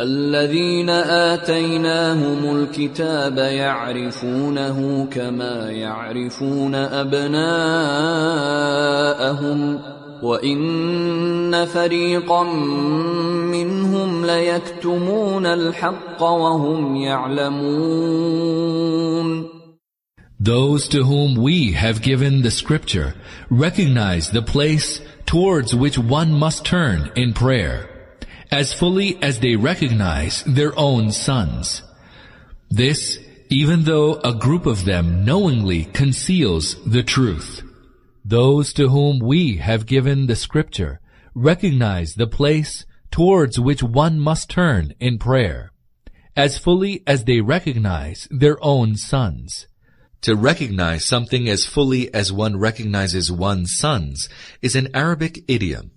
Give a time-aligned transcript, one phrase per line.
[0.00, 7.38] الذين آتيناهم الكتاب يعرفونه كما يعرفون أبناءهم
[10.22, 12.42] وإن فريقا
[13.52, 18.38] منهم ليكتمون الحق وهم يعلمون
[20.40, 23.14] Those to whom we have given the scripture
[23.50, 27.97] recognize the place towards which one must turn in prayer,
[28.50, 31.82] as fully as they recognize their own sons.
[32.70, 33.18] This,
[33.50, 37.62] even though a group of them knowingly conceals the truth.
[38.24, 41.00] Those to whom we have given the scripture
[41.34, 45.72] recognize the place towards which one must turn in prayer,
[46.36, 49.66] as fully as they recognize their own sons.
[50.22, 54.28] To recognize something as fully as one recognizes one's sons
[54.60, 55.92] is an Arabic idiom.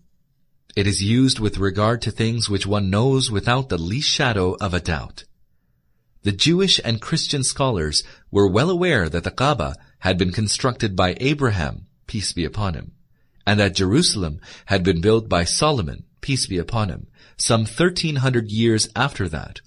[0.76, 4.74] It is used with regard to things which one knows without the least shadow of
[4.74, 5.26] a doubt.
[6.24, 11.18] The Jewish and Christian scholars were well aware that the Kaaba had been constructed by
[11.20, 12.94] Abraham, peace be upon him,
[13.46, 17.08] and that Jerusalem had been built by Solomon, peace be upon him,
[17.38, 19.60] some 1300 years after that,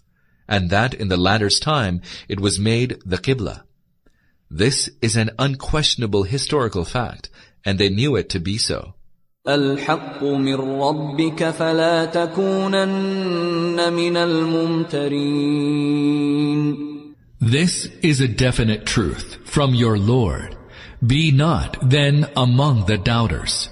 [0.49, 3.65] and that in the latter's time it was made the Qibla.
[4.51, 7.29] This is an unquestionable historical fact,
[7.65, 8.95] and they knew it to be so.
[9.49, 15.25] الحق من ربك فلا تكونن من الممترين
[17.41, 20.57] This is a definite truth from your Lord.
[21.07, 23.69] Be not then among the doubters.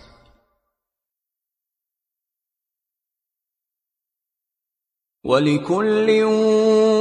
[5.24, 6.22] ولكل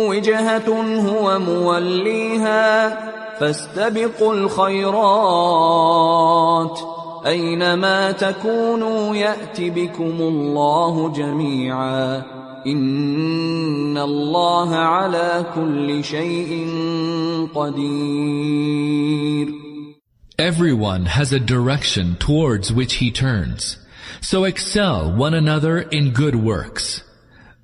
[0.10, 0.70] وجهة
[1.10, 2.90] هو موليها
[3.40, 5.62] فاستبقوا الخيرات
[7.27, 12.23] أينما تكونوا يأت بكم الله جميعا
[12.67, 16.69] إن الله على كل شيء
[17.55, 18.87] قدير
[20.39, 23.79] Everyone has a direction towards which he turns.
[24.21, 27.03] So excel one another in good works.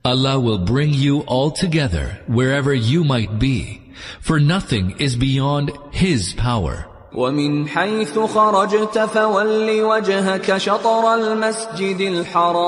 [0.04, 6.32] Allah will bring you all together wherever you might be, for nothing is beyond His
[6.32, 6.88] power.
[7.15, 12.62] ومن حيث خرجت فول وجهك شطر المسجد الحرام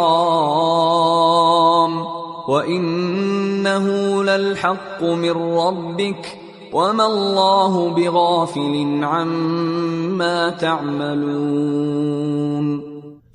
[2.48, 3.86] وإنه
[4.24, 6.38] للحق من ربك
[6.72, 12.14] وما الله بغافل عما تعملون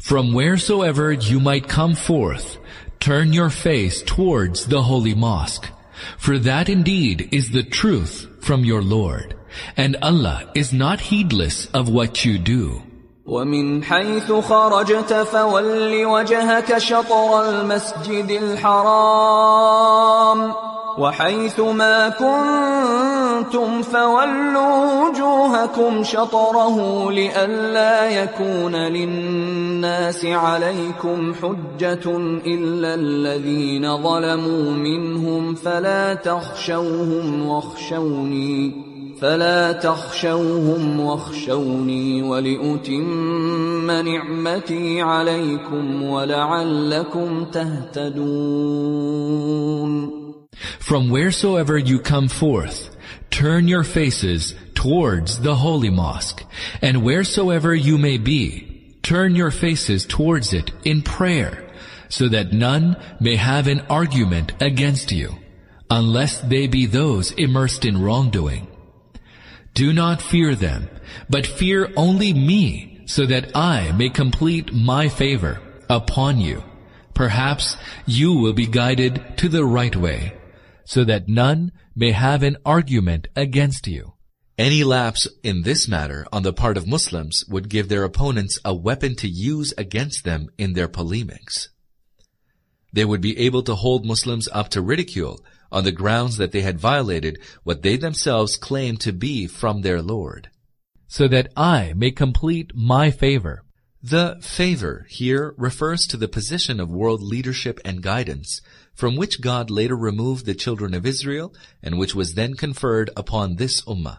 [0.02, 2.58] From wheresoever you might come forth,
[3.00, 5.70] turn your face towards the holy mosque.
[6.18, 9.36] For that indeed is the truth from your Lord.
[9.78, 12.82] And Allah is not heedless of what you do.
[13.30, 19.60] ومن حيث خرجت فول وجهك شطر المسجد الحرام
[20.98, 35.56] وحيث ما كنتم فولوا وجوهكم شطره لئلا يكون للناس عليكم حجة إلا الذين ظلموا منهم
[35.56, 38.90] فلا تخشوهم واخشوني
[39.24, 48.70] فلا تخشوهم واخشوني ولأتم نعمتي عليكم ولعلكم تهتدون
[50.80, 52.90] From wheresoever you come forth,
[53.30, 56.44] turn your faces towards the holy mosque,
[56.82, 61.70] and wheresoever you may be, turn your faces towards it in prayer,
[62.10, 65.36] so that none may have an argument against you,
[65.92, 68.68] unless they be those immersed in wrongdoing.
[69.75, 70.89] Do not fear them,
[71.29, 76.63] but fear only me, so that I may complete my favor upon you.
[77.13, 77.77] Perhaps
[78.07, 80.33] you will be guided to the right way,
[80.85, 84.15] so that none may have an argument against you.
[84.57, 88.73] Any lapse in this matter on the part of Muslims would give their opponents a
[88.73, 91.71] weapon to use against them in their polemics.
[92.93, 96.61] They would be able to hold Muslims up to ridicule on the grounds that they
[96.61, 100.49] had violated what they themselves claimed to be from their Lord.
[101.09, 103.65] So that I may complete my favor.
[104.01, 108.63] The favor here refers to the position of world leadership and guidance,
[108.95, 113.57] from which God later removed the children of Israel and which was then conferred upon
[113.57, 114.19] this ummah.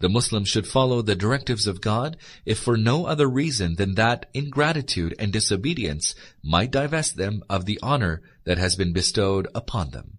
[0.00, 4.28] The Muslims should follow the directives of God if for no other reason than that
[4.34, 10.18] ingratitude and disobedience might divest them of the honor that has been bestowed upon them.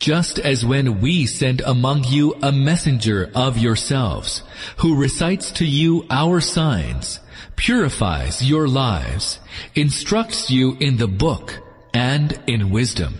[0.00, 4.42] Just as when we send among you a messenger of yourselves,
[4.78, 7.20] who recites to you our signs,
[7.56, 9.40] purifies your lives,
[9.74, 11.60] instructs you in the book
[11.94, 13.14] and in wisdom,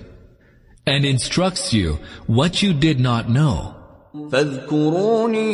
[0.87, 3.73] and instructs you what you did not know.
[4.31, 5.47] فاذكروني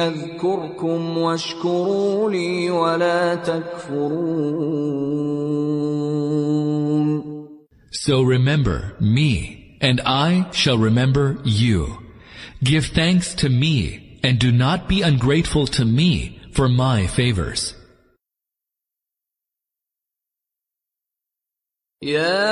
[0.00, 4.76] أذكركم واشكروا لي ولا تكفرون
[7.90, 11.98] So remember me, and I shall remember you.
[12.62, 17.74] Give thanks to me, and do not be ungrateful to me for my favors.
[22.02, 22.46] يا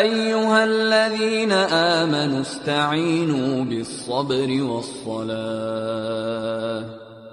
[0.00, 6.00] أيها الذين آمنوا استعينوا بالصبر والصلاة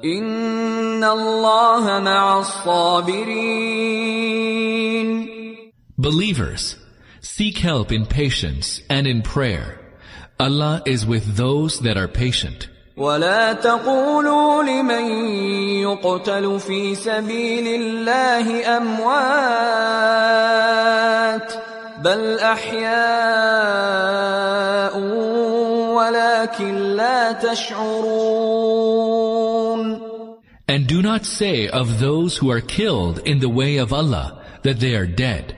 [0.04, 3.78] إن الله مع الصابرين
[6.02, 6.76] Believers,
[7.22, 9.80] seek help in patience and in prayer.
[10.40, 12.70] Allah is with those that are patient.
[12.98, 15.06] ولا تقولوا لمن
[15.82, 19.18] يقتل في سبيل الله أموات
[22.02, 22.98] بل أحياء
[25.94, 28.88] ولكن لا تشعرون
[30.70, 34.80] And do not say of those who are killed in the way of Allah that
[34.80, 35.58] they are dead.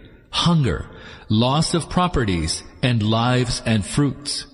[0.30, 0.88] hunger,
[1.28, 4.46] loss of properties, and lives and fruits.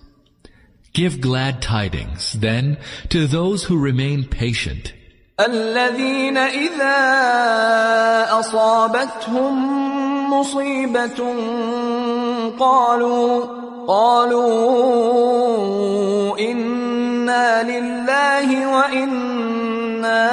[0.92, 2.78] Give glad tidings, then,
[3.08, 4.92] to those who remain patient.
[5.40, 6.98] الذين إذا
[8.38, 9.54] أصابتهم
[10.30, 11.34] مصيبة
[12.58, 13.46] قالوا
[13.88, 14.48] قالوا
[16.38, 20.30] إنا لله وإنا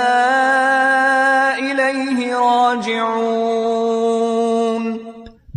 [1.60, 3.53] إليه راجعون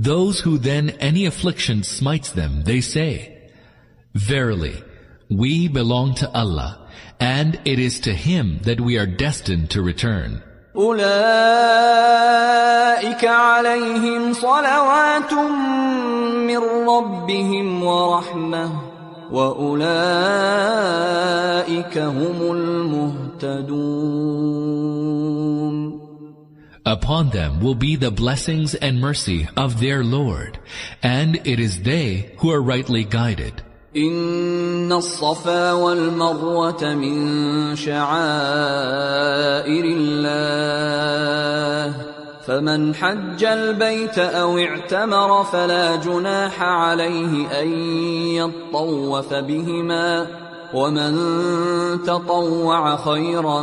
[0.07, 3.51] Those who then any affliction smites them, they say,
[4.15, 4.83] Verily,
[5.31, 6.89] we belong to Allah,
[7.21, 10.43] and it is to Him that we are destined to return.
[10.77, 11.05] أولئك
[13.25, 15.33] عليهم صلوات
[16.49, 16.59] من
[16.89, 18.71] ربهم ورحمة
[19.33, 19.99] وأولئك
[21.99, 23.83] هم المهتدون
[26.87, 30.59] Upon them will be the blessings and mercy of their Lord,
[31.03, 33.63] and it is they who are rightly guided.
[33.97, 38.15] إن الصفا والمروة من شعائر
[39.85, 40.53] الله
[42.47, 47.69] فمن حج البيت أو اعتمر فلا جناح عليه أن
[48.35, 50.27] يطوف بهما
[50.75, 51.13] ومن
[52.03, 53.63] تطوع خيرا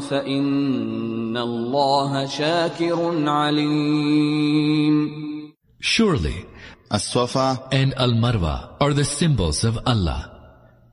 [0.00, 5.24] فإن الله شاكر عليم
[5.80, 6.46] Surely,
[6.90, 10.30] As-Safa and Al-Marwa are the symbols of Allah.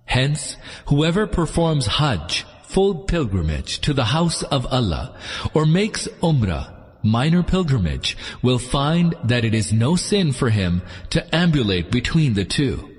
[0.06, 5.18] Hence, whoever performs Hajj, full pilgrimage to the house of Allah,
[5.54, 11.24] or makes Umrah, minor pilgrimage, will find that it is no sin for him to
[11.34, 12.92] ambulate between the two.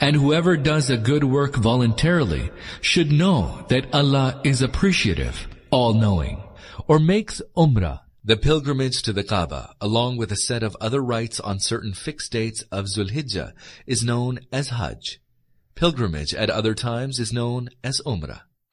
[0.00, 6.42] And whoever does a good work voluntarily should know that Allah is appreciative, all-knowing,
[6.88, 11.38] or makes Umrah, The pilgrimage to the Kaaba, along with a set of other rites
[11.38, 13.52] on certain fixed dates of Zulhijjah,
[13.86, 15.20] is known as Hajj.
[15.76, 18.40] Pilgrimage at other times is known as Umrah.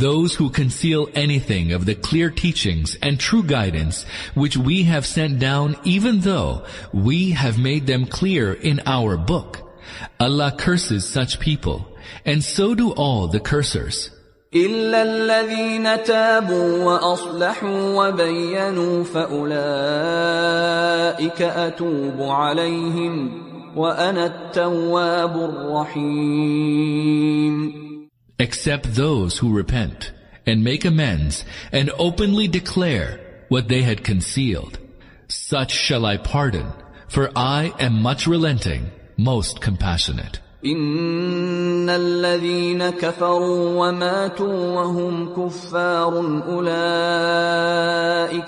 [0.00, 5.38] Those who conceal anything of the clear teachings and true guidance which we have sent
[5.38, 9.62] down even though we have made them clear in our book.
[10.20, 11.88] Allah curses such people,
[12.26, 14.10] and so do all the cursers.
[14.54, 19.42] إلا الذين تابوا وأصلحوا وبينوا فأولئك
[21.42, 23.42] أتوب عليهم
[23.76, 26.66] وأنا التواب الرحيم
[28.40, 30.12] Except those who repent
[30.46, 34.78] and make amends and openly declare what they had concealed.
[35.28, 36.72] Such shall I pardon,
[37.08, 40.40] for I am much relenting, most compassionate.
[40.64, 46.72] إن الذين كفروا وماتوا وهم كفار أولئك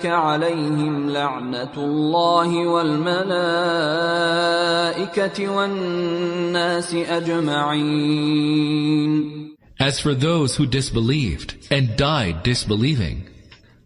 [0.05, 3.39] عليهم لعنة الله والملائكة
[5.49, 8.39] والناس أجمعين
[9.78, 13.28] as for those who disbelieved and died disbelieving,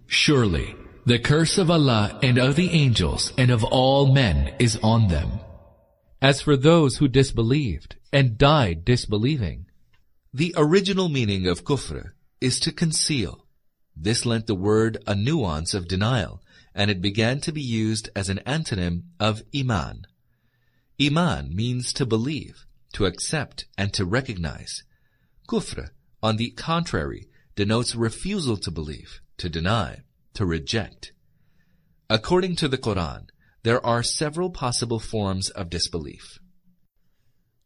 [0.07, 0.75] surely
[1.07, 5.40] the curse of Allah and of the angels and of all men is on them.
[6.21, 9.66] As for those who disbelieved and died disbelieving,
[10.35, 13.47] The original meaning of kufr is to conceal.
[13.97, 16.42] This lent the word a nuance of denial,
[16.75, 20.07] and it began to be used as an antonym of iman.
[21.00, 24.83] Iman means to believe, to accept, and to recognize.
[25.49, 25.88] Kufr,
[26.23, 27.26] on the contrary,
[27.57, 30.02] denotes refusal to believe, to deny,
[30.35, 31.12] to reject.
[32.11, 33.28] According to the Quran,
[33.62, 36.38] there are several possible forms of disbelief.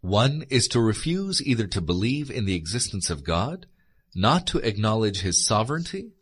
[0.01, 3.67] One is to refuse either to believe in the existence of God,
[4.15, 6.13] not to acknowledge His sovereignty,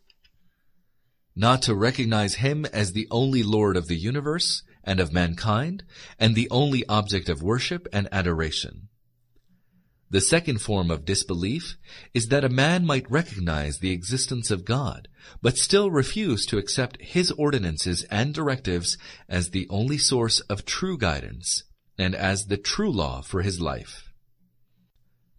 [1.35, 5.83] not to recognize Him as the only Lord of the universe and of mankind,
[6.19, 8.89] and the only object of worship and adoration.
[10.11, 11.77] The second form of disbelief
[12.13, 15.07] is that a man might recognize the existence of God,
[15.41, 18.97] but still refuse to accept His ordinances and directives
[19.29, 21.63] as the only source of true guidance
[21.97, 24.09] and as the true law for his life.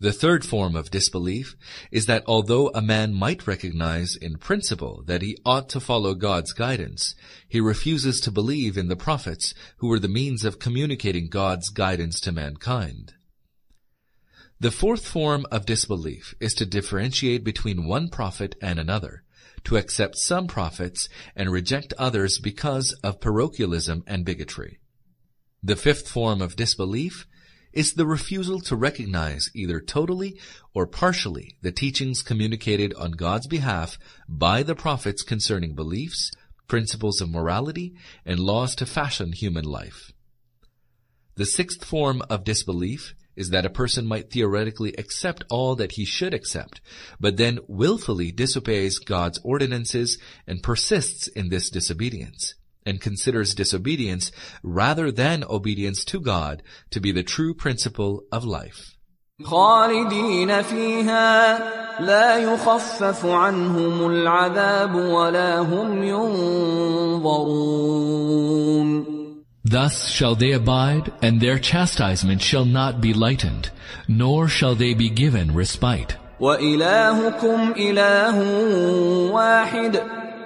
[0.01, 1.55] The third form of disbelief
[1.91, 6.53] is that although a man might recognize in principle that he ought to follow God's
[6.53, 7.15] guidance,
[7.47, 12.21] he refuses to believe in the prophets who were the means of communicating God's guidance
[12.21, 13.13] to mankind.
[14.63, 19.25] The fourth form of disbelief is to differentiate between one prophet and another,
[19.65, 24.79] to accept some prophets and reject others because of parochialism and bigotry.
[25.65, 27.27] The fifth form of disbelief
[27.73, 30.39] is the refusal to recognize either totally
[30.73, 36.31] or partially the teachings communicated on God's behalf by the prophets concerning beliefs,
[36.69, 40.13] principles of morality, and laws to fashion human life.
[41.35, 46.06] The sixth form of disbelief is that a person might theoretically accept all that he
[46.06, 46.82] should accept,
[47.20, 50.18] but then willfully disobeys God's ordinances
[50.48, 52.56] and persists in this disobedience
[52.86, 54.32] and considers disobedience
[54.64, 58.94] rather than obedience to God to be the true principle of life.
[59.44, 61.58] خالدين فيها
[62.02, 67.68] لا يخفف عنهم العذاب ولا هم ينظرون
[69.64, 73.70] Thus shall they abide, and their chastisement shall not be lightened,
[74.08, 76.16] nor shall they be given respite.
[76.40, 78.38] وإلهكم إله
[79.34, 79.96] واحد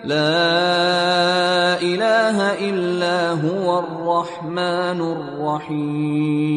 [0.05, 2.37] لا إله
[2.69, 6.51] إلا هو الرحمن الرحيم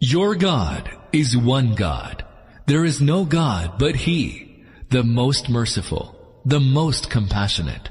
[0.00, 2.24] Your God is one God.
[2.66, 7.90] There is no God but He, the most merciful, the most compassionate.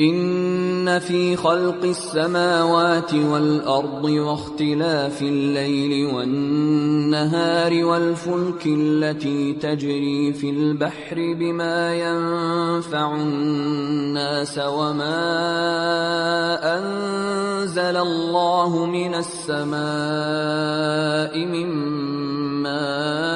[0.00, 13.14] إن في خلق السماوات والأرض واختلاف الليل والنهار والفلك التي تجري في البحر بما ينفع
[13.14, 15.20] الناس وما
[16.78, 19.78] أنزل الله من السماء
[21.46, 21.68] من
[22.62, 23.30] ماء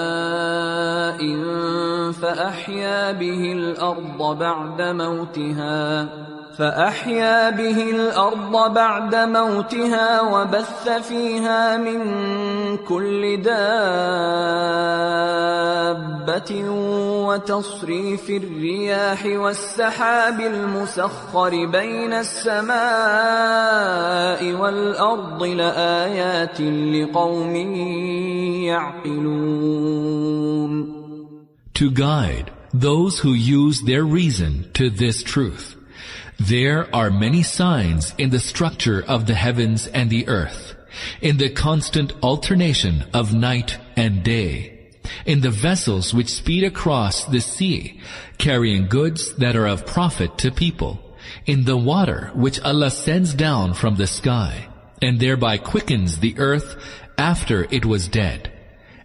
[2.12, 6.08] فأحيا به الأرض بعد موتها
[6.58, 12.00] فأحيا به الأرض بعد موتها وبث فيها من
[12.76, 14.24] كل دابة
[17.26, 22.74] وتصريف الرياح والسحاب المسخر بين السماء
[24.52, 27.56] والأرض لآيات لقوم
[28.70, 29.94] يعقلون
[31.74, 35.74] To guide those who use their reason to this truth.
[36.38, 40.74] There are many signs in the structure of the heavens and the earth,
[41.20, 44.90] in the constant alternation of night and day,
[45.24, 48.00] in the vessels which speed across the sea,
[48.36, 50.98] carrying goods that are of profit to people,
[51.46, 54.68] in the water which Allah sends down from the sky,
[55.00, 56.76] and thereby quickens the earth
[57.16, 58.50] after it was dead,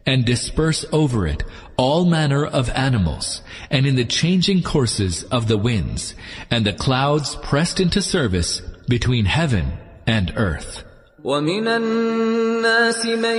[0.06, 1.44] and disperse over it
[1.79, 6.15] all manner of animals, and in the changing courses of the winds,
[6.51, 9.73] and the clouds pressed into service between heaven
[10.07, 10.85] and earth.
[11.25, 13.39] ومن الناس من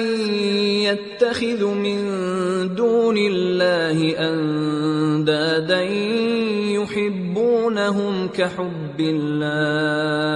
[0.89, 1.99] يتخذ من
[2.75, 5.81] دون الله اندادا
[6.81, 10.35] يحبونهم كحب الله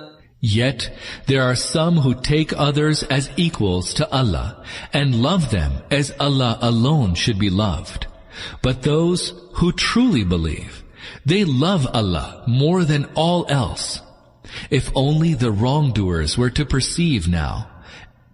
[0.41, 0.91] Yet
[1.27, 6.57] there are some who take others as equals to Allah and love them as Allah
[6.61, 8.07] alone should be loved.
[8.63, 10.83] But those who truly believe,
[11.23, 14.01] they love Allah more than all else.
[14.71, 17.69] If only the wrongdoers were to perceive now,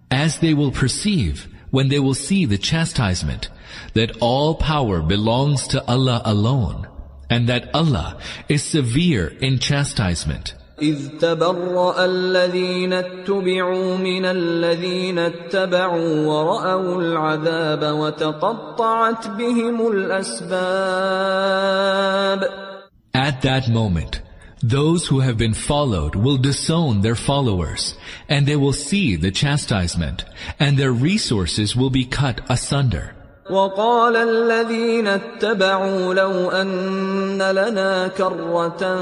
[0.10, 3.50] as they will perceive when they will see the chastisement,
[3.94, 6.88] that all power belongs to Allah alone,
[7.30, 10.54] and that Allah is severe in chastisement.
[10.83, 20.53] إذ تبرأ الذين اتبعوا من الذين اتبعوا ورأوا العذاب وتقطعت بهم الأسباب
[23.15, 24.23] At that moment,
[24.63, 27.95] those who have been followed will disown their followers,
[28.29, 30.25] and they will see the chastisement,
[30.59, 33.15] and their resources will be cut asunder.
[33.50, 38.96] وقال الذين اتبعوا لو أن لنا كرة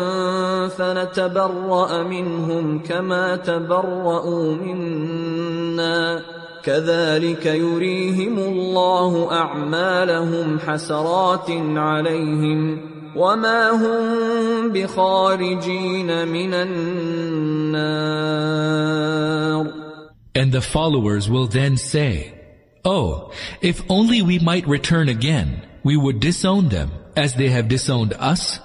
[0.67, 6.21] فنتبرأ منهم كما تبرأوا منا.
[6.63, 12.81] كذلك يريهم الله أعمالهم حسرات عليهم
[13.15, 17.65] وما هم بخارجين من النار.
[20.35, 22.33] And the followers will then say,
[22.84, 28.14] Oh, if only we might return again, we would disown them as they have disowned
[28.14, 28.58] us.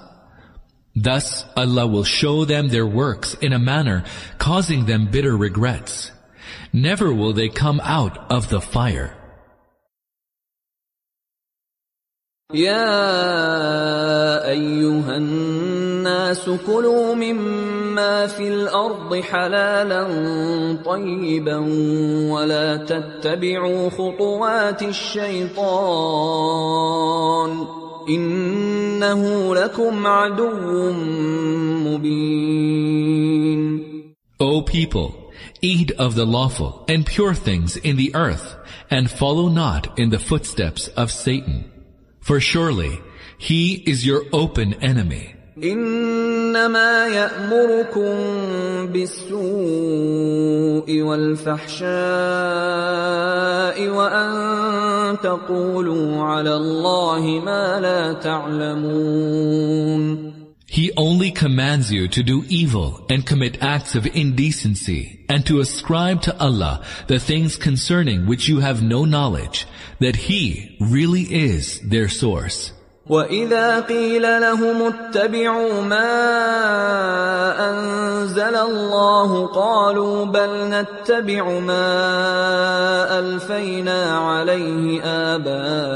[0.95, 4.05] Thus Allah will show them their works in a manner
[4.37, 6.11] causing them bitter regrets.
[6.71, 9.17] Never will they come out of the fire.
[12.53, 12.87] يا
[14.49, 15.78] ايها الناس
[16.67, 20.03] كلوا مما في الارض حلالا
[20.85, 21.57] طيبا
[22.31, 25.65] ولا تتبعوا خطوات الشيطان
[28.09, 30.91] انه لكم عدو
[31.85, 33.35] مبين
[34.37, 35.31] O people,
[35.61, 38.57] eat of the lawful and pure things in the earth,
[38.91, 41.71] and follow not in the footsteps of Satan.
[42.19, 42.99] For surely
[43.37, 45.35] he is your open enemy.
[45.63, 48.15] انما يامركم
[48.91, 49.41] بالسوء
[51.01, 51.87] والفحشاء
[53.89, 59.65] وان تقولوا على الله ما لا تعلمون
[60.67, 66.21] He only commands you to do evil and commit acts of indecency and to ascribe
[66.23, 69.67] to Allah the things concerning which you have no knowledge,
[69.99, 72.73] that He really is their source.
[73.10, 76.10] وإذا قيل لهم اتبعوا ما
[77.70, 81.88] أنزل الله قالوا بل نتبع ما
[83.18, 85.02] ألفينا عليه
[85.34, 85.90] آباءنا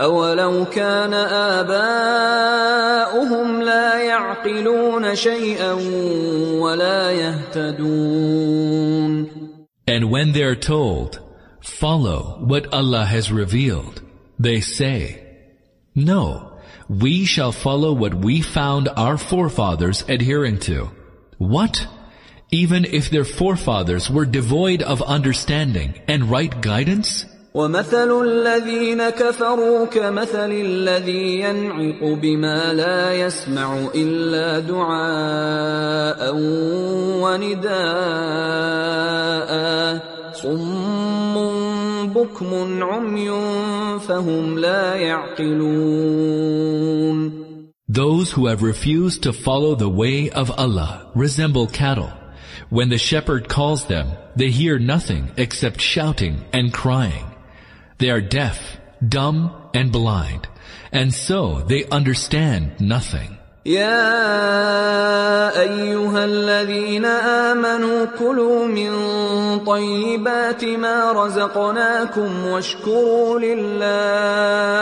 [0.00, 1.14] أولو كان
[1.64, 5.72] آباؤهم لا يعقلون شيئا
[6.60, 8.76] ولا يهتدون
[9.88, 11.20] And when they are told,
[11.62, 14.02] follow what Allah has revealed,
[14.39, 15.21] they say,
[15.95, 20.89] no, we shall follow what we found our forefathers adhering to.
[21.37, 21.87] What?
[22.51, 27.25] Even if their forefathers were devoid of understanding and right guidance?
[27.53, 36.35] ومثل الذين كفروا كمثل الذي ينعق بما لا يسمع إلا دعاء
[37.19, 37.71] ونداء
[40.33, 41.64] صم
[42.13, 43.29] بكم عمي
[43.99, 46.61] فهم لا يعقلون
[47.87, 52.13] Those who have refused to follow the way of Allah resemble cattle.
[52.69, 57.25] When the shepherd calls them, they hear nothing except shouting and crying.
[57.97, 60.47] They are deaf, dumb, and blind,
[60.93, 63.34] and so they understand nothing.
[63.66, 68.92] يا ايها الذين امنوا كلوا من
[69.58, 74.76] طيبات ما رزقناكم واشكروا لله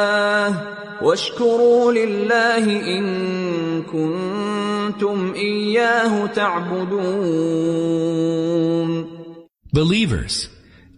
[1.02, 2.64] واشكروا لله
[2.98, 7.54] ان كنتم اياه تعبدون
[9.72, 10.48] Believers,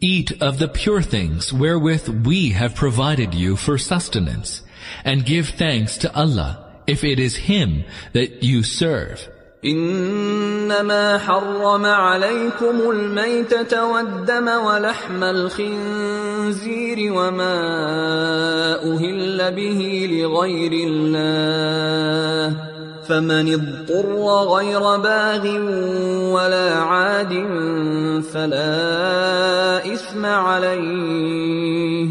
[0.03, 4.63] eat of the pure things wherewith we have provided you for sustenance,
[5.05, 9.29] and give thanks to Allah if it is Him that you serve.
[9.65, 17.57] إنما حرم عليكم الميتة والدم ولحم الخنزير وما
[18.95, 22.57] أهل به لغير الله
[23.09, 24.15] فمن اضطر
[24.57, 25.47] غير باغ
[26.35, 27.33] ولا عاد
[28.33, 32.09] فلا إثم عليه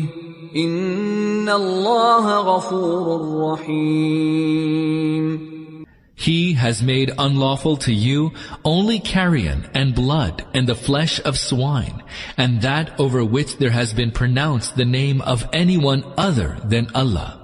[6.16, 8.32] He has made unlawful to you
[8.64, 12.02] only carrion and blood and the flesh of swine
[12.38, 17.42] and that over which there has been pronounced the name of anyone other than Allah.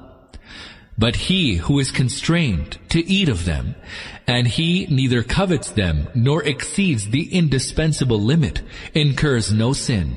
[0.97, 3.75] But he who is constrained to eat of them
[4.25, 8.61] and he neither covets them nor exceeds the indispensable limit
[8.93, 10.15] incurs no sin.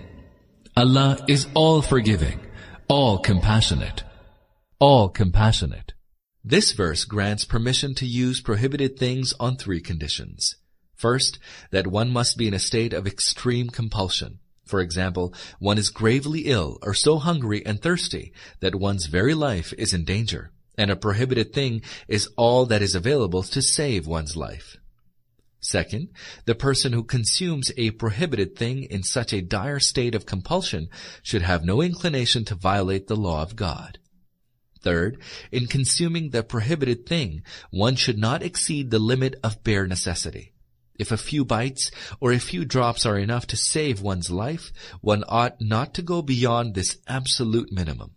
[0.77, 2.44] Allah is all forgiving
[2.89, 4.05] all compassionate,
[4.79, 5.95] all compassionate.
[6.43, 10.57] This verse grants permission to use prohibited things on three conditions.
[10.95, 11.39] First,
[11.71, 14.41] that one must be in a state of extreme compulsion.
[14.67, 19.73] For example, one is gravely ill or so hungry and thirsty that one's very life
[19.79, 24.37] is in danger, and a prohibited thing is all that is available to save one's
[24.37, 24.77] life.
[25.65, 26.11] Second,
[26.45, 30.91] the person who consumes a prohibited thing in such a dire state of compulsion
[31.23, 33.99] should have no inclination to violate the law of God.
[34.83, 40.53] Third, in consuming the prohibited thing, one should not exceed the limit of bare necessity.
[40.99, 45.25] If a few bites or a few drops are enough to save one's life, one
[45.29, 48.17] ought not to go beyond this absolute minimum.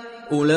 [0.32, 0.56] أولئك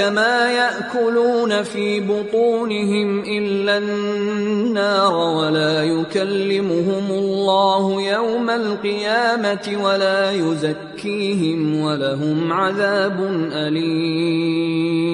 [0.00, 13.20] ما يأكلون في بطونهم إلا النار ولا يكلمهم الله يوم القيامة ولا يزكيهم ولهم عذاب
[13.52, 15.06] أليم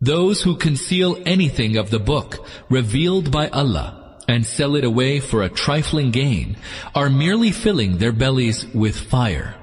[0.00, 5.42] Those who conceal anything of the book revealed by Allah and sell it away for
[5.42, 6.56] a trifling gain
[6.94, 9.54] are merely filling their bellies with fire.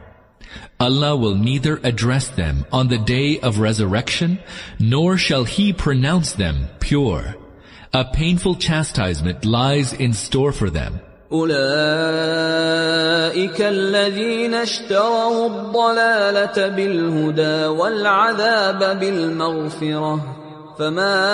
[0.79, 4.39] Allah will neither address them on the day of resurrection,
[4.79, 7.35] nor shall He pronounce them pure.
[7.93, 10.99] A painful chastisement lies in store for them.
[11.33, 11.61] أولئك
[13.61, 20.19] الذين اشتروا الضلالة بالهدى والعذاب بالمغفرة
[20.79, 21.29] فما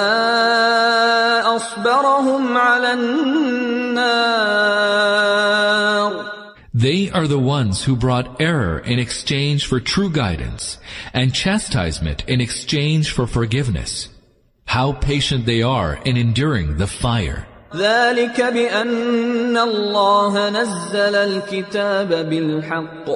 [1.56, 3.90] أصبرهم على النار
[6.74, 10.78] They are the ones who brought error in exchange for true guidance,
[11.14, 14.10] and chastisement in exchange for forgiveness.
[14.66, 17.48] How patient they are in enduring the fire.
[17.76, 23.10] ذلك بأن الله نزل الكتاب بالحق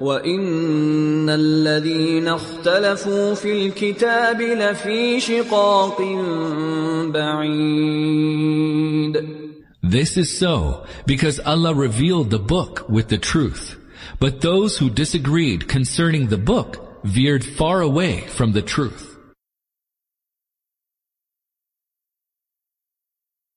[0.00, 6.02] وإن الذين اختلفوا في الكتاب لفي شقاق
[7.06, 8.72] بعيد
[9.82, 13.76] This is so because Allah revealed the book with the truth.
[14.20, 19.08] But those who disagreed concerning the book veered far away from the truth.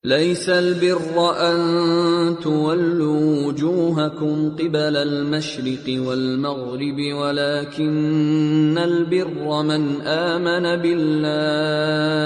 [0.06, 1.18] ليس البر
[1.52, 12.26] أن تولوا وجوهكم قبل المشرق والمغرب ولكن البر من آمن بالله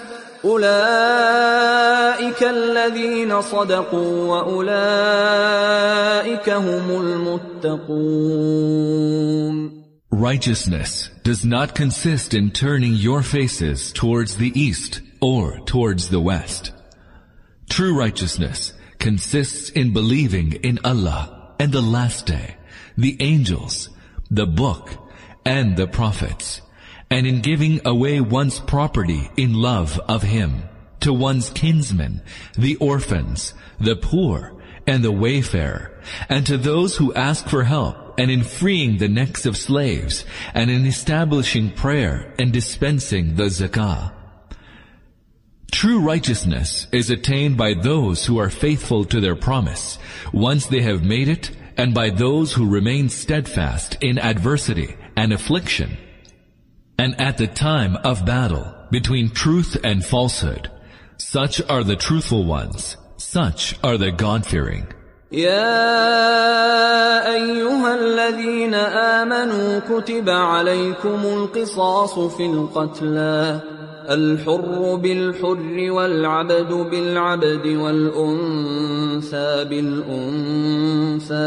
[0.44, 4.70] أولئك الذين صدقوا وأولئك
[6.50, 6.90] هم
[7.64, 9.06] المتقون
[10.12, 16.72] Righteousness does not consist in turning your faces towards the east or towards the west.
[17.68, 22.56] True righteousness consists in believing in Allah and the last day,
[22.96, 23.90] the angels,
[24.30, 24.90] the book,
[25.44, 26.62] and the prophets,
[27.11, 30.63] and in giving away one's property in love of Him
[31.01, 32.21] to one's kinsmen,
[32.57, 34.55] the orphans, the poor,
[34.87, 39.45] and the wayfarer, and to those who ask for help, and in freeing the necks
[39.45, 44.13] of slaves, and in establishing prayer and dispensing the zakah.
[45.71, 49.97] True righteousness is attained by those who are faithful to their promise,
[50.31, 55.97] once they have made it, and by those who remain steadfast in adversity and affliction.
[56.98, 60.70] And at the time of battle, between truth and falsehood,
[61.18, 64.86] such are the truthful ones, such are the God-fearing.
[65.32, 65.74] يا
[67.34, 73.60] ايها الذين امنوا كتب عليكم القصاص في القتلى
[74.10, 81.46] الحر بالحر والعبد بالعبد والانثى بالانثى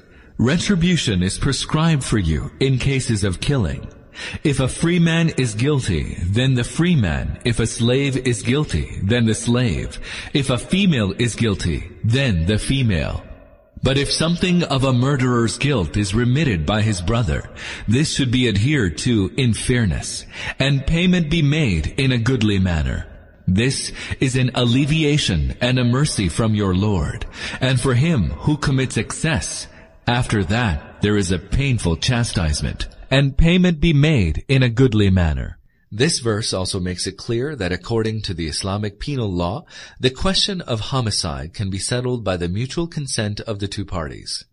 [0.41, 3.87] retribution is prescribed for you in cases of killing.
[4.43, 7.39] If a free man is guilty, then the free man.
[7.45, 9.99] If a slave is guilty, then the slave.
[10.33, 13.23] If a female is guilty, then the female.
[13.83, 17.47] But if something of a murderer's guilt is remitted by his brother,
[17.87, 20.25] this should be adhered to in fairness,
[20.57, 23.05] and payment be made in a goodly manner.
[23.47, 27.27] This is an alleviation and a mercy from your Lord.
[27.59, 29.67] And for him who commits excess,
[30.11, 35.57] after that there is a painful chastisement, and payment be made in a goodly manner.
[35.89, 39.65] This verse also makes it clear that according to the Islamic penal law,
[39.99, 44.43] the question of homicide can be settled by the mutual consent of the two parties.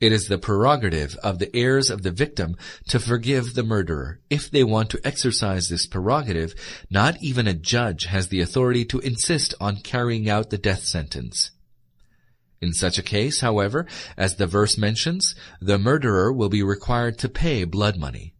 [0.00, 2.56] It is the prerogative of the heirs of the victim
[2.88, 4.20] to forgive the murderer.
[4.28, 6.54] If they want to exercise this prerogative,
[6.90, 11.52] not even a judge has the authority to insist on carrying out the death sentence.
[12.62, 17.28] In such a case, however, as the verse mentions, the murderer will be required to
[17.28, 18.34] pay blood money.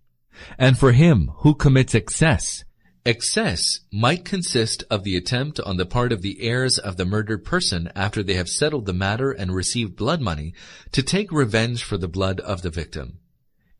[0.57, 2.65] And for him who commits excess,
[3.05, 7.45] Excess might consist of the attempt on the part of the heirs of the murdered
[7.45, 10.55] person after they have settled the matter and received blood money
[10.93, 13.19] to take revenge for the blood of the victim.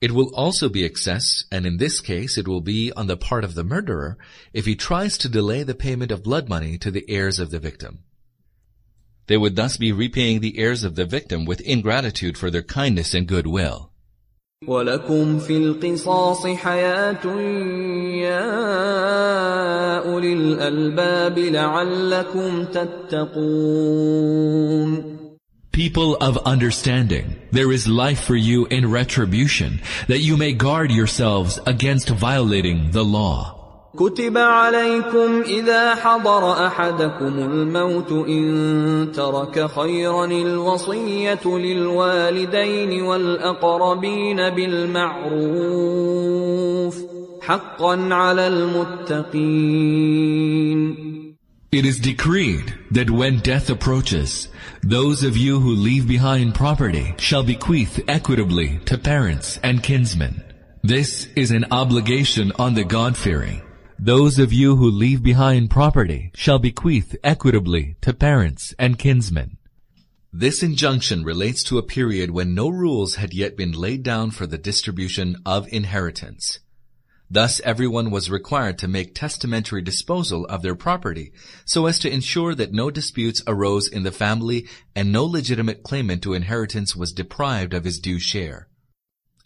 [0.01, 3.45] It will also be excess, and in this case it will be on the part
[3.45, 4.19] of the murderer
[4.53, 7.61] if he tries to delay the payment of blood money to the heirs of the
[7.61, 8.01] victim.
[9.27, 13.15] They would thus be repaying the heirs of the victim with ingratitude for their kindness
[13.15, 13.93] and goodwill.
[14.67, 17.27] ولكم في القصاص حياة
[18.23, 18.49] يا
[20.07, 24.13] أولي الألباب لعلكم تتقون
[25.73, 31.59] People of understanding, there is life for you in retribution, that you may guard yourselves
[31.65, 33.62] against violating the law.
[33.99, 45.83] كتب عليكم إذا حضر أحدكم الموت إن ترك خيرا الوصية للوالدين والأقربين بالمعروف
[47.43, 49.73] حقا على المتقين
[51.73, 54.49] It is decreed that when death approaches,
[54.83, 60.43] those of you who leave behind property shall bequeath equitably to parents and kinsmen.
[60.83, 63.63] This is an obligation on the God-fearing.
[64.05, 69.59] Those of you who leave behind property shall bequeath equitably to parents and kinsmen.
[70.33, 74.45] This injunction relates to a period when no rules had yet been laid down for
[74.45, 76.59] the distribution of inheritance.
[77.31, 81.33] Thus everyone was required to make testamentary disposal of their property
[81.65, 86.25] so as to ensure that no disputes arose in the family and no legitimate claimant
[86.25, 88.67] to inheritance was deprived of his due share.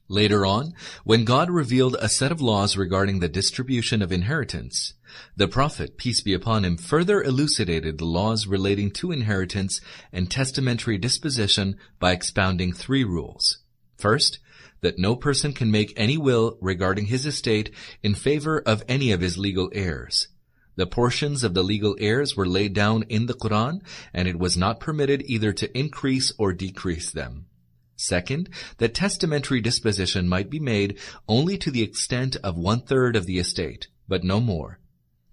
[0.09, 4.95] Later on, when God revealed a set of laws regarding the distribution of inheritance,
[5.37, 9.81] the Prophet, peace be upon him, further elucidated the laws relating to inheritance
[10.13, 13.59] and testamentary disposition by expounding three rules.
[13.99, 14.39] First,
[14.81, 19.21] that no person can make any will regarding his estate in favor of any of
[19.21, 20.29] his legal heirs.
[20.77, 23.81] The portions of the legal heirs were laid down in the Quran,
[24.15, 27.47] and it was not permitted either to increase or decrease them.
[27.96, 30.98] Second, that testamentary disposition might be made
[31.28, 34.80] only to the extent of one third of the estate, but no more.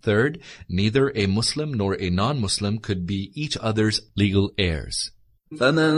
[0.02, 5.10] Third, neither a Muslim nor a non-Muslim could be each other's legal heirs.
[5.56, 5.94] فمن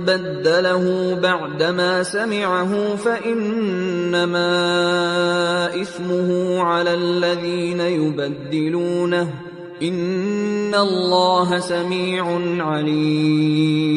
[0.00, 4.40] بدله بعدما سمعه فإنما
[5.82, 9.34] إثمه على الذين يبدلونه
[9.82, 12.24] إن الله سميع
[12.64, 13.94] عليم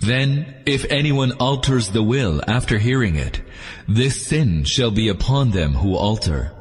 [0.00, 3.40] Then, if anyone alters the will after hearing it,
[3.88, 6.52] this sin shall be upon them who alter.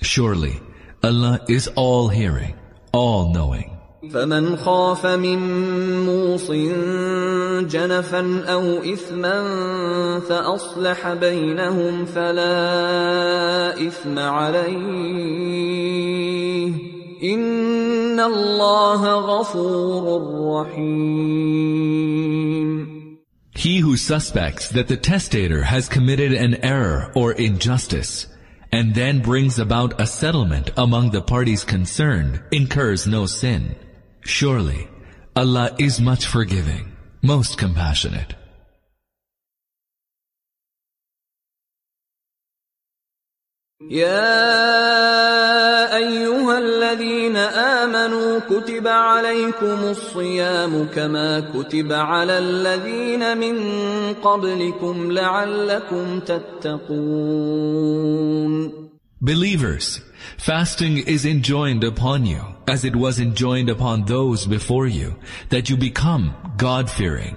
[0.00, 0.60] Surely,
[1.02, 2.54] Allah is all hearing,
[2.92, 3.68] all knowing.
[4.12, 5.38] فمن خاف من
[6.06, 6.50] موص
[7.70, 9.40] جنفا او اثما
[10.20, 15.52] فاصلح بينهم فلا اثم عليه
[17.22, 20.04] ان الله غفور
[20.60, 22.22] رحيم
[23.54, 28.26] He who suspects that the testator has committed an error or injustice
[28.72, 33.76] and then brings about a settlement among the parties concerned incurs no sin.
[34.24, 34.88] Surely,
[35.36, 38.34] Allah is much forgiving, most compassionate.
[43.90, 44.22] يا
[45.96, 53.56] ايها الذين امنوا كتب عليكم الصيام كما كتب على الذين من
[54.14, 57.72] قبلكم لعلكم تتقون
[59.24, 60.00] Believers,
[60.36, 65.14] fasting is enjoined upon you, as it was enjoined upon those before you,
[65.50, 67.36] that you become God-fearing.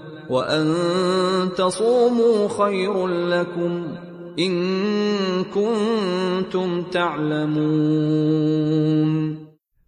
[0.30, 3.94] وان تصوموا خير لكم
[4.38, 8.56] ان كنتم تعلمون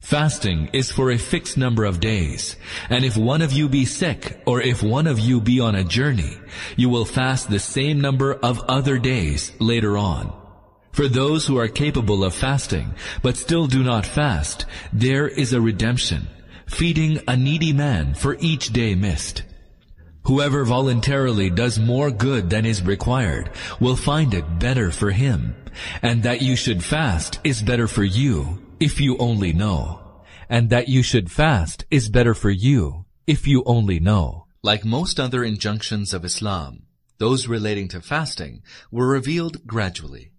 [0.00, 2.56] Fasting is for a fixed number of days,
[2.88, 5.84] and if one of you be sick, or if one of you be on a
[5.84, 6.38] journey,
[6.76, 10.32] you will fast the same number of other days later on.
[10.92, 15.60] For those who are capable of fasting, but still do not fast, there is a
[15.60, 16.26] redemption,
[16.66, 19.42] feeding a needy man for each day missed.
[20.25, 25.53] Whoever voluntarily does more good than is required will find it better for him,
[26.01, 29.99] and that you should fast is better for you if you only know.
[30.47, 34.47] And that you should fast is better for you if you only know.
[34.61, 36.83] Like most other injunctions of Islam,
[37.17, 40.31] those relating to fasting were revealed gradually.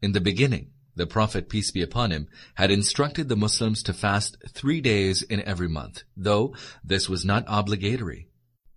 [0.00, 4.36] In the beginning, the Prophet, peace be upon him, had instructed the Muslims to fast
[4.48, 8.28] three days in every month, though this was not obligatory.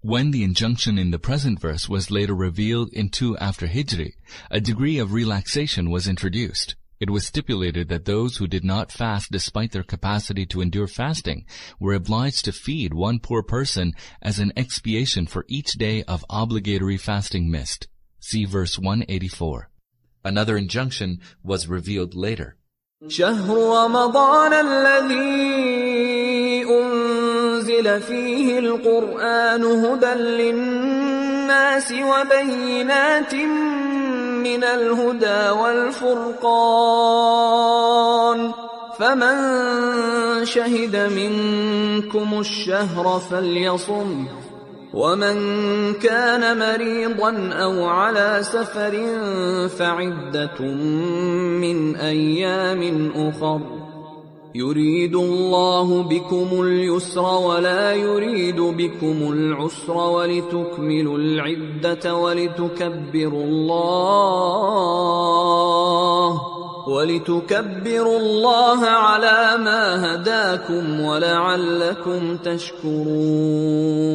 [0.07, 4.13] When the injunction in the present verse was later revealed in 2 after Hijri,
[4.49, 6.77] a degree of relaxation was introduced.
[7.01, 11.45] It was stipulated that those who did not fast despite their capacity to endure fasting
[11.77, 13.91] were obliged to feed one poor person
[14.21, 17.89] as an expiation for each day of obligatory fasting missed.
[18.21, 19.69] See verse 184.
[20.23, 22.55] Another injunction was revealed later.
[27.77, 33.35] أنزل فيه القرآن هدى للناس وبينات
[34.43, 36.51] من الهدى والفرقان
[38.99, 39.35] فمن
[40.45, 44.27] شهد منكم الشهر فليصم
[44.93, 45.37] ومن
[45.93, 49.05] كان مريضا أو على سفر
[49.67, 50.61] فعدة
[51.61, 53.86] من أيام أخر
[54.55, 64.87] يريد الله بكم اليسر ولا يريد بكم العسر ولتكملوا العدة ولتكبروا الله
[66.87, 74.07] ولتكبروا الله على ما هداكم ولعلكم تشكرون.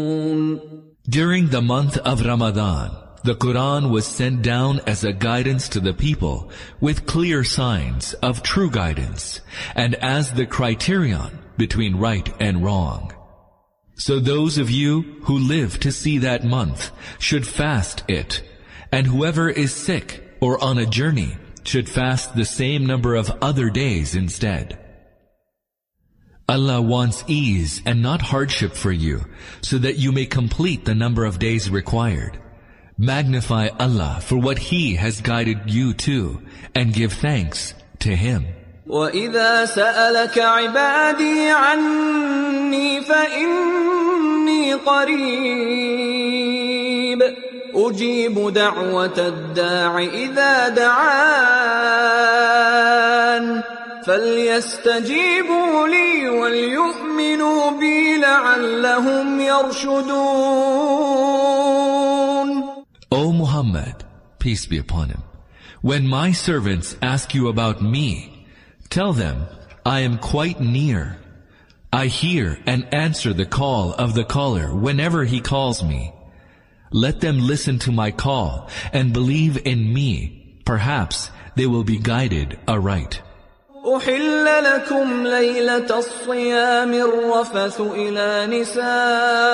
[1.09, 5.95] During the month of Ramadan, the Quran was sent down as a guidance to the
[5.95, 6.51] people
[6.81, 9.41] with clear signs of true guidance
[9.75, 13.13] and as the criterion between right and wrong.
[13.95, 18.43] So those of you who live to see that month should fast it,
[18.91, 23.71] and whoever is sick or on a journey should fast the same number of other
[23.71, 24.79] days instead.
[26.49, 29.25] Allah wants ease and not hardship for you,
[29.61, 32.42] so that you may complete the number of days required.
[33.02, 36.42] Magnify Allah for what He has guided you to,
[36.74, 38.46] and give thanks to Him.
[38.88, 45.18] وإذا سألك عبادي عني فإني قريب
[47.76, 51.98] أجيب دعوة الداع إذا دعان
[54.06, 60.98] فليستجيبوا لي وليؤمنوا بي لعلهم يرشدون
[63.12, 64.04] O Muhammad,
[64.40, 65.24] peace be upon him,
[65.82, 68.48] when my servants ask you about me,
[68.90, 69.46] tell them,
[69.86, 71.18] I am quite near.
[71.94, 76.12] I hear and answer the call of the caller whenever he calls me.
[76.92, 80.60] Let them listen to my call and believe in me.
[80.66, 83.22] Perhaps they will be guided aright.
[83.88, 89.54] أحل لكم ليلة الصيام الرفث إلى نسائكم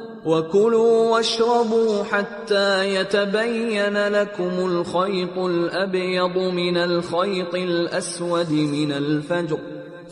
[0.25, 9.59] وكلوا واشربوا حتى يتبين لكم الخيط الأبيض من الخيط الأسود من الفجر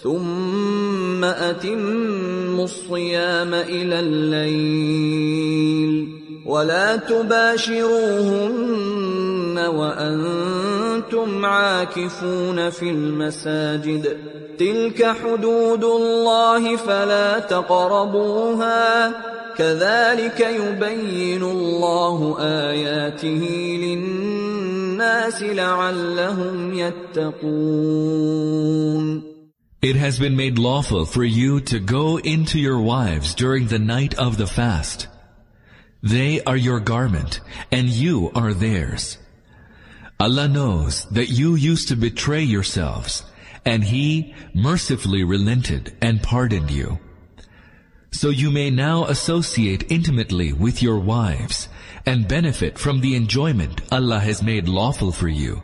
[0.04, 5.50] ثم أتموا الصيام إلى الليل
[6.46, 7.90] ولا تباشروهن
[9.58, 14.18] وأنتم عاكفون في المساجد.
[14.60, 19.14] تلك حدود الله فلا تقربوها.
[19.58, 23.48] كذلك يبين الله آياته
[23.82, 28.20] للناس لعلهم يتقون.
[29.82, 34.14] It has been made lawful for you to go into your wives during the night
[34.20, 35.08] of the fast.
[36.02, 37.42] They are your garment,
[37.72, 39.18] and you are theirs.
[40.20, 43.24] Allah knows that you used to betray yourselves,
[43.66, 47.00] and He mercifully relented and pardoned you.
[48.12, 51.70] So you may now associate intimately with your wives,
[52.06, 55.64] and benefit from the enjoyment Allah has made lawful for you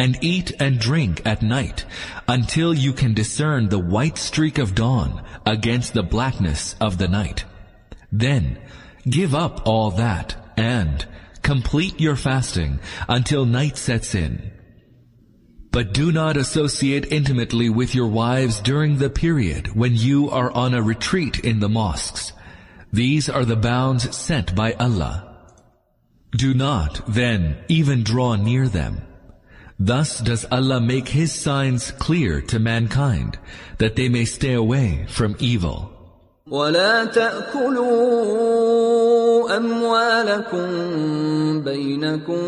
[0.00, 1.84] and eat and drink at night
[2.26, 7.44] until you can discern the white streak of dawn against the blackness of the night.
[8.10, 8.56] Then
[9.08, 11.06] give up all that and
[11.42, 14.50] complete your fasting until night sets in.
[15.72, 20.74] But do not associate intimately with your wives during the period when you are on
[20.74, 22.32] a retreat in the mosques.
[22.92, 25.26] These are the bounds set by Allah.
[26.32, 29.02] Do not, then, even draw near them.
[29.78, 33.38] Thus does Allah make His signs clear to mankind,
[33.78, 35.99] that they may stay away from evil.
[36.50, 38.50] ولا تأكلوا
[39.56, 40.66] أموالكم
[41.62, 42.42] بينكم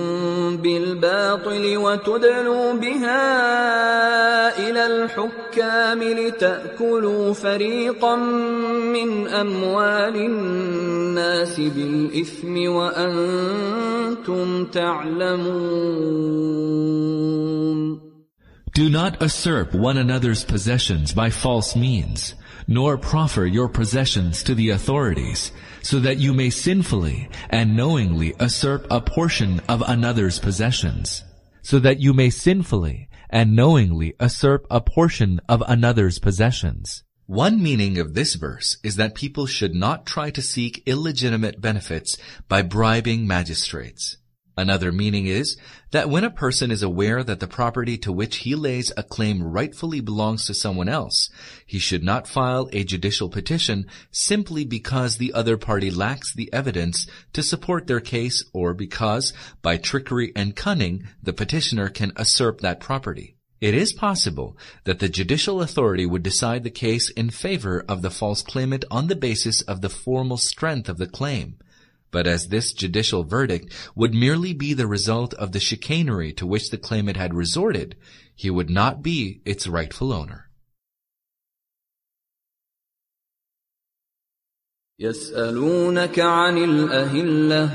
[0.56, 3.22] بالباطل وتدلوا بها
[4.58, 16.42] إلى الحكام لتأكلوا فريقا من أموال الناس بالإثم وأنتم تعلمون.
[18.74, 22.34] Do not usurp one another's possessions by false means,
[22.66, 25.52] nor proffer your possessions to the authorities,
[25.82, 31.24] so that you may sinfully and knowingly usurp a portion of another's possessions.
[31.62, 37.04] So that you may sinfully and knowingly usurp a portion of another's possessions.
[37.26, 42.18] One meaning of this verse is that people should not try to seek illegitimate benefits
[42.48, 44.18] by bribing magistrates.
[44.56, 45.56] Another meaning is
[45.92, 49.42] that when a person is aware that the property to which he lays a claim
[49.42, 51.30] rightfully belongs to someone else,
[51.64, 57.06] he should not file a judicial petition simply because the other party lacks the evidence
[57.32, 59.32] to support their case or because,
[59.62, 63.36] by trickery and cunning, the petitioner can usurp that property.
[63.62, 68.10] It is possible that the judicial authority would decide the case in favor of the
[68.10, 71.58] false claimant on the basis of the formal strength of the claim.
[72.11, 76.69] But as this judicial verdict would merely be the result of the chicanery to which
[76.69, 77.95] the claimant had resorted,
[78.35, 80.47] he would not be its rightful owner.
[84.99, 87.69] يسألونك عن الأهلة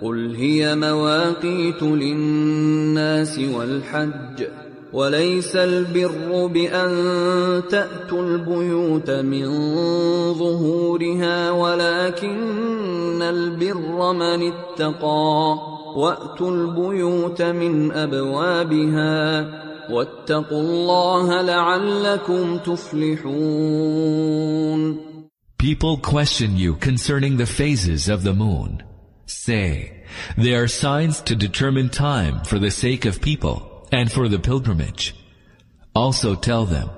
[0.00, 4.46] قل هي مواقيت للناس والحج
[4.93, 9.45] وليس البر بأن تأتوا البيوت من
[10.33, 15.57] ظهورها ولكن البر من اتقى
[15.95, 19.49] وأتوا البيوت من أبوابها
[19.91, 24.09] واتقوا الله لعلكم تفلحون
[25.59, 28.81] People question you concerning the phases of the moon.
[29.25, 30.05] Say,
[30.37, 35.15] they are signs to determine time for the sake of people and for the pilgrimage.
[35.95, 36.89] Also tell them,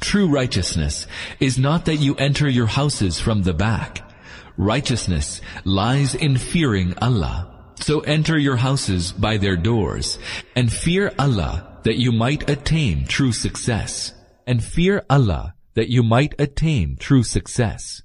[0.00, 1.06] true righteousness
[1.40, 4.08] is not that you enter your houses from the back.
[4.56, 7.74] Righteousness lies in fearing Allah.
[7.76, 10.18] So enter your houses by their doors
[10.54, 14.12] and fear Allah that you might attain true success.
[14.46, 18.02] And fear Allah that you might attain true success.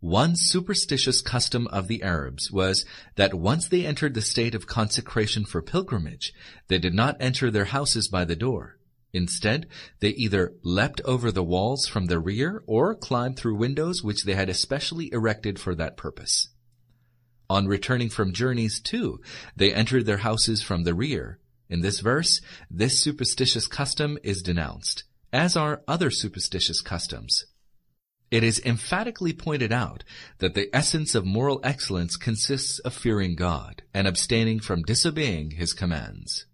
[0.00, 2.84] One superstitious custom of the Arabs was
[3.16, 6.32] that once they entered the state of consecration for pilgrimage,
[6.68, 8.78] they did not enter their houses by the door.
[9.12, 9.66] Instead,
[9.98, 14.34] they either leapt over the walls from the rear or climbed through windows which they
[14.34, 16.50] had especially erected for that purpose.
[17.50, 19.20] On returning from journeys too,
[19.56, 21.40] they entered their houses from the rear.
[21.68, 22.40] In this verse,
[22.70, 27.46] this superstitious custom is denounced, as are other superstitious customs.
[28.30, 30.04] It is emphatically pointed out
[30.38, 35.72] that the essence of moral excellence consists of fearing God and abstaining from disobeying His
[35.72, 36.44] commands.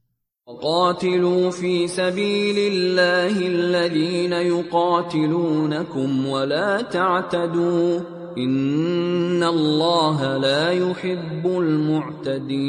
[0.47, 8.01] وقاتلوا في سبيل الله الذين يقاتلونكم ولا تعتدوا
[8.39, 12.64] إن الله لا يحب المعتدين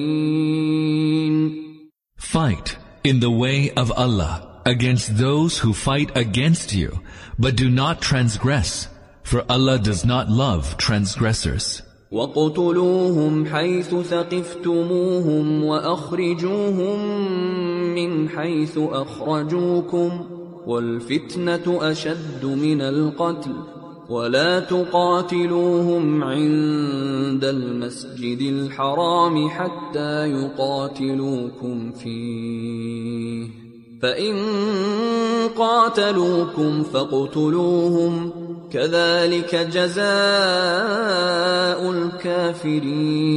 [2.17, 7.01] Fight in the way of Allah against those who fight against you
[7.37, 8.87] but do not transgress
[9.25, 11.81] for Allah does not love transgressors.
[12.11, 16.99] وَاقْتُلُوهُمْ حَيْثُ ثَقِفْتُمُوهُمْ وَأَخْرِجُوهُمْ
[17.95, 20.11] مِنْ حَيْثُ أَخْرَجُوكُمْ
[20.67, 23.55] وَالْفِتْنَةُ أَشَدُّ مِنَ الْقَتْلِ
[24.09, 33.64] وَلَا تُقَاتِلُوهُمْ عِندَ الْمَسْجِدِ الْحَرَامِ حَتَّى يُقَاتِلُوكُمْ فِيهِ
[34.02, 34.34] فَإِنْ
[35.56, 38.32] قَاتَلُوكُمْ فَاقْتُلُوهُمْ
[38.72, 40.00] كَذَلِكَ جَزَاءُ
[41.90, 43.30] الْكَافِرِينَ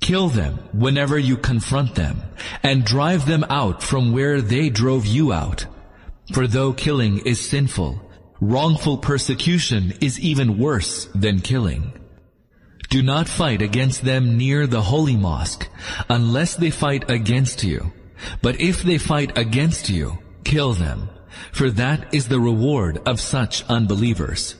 [0.00, 2.22] Kill them whenever you confront them,
[2.62, 5.66] and drive them out from where they drove you out.
[6.32, 8.00] For though killing is sinful,
[8.40, 11.92] wrongful persecution is even worse than killing.
[12.90, 15.68] Do not fight against them near the holy mosque,
[16.08, 17.92] unless they fight against you.
[18.41, 21.09] But if they fight against you, kill them,
[21.51, 24.55] for that is the reward of such unbelievers.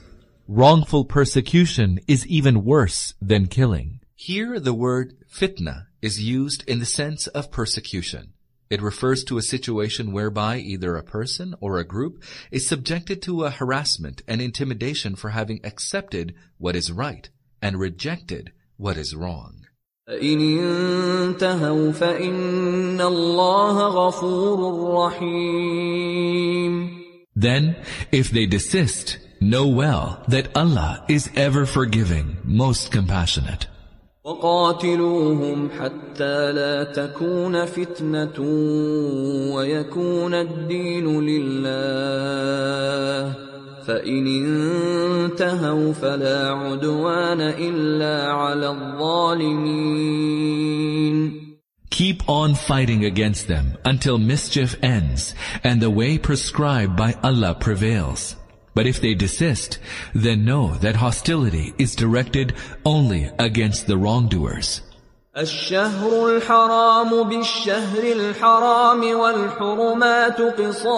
[0.46, 4.00] Wrongful persecution is even worse than killing.
[4.14, 8.34] Here the word fitna is used in the sense of persecution.
[8.70, 13.44] It refers to a situation whereby either a person or a group is subjected to
[13.44, 17.28] a harassment and intimidation for having accepted what is right
[17.62, 19.63] and rejected what is wrong.
[20.06, 24.58] فإن انتهوا فإن الله غفور
[25.06, 26.74] رحيم
[27.36, 27.74] Then,
[28.12, 33.66] if they desist, know well that Allah is ever forgiving, most compassionate.
[34.24, 38.40] وقاتلوهم حتى لا تكون فتنة
[39.54, 42.74] ويكون الدين لله
[43.87, 50.19] فإن انتهوا فلا عدوان إلا على الظالمين
[51.89, 55.33] Keep on fighting against them until mischief ends
[55.63, 58.35] and the way prescribed by Allah prevails.
[58.73, 59.79] But if they desist,
[60.13, 62.53] then know that hostility is directed
[62.85, 64.81] only against the wrongdoers.
[65.37, 70.89] الشهر الحرام بالشهر الحرام والحرمات قصاص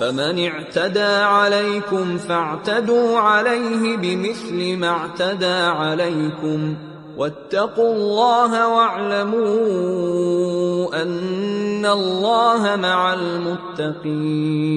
[0.00, 6.76] فمن اعتدى عليكم فاعتدوا عليه بمثل ما اعتدى عليكم
[7.16, 9.42] واتقوا الله واعلموا
[11.02, 14.70] ان الله مع المتقين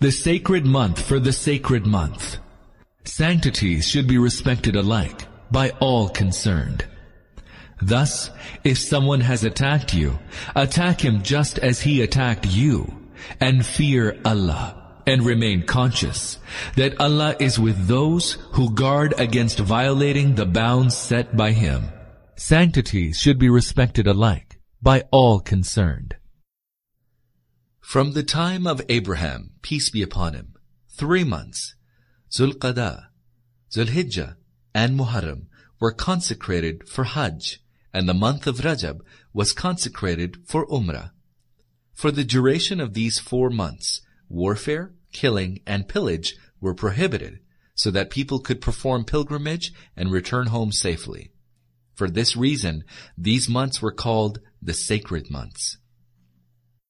[0.00, 2.38] The sacred month for the sacred month.
[3.04, 6.86] Sanctities should be respected alike by all concerned.
[7.82, 8.30] Thus,
[8.64, 10.18] if someone has attacked you,
[10.54, 12.74] attack him just as he attacked you,
[13.39, 16.39] and fear Allah, and remain conscious
[16.75, 21.85] that Allah is with those who guard against violating the bounds set by Him.
[22.35, 26.15] Sanctities should be respected alike by all concerned.
[27.79, 30.55] From the time of Abraham, peace be upon him,
[30.89, 31.75] three months,
[32.31, 33.05] Zulqadah,
[33.71, 34.35] Zulhijjah,
[34.73, 35.47] and Muharram
[35.79, 37.59] were consecrated for Hajj,
[37.93, 38.99] and the month of Rajab
[39.33, 41.11] was consecrated for Umrah.
[41.95, 47.39] For the duration of these four months, warfare, killing, and pillage were prohibited
[47.73, 51.31] so that people could perform pilgrimage and return home safely.
[51.93, 52.83] For this reason,
[53.17, 55.77] these months were called the sacred months.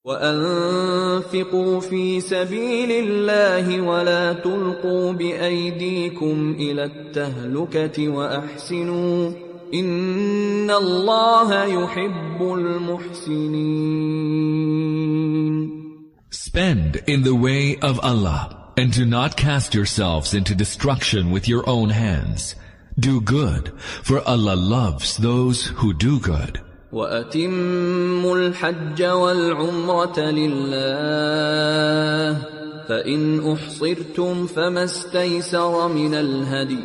[0.06, 13.91] وأنفقوا في سبيل الله ولا تلقوا بأيديكم إلى التهلكة وأحسنوا إن الله يحب المحسنين
[16.31, 21.69] Spend in the way of Allah and do not cast yourselves into destruction with your
[21.69, 22.55] own hands.
[22.99, 23.73] Do good,
[24.03, 26.61] for Allah loves those who do good.
[26.93, 31.51] وأتموا الحج والعمرة لله
[32.89, 36.85] فإن أحصرتم فما استيسر من الهدي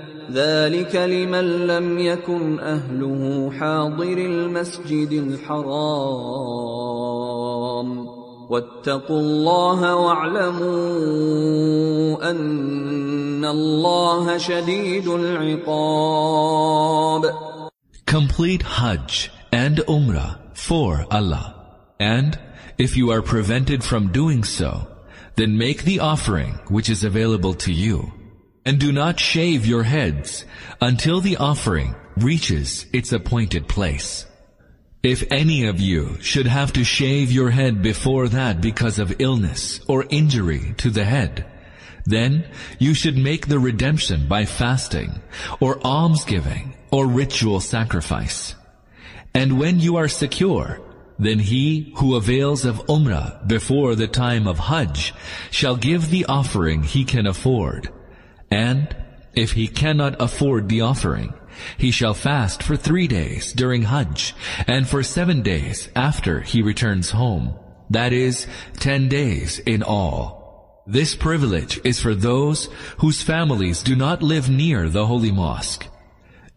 [0.32, 5.86] ذلك لمن لم يكن أهله حاضر المسجد الحرام
[8.50, 10.70] واتقوا الله واعلموا
[12.30, 16.26] أن الله شديد العقاب
[18.06, 21.54] Complete Hajj and Umrah for Allah.
[21.98, 22.38] And
[22.78, 24.86] if you are prevented from doing so,
[25.34, 28.12] then make the offering which is available to you.
[28.65, 30.45] And do not shave your heads
[30.79, 34.25] until the offering reaches its appointed place.
[35.03, 39.79] If any of you should have to shave your head before that because of illness
[39.87, 41.45] or injury to the head,
[42.05, 42.45] then
[42.77, 45.21] you should make the redemption by fasting
[45.59, 48.53] or almsgiving or ritual sacrifice.
[49.33, 50.79] And when you are secure,
[51.17, 55.13] then he who avails of Umrah before the time of Hajj
[55.49, 57.89] shall give the offering he can afford.
[58.51, 58.93] And
[59.33, 61.33] if he cannot afford the offering,
[61.77, 64.35] he shall fast for three days during Hajj
[64.67, 67.57] and for seven days after he returns home.
[67.89, 70.83] That is, ten days in all.
[70.87, 75.87] This privilege is for those whose families do not live near the holy mosque.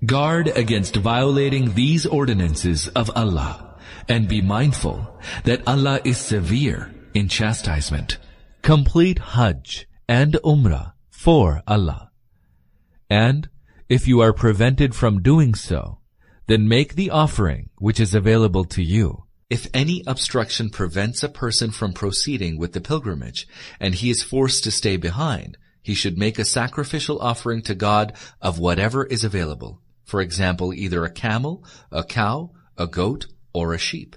[0.05, 3.79] Guard against violating these ordinances of Allah
[4.09, 8.19] and be mindful that Allah is severe in chastisement.
[8.63, 10.94] Complete Hajj and Umrah
[11.25, 12.11] for Allah.
[13.09, 13.49] And
[13.89, 16.01] if you are prevented from doing so,
[16.49, 19.25] then make the offering which is available to you.
[19.49, 23.49] If any obstruction prevents a person from proceeding with the pilgrimage,
[23.81, 28.13] and he is forced to stay behind, he should make a sacrificial offering to God
[28.43, 29.81] of whatever is available.
[30.05, 34.17] For example, either a camel, a cow, a goat, or a sheep.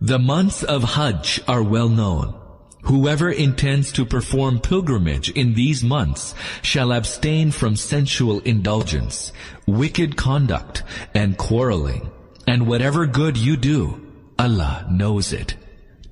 [0.00, 2.34] The months of Hajj are well known.
[2.82, 9.32] Whoever intends to perform pilgrimage in these months shall abstain from sensual indulgence,
[9.66, 10.82] wicked conduct,
[11.14, 12.10] and quarreling.
[12.46, 14.04] And whatever good you do,
[14.38, 15.54] Allah knows it.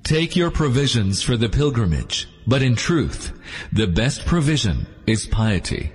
[0.03, 3.33] Take your provisions for the pilgrimage, but in truth,
[3.73, 5.91] the best provision is piety.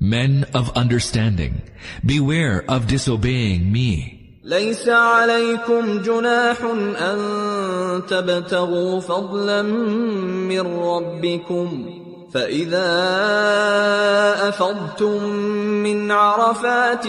[0.00, 1.62] Men of understanding,
[2.04, 4.16] beware of disobeying me.
[4.44, 6.56] ليس عليكم جناح
[7.00, 7.18] أن
[8.08, 12.00] تبتغوا فضلا من ربكم
[12.34, 12.88] فإذا
[14.48, 15.24] أفضتم
[15.84, 17.04] من عرفات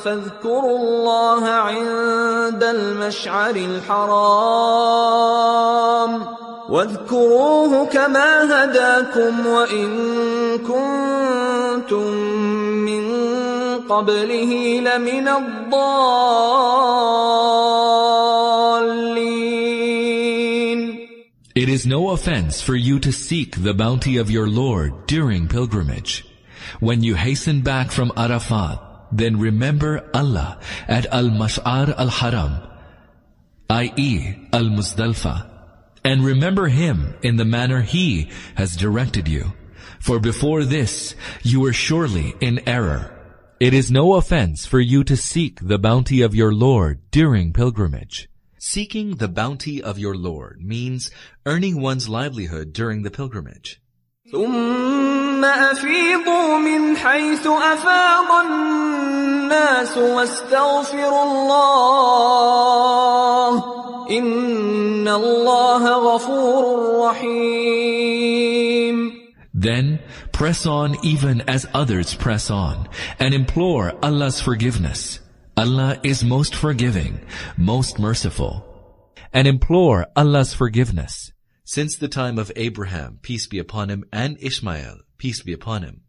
[0.00, 4.88] فاذكروا الله عند المشعر الحرام
[6.68, 9.88] واذكروه كما هداكم وإن
[10.58, 12.12] كنتم
[12.84, 13.04] من
[13.88, 16.18] قبله لمن الضالين
[21.54, 26.24] It is no offense for you to seek the bounty of your Lord during pilgrimage.
[26.78, 28.78] When you hasten back from Arafat,
[29.10, 32.60] then remember Allah at Al-Mash'ar Al-Haram,
[33.70, 34.36] i.e.
[34.52, 35.51] Al-Muzdalfa,
[36.03, 39.53] and remember Him in the manner He has directed you.
[39.99, 43.09] For before this, you were surely in error.
[43.59, 48.27] It is no offense for you to seek the bounty of your Lord during pilgrimage.
[48.57, 51.11] Seeking the bounty of your Lord means
[51.45, 53.81] earning one's livelihood during the pilgrimage.
[54.32, 62.38] ثم أفيضوا من حيث أفاض الناس واستغفروا الله
[64.10, 68.28] إن الله غفور رحيم
[69.54, 69.98] Then
[70.32, 75.20] press on even as others press on and implore Allah's forgiveness.
[75.56, 77.20] Allah is most forgiving,
[77.56, 78.64] most merciful.
[79.32, 81.31] And implore Allah's forgiveness.
[81.73, 86.01] Since the time of Abraham, peace be upon him, and Ishmael, peace be upon him,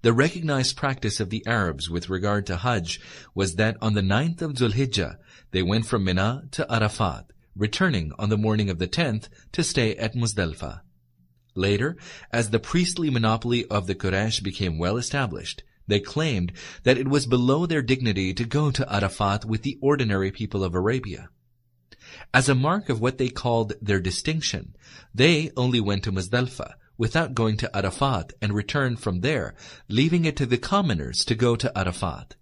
[0.00, 2.98] the recognized practice of the Arabs with regard to Hajj
[3.32, 5.18] was that on the ninth of Zulhijjah,
[5.52, 9.94] they went from Mina to Arafat, returning on the morning of the tenth to stay
[9.94, 10.82] at Muzdalfa.
[11.54, 11.96] Later,
[12.32, 16.50] as the priestly monopoly of the Quraysh became well established, they claimed
[16.82, 20.74] that it was below their dignity to go to Arafat with the ordinary people of
[20.74, 21.28] Arabia
[22.33, 24.75] As a mark of what they called their distinction,
[25.13, 29.55] they only went to Muzdalfa without going to Arafat and returned from there,
[29.87, 32.35] leaving it to the commoners to go to Arafat.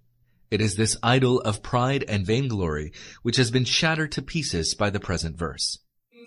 [0.52, 2.94] It is this idol of pride and vainglory
[3.24, 5.80] which has been shattered to pieces by the present verse.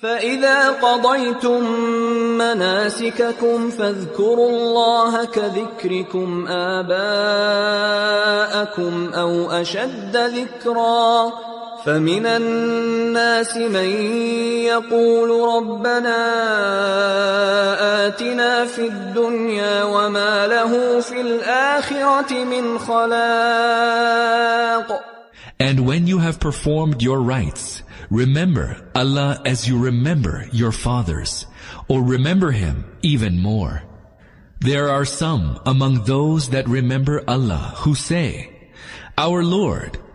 [0.02, 1.64] فإذا قضيتم
[2.38, 6.98] مناسككم فاذكروا الله كذكركم آباءكم
[9.14, 11.32] أو أشد ذكرا
[11.84, 13.88] فمن الناس من
[14.66, 16.18] يقول ربنا
[18.06, 24.08] آتنا في الدنيا وما له في الآخرة من خلاق
[25.60, 31.46] And when you have performed your rites, remember Allah as you remember your fathers,
[31.88, 33.82] or remember Him even more.
[34.60, 38.50] There are some among those that remember Allah who say,
[39.16, 39.98] Our Lord,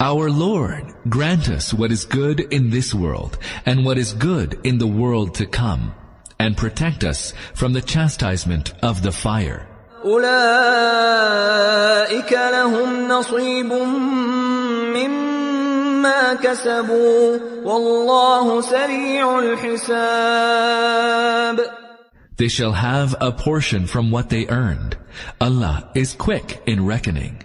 [0.00, 4.78] Our Lord, grant us what is good in this world and what is good in
[4.78, 5.94] the world to come,
[6.40, 9.68] and protect us from the chastisement of the fire.
[10.04, 11.12] أولئك
[12.32, 13.72] لهم نصيب
[14.96, 20.82] مما كسبوا والله سريع الحساب
[22.38, 24.96] They shall have a portion from what they earned.
[25.40, 27.44] Allah is quick in reckoning.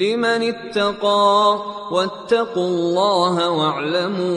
[0.00, 1.60] لمن اتقى
[1.90, 4.36] واتقوا الله واعلموا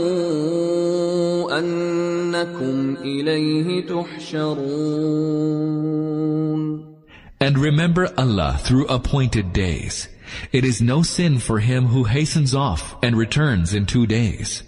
[1.59, 4.99] أنكم إليه تحشرون
[7.41, 10.09] And remember Allah through appointed days.
[10.51, 14.63] It is no sin for him who hastens off and returns in two days.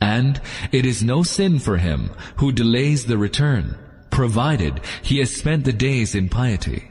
[0.00, 0.40] And
[0.70, 3.76] it is no sin for him who delays the return,
[4.10, 6.88] provided he has spent the days in piety.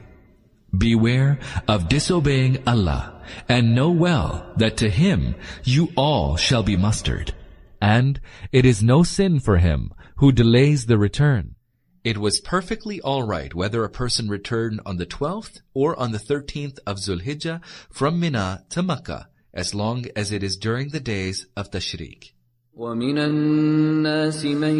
[0.77, 7.33] Beware of disobeying Allah, and know well that to him you all shall be mustered.
[7.81, 8.19] And
[8.51, 11.55] it is no sin for him who delays the return.
[12.03, 16.79] It was perfectly alright whether a person returned on the 12th or on the 13th
[16.85, 17.61] of Zulhijjah
[17.91, 22.31] from Mina to Makkah, as long as it is during the days of Tashriq.
[22.78, 24.76] ومن الناس من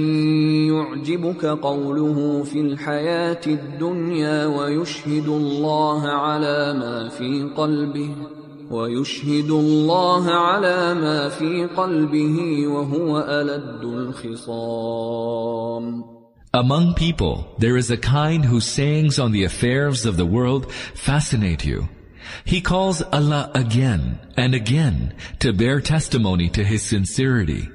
[0.68, 8.10] يعجبك قوله في الحياة الدنيا ويشهد الله على ما في قلبه
[8.70, 15.34] ويشهد الله على ما في قلبه وهو ألد الخصام
[16.54, 21.64] Among people, there is a kind whose sayings on the affairs of the world fascinate
[21.64, 21.88] you.
[22.44, 27.68] He calls Allah again and again to bear testimony to His sincerity.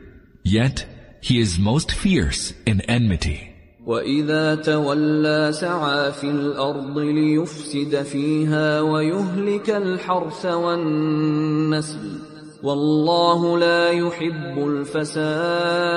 [0.43, 0.85] Yet,
[1.21, 3.49] He is most fierce in enmity.
[3.85, 12.19] وإذا تولى سعى في الأرض ليفسد فيها ويهلك الحرث والنسل
[12.63, 15.89] والله لا يحب الفساد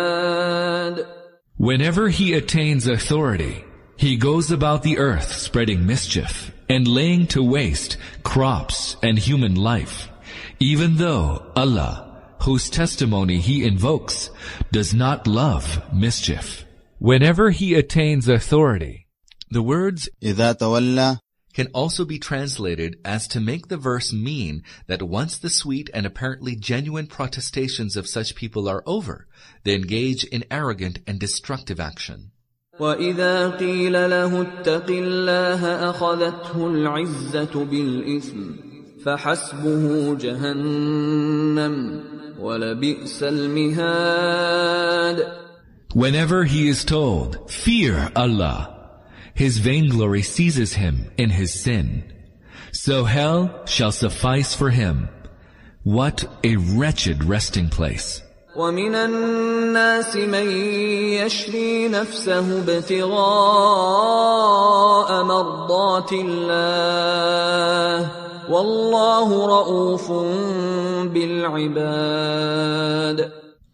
[1.59, 3.65] Whenever he attains authority,
[3.97, 10.09] he goes about the earth spreading mischief and laying to waste crops and human life,
[10.59, 12.06] even though Allah,
[12.43, 14.31] whose testimony he invokes,
[14.73, 16.65] does not love mischief.
[16.99, 19.07] Whenever he attains authority,
[19.51, 21.19] the words إذا تولى
[21.53, 26.07] can also be translated as to make the verse mean that once the sweet and
[26.07, 29.27] apparently genuine protestations of such people are over,
[29.65, 32.31] they engage in arrogant and destructive action.
[32.81, 38.51] وإذا قيل له اتق الله أخذته العزة بالإثم
[39.05, 42.26] فحسبه جهنم ولبئس المهاد
[45.95, 49.01] Whenever he is told, fear Allah,
[49.35, 52.05] his vainglory seizes him in his sin.
[52.73, 55.09] So hell shall suffice for him.
[55.85, 58.23] What a wretched resting place.
[58.57, 60.51] ومن الناس من
[61.13, 63.13] يشري نفسه ابتغاء
[65.25, 66.93] مرضات الله
[68.03, 68.26] والله رؤوف بالعباد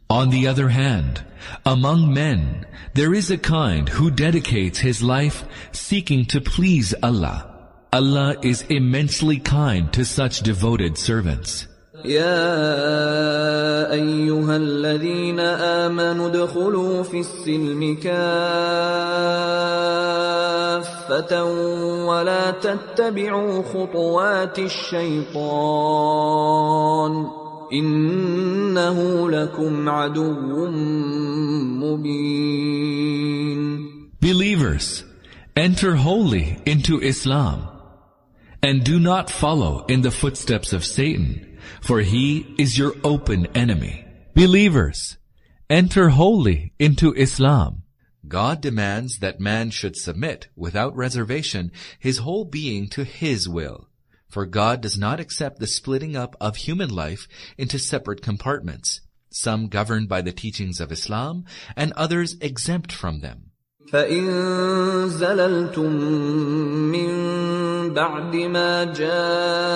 [0.10, 1.24] on the other hand,
[1.66, 7.50] among men, there is a kind who dedicates his life seeking to please Allah.
[7.92, 11.68] Allah is immensely kind to such devoted servants.
[12.06, 18.24] يا أيها الذين آمنوا ادخلوا في السلم كافة
[22.08, 25.44] ولا تتبعوا خطوات الشيطان
[27.74, 30.34] إنه لكم عدو
[31.80, 33.04] مبين.
[34.20, 35.04] Believers,
[35.56, 37.68] enter wholly into Islam
[38.62, 44.06] and do not follow in the footsteps of Satan, for he is your open enemy.
[44.34, 45.18] Believers,
[45.70, 47.84] enter wholly into Islam.
[48.28, 53.90] God demands that man should submit, without reservation, his whole being to his will.
[54.30, 59.68] For God does not accept the splitting up of human life into separate compartments, some
[59.68, 61.46] governed by the teachings of Islam
[61.76, 63.52] and others exempt from them.
[63.93, 64.25] فإن
[65.09, 65.93] زللتم
[66.93, 67.11] من
[67.95, 69.71] بعد ما جاءتكم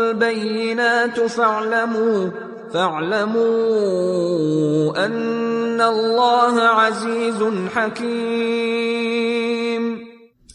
[0.00, 2.30] البينات فاعلموا
[2.72, 3.44] فاعلموا
[5.06, 7.44] أن الله عزيز
[7.74, 9.24] حكيم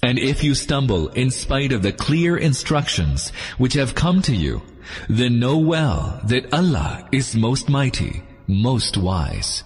[0.02, 4.62] And if you stumble in spite of the clear instructions which have come to you,
[5.10, 9.66] then know well that Allah is most mighty, most wise.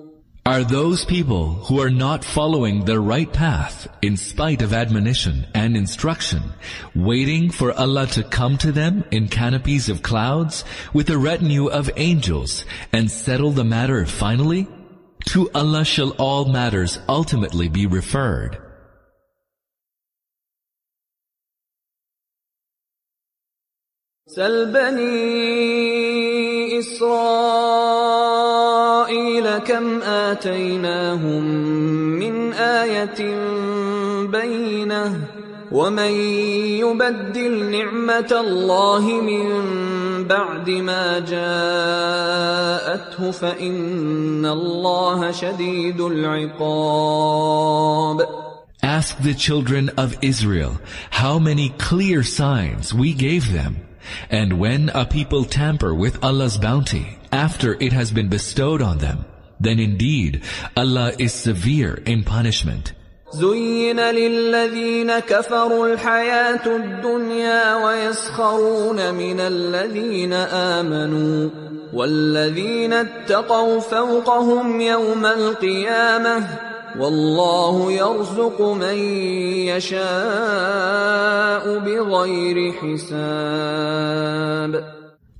[0.43, 5.77] Are those people who are not following the right path in spite of admonition and
[5.77, 6.41] instruction,
[6.95, 11.91] waiting for Allah to come to them in canopies of clouds with a retinue of
[11.95, 14.67] angels and settle the matter finally?
[15.25, 18.57] To Allah shall all matters ultimately be referred.
[24.27, 24.71] سل
[29.80, 31.42] كم آتيناهم
[32.18, 33.36] من آية
[34.26, 35.20] بينة
[35.72, 36.10] ومن
[36.80, 39.44] يبدل نعمة الله من
[40.24, 42.50] بعد ما جاءته
[43.30, 47.26] فإن الله شديد العقاب
[48.82, 53.76] Ask the children of Israel how many clear signs we gave them.
[54.30, 59.24] And when a people tamper with Allah's bounty after it has been bestowed on them,
[59.63, 60.41] then indeed
[60.75, 62.93] Allah is severe in punishment.
[63.33, 71.49] زين للذين كفروا الحياة الدنيا ويسخرون من الذين آمنوا
[71.93, 76.47] والذين اتقوا فوقهم يوم القيامة
[76.99, 78.97] والله يرزق من
[79.71, 79.99] يشاء
[81.79, 83.91] بغير حساب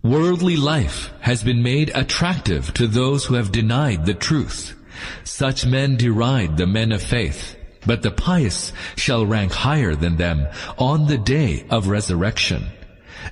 [0.03, 4.75] Worldly life has been made attractive to those who have denied the truth.
[5.23, 10.47] Such men deride the men of faith, but the pious shall rank higher than them
[10.79, 12.65] on the day of resurrection.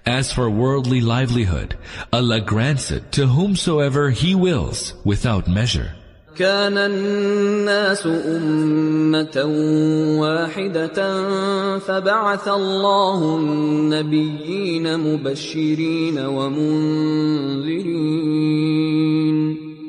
[0.06, 1.76] As for worldly livelihood,
[2.14, 5.96] Allah grants it to whomsoever He wills without measure.
[6.40, 9.46] كان الناس أمة
[10.20, 11.00] واحدة
[11.80, 17.30] فبعث الله النبيين مبشرين ومنذرين.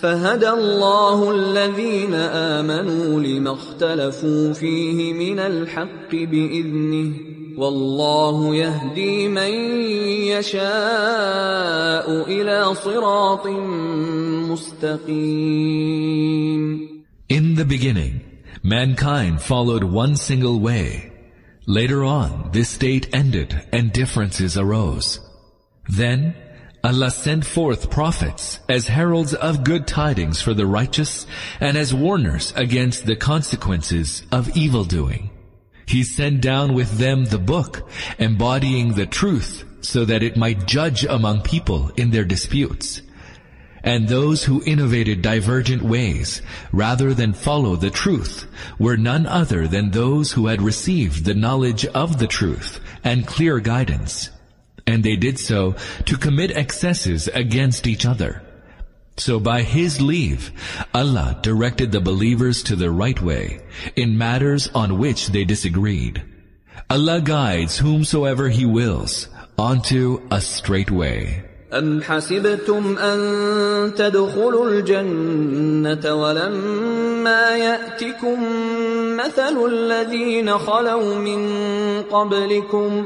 [0.00, 7.12] فهدى الله الذين آمنوا لما اختلفوا فيه من الحق بإذنه
[7.56, 9.52] والله يهدي من
[10.32, 10.60] يشاء
[12.28, 13.46] إلى صراط
[14.50, 15.90] مستقيم
[17.28, 18.20] In the beginning,
[18.64, 21.12] mankind followed one single way.
[21.66, 25.20] Later on, this state ended and differences arose.
[25.88, 26.34] Then,
[26.82, 31.26] Allah sent forth prophets as heralds of good tidings for the righteous
[31.60, 35.28] and as warners against the consequences of evil doing.
[35.84, 41.04] He sent down with them the book, embodying the truth so that it might judge
[41.04, 43.02] among people in their disputes.
[43.82, 46.40] And those who innovated divergent ways
[46.72, 48.46] rather than follow the truth
[48.78, 53.58] were none other than those who had received the knowledge of the truth and clear
[53.60, 54.30] guidance
[54.87, 55.75] and they did so
[56.05, 58.41] to commit excesses against each other.
[59.17, 60.51] So by His leave,
[60.93, 63.61] Allah directed the believers to the right way
[63.95, 66.21] in matters on which they disagreed.
[66.89, 71.45] Allah guides whomsoever He wills onto a straight way.
[71.73, 78.37] أم حسبتم أن تدخلوا الجنة ولما يأتكم
[79.17, 81.41] مثل الذين خلوا من
[82.01, 83.05] قبلكم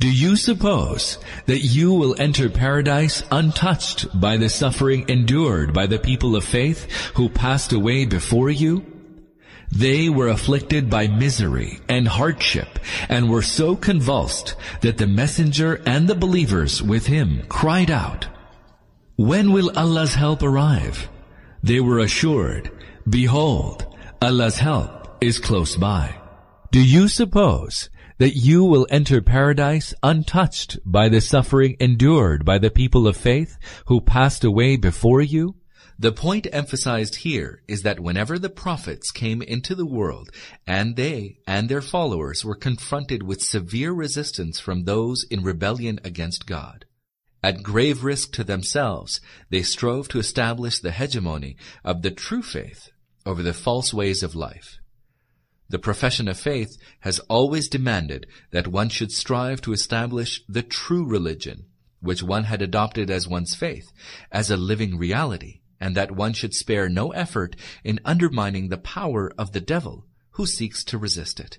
[0.00, 5.98] Do you suppose that you will enter paradise untouched by the suffering endured by the
[5.98, 8.82] people of faith who passed away before you?
[9.70, 12.78] They were afflicted by misery and hardship
[13.10, 18.26] and were so convulsed that the messenger and the believers with him cried out,
[19.16, 21.10] When will Allah's help arrive?
[21.62, 22.70] They were assured,
[23.06, 23.84] Behold,
[24.22, 26.14] Allah's help is close by.
[26.72, 27.89] Do you suppose
[28.20, 33.56] that you will enter paradise untouched by the suffering endured by the people of faith
[33.86, 35.54] who passed away before you?
[35.98, 40.28] The point emphasized here is that whenever the prophets came into the world
[40.66, 46.46] and they and their followers were confronted with severe resistance from those in rebellion against
[46.46, 46.84] God,
[47.42, 52.90] at grave risk to themselves, they strove to establish the hegemony of the true faith
[53.24, 54.79] over the false ways of life.
[55.70, 61.06] The profession of faith has always demanded that one should strive to establish the true
[61.06, 61.66] religion,
[62.00, 63.92] which one had adopted as one's faith,
[64.32, 67.54] as a living reality, and that one should spare no effort
[67.84, 71.58] in undermining the power of the devil who seeks to resist it.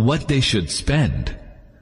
[0.00, 1.34] what they should spend.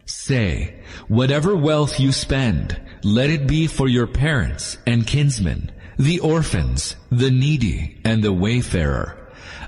[0.07, 0.75] Say,
[1.09, 7.31] whatever wealth you spend, let it be for your parents and kinsmen, the orphans, the
[7.31, 9.17] needy, and the wayfarer.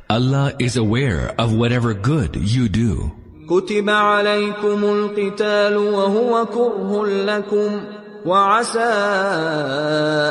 [0.09, 3.13] Allah is aware of whatever good you do.
[3.49, 7.81] كتب عليكم القتال وهو كره لكم
[8.27, 8.93] وعسى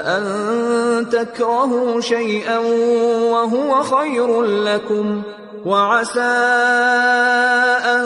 [0.05, 0.26] أن
[1.09, 2.59] تكرهوا شيئا
[3.32, 5.21] وهو خير لكم
[5.65, 6.21] وعسى
[7.95, 8.05] أن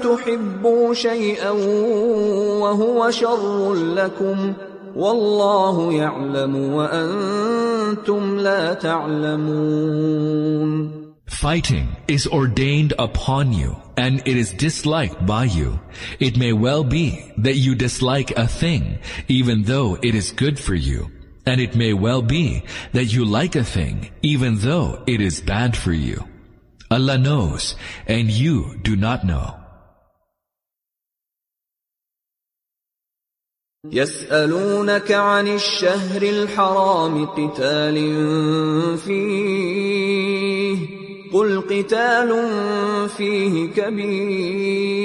[0.00, 1.50] تحبوا شيئا
[2.60, 4.52] وهو شر لكم
[4.96, 10.24] والله يعلم وأنتم لا تعلمون
[11.26, 15.80] Fighting is ordained upon you, and it is disliked by you.
[16.20, 20.74] It may well be that you dislike a thing, even though it is good for
[20.74, 21.10] you.
[21.46, 22.62] And it may well be
[22.92, 26.24] that you like a thing, even though it is bad for you.
[26.90, 27.74] Allah knows,
[28.06, 29.64] and you do not know.
[33.92, 37.96] يسألونك عن الشهر الحرام قتال
[38.98, 40.78] فيه
[41.32, 42.30] قل قتال
[43.08, 45.04] فيه كبير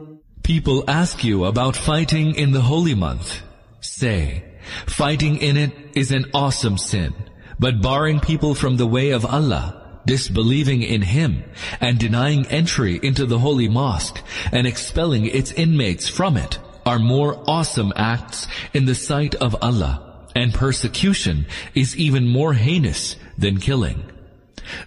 [0.43, 3.41] People ask you about fighting in the holy month.
[3.79, 4.43] Say,
[4.85, 7.13] fighting in it is an awesome sin,
[7.59, 11.43] but barring people from the way of Allah, disbelieving in Him,
[11.79, 14.21] and denying entry into the holy mosque,
[14.51, 20.11] and expelling its inmates from it, are more awesome acts in the sight of Allah
[20.35, 24.03] and persecution is even more heinous than killing.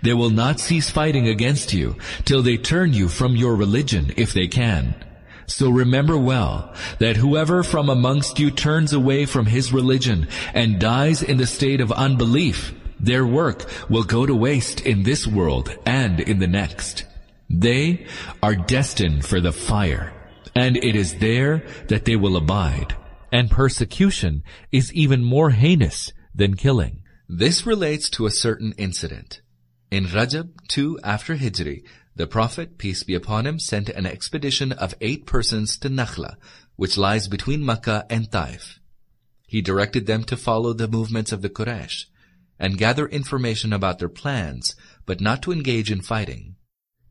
[0.03, 4.33] They will not cease fighting against you till they turn you from your religion if
[4.33, 4.95] they can.
[5.47, 11.22] So remember well that whoever from amongst you turns away from his religion and dies
[11.22, 16.20] in the state of unbelief, their work will go to waste in this world and
[16.20, 17.05] in the next.
[17.51, 18.07] They
[18.42, 20.12] are destined for the fire,
[20.55, 22.97] and it is there that they will abide
[23.34, 27.03] and persecution is even more heinous than killing.
[27.28, 29.40] This relates to a certain incident.
[29.90, 31.82] In Rajab 2 after Hijri,
[32.17, 36.37] the Prophet, peace be upon him, sent an expedition of eight persons to Nakhla,
[36.77, 38.79] which lies between Makkah and Taif.
[39.47, 42.05] He directed them to follow the movements of the Quraysh
[42.59, 46.57] and gather information about their plans, but not to engage in fighting.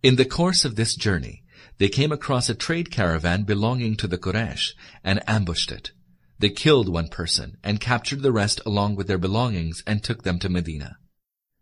[0.02, 1.44] In the course of this journey,
[1.78, 4.72] they came across a trade caravan belonging to the Quraysh
[5.04, 5.92] and ambushed it.
[6.40, 10.40] They killed one person and captured the rest along with their belongings and took them
[10.40, 10.98] to Medina.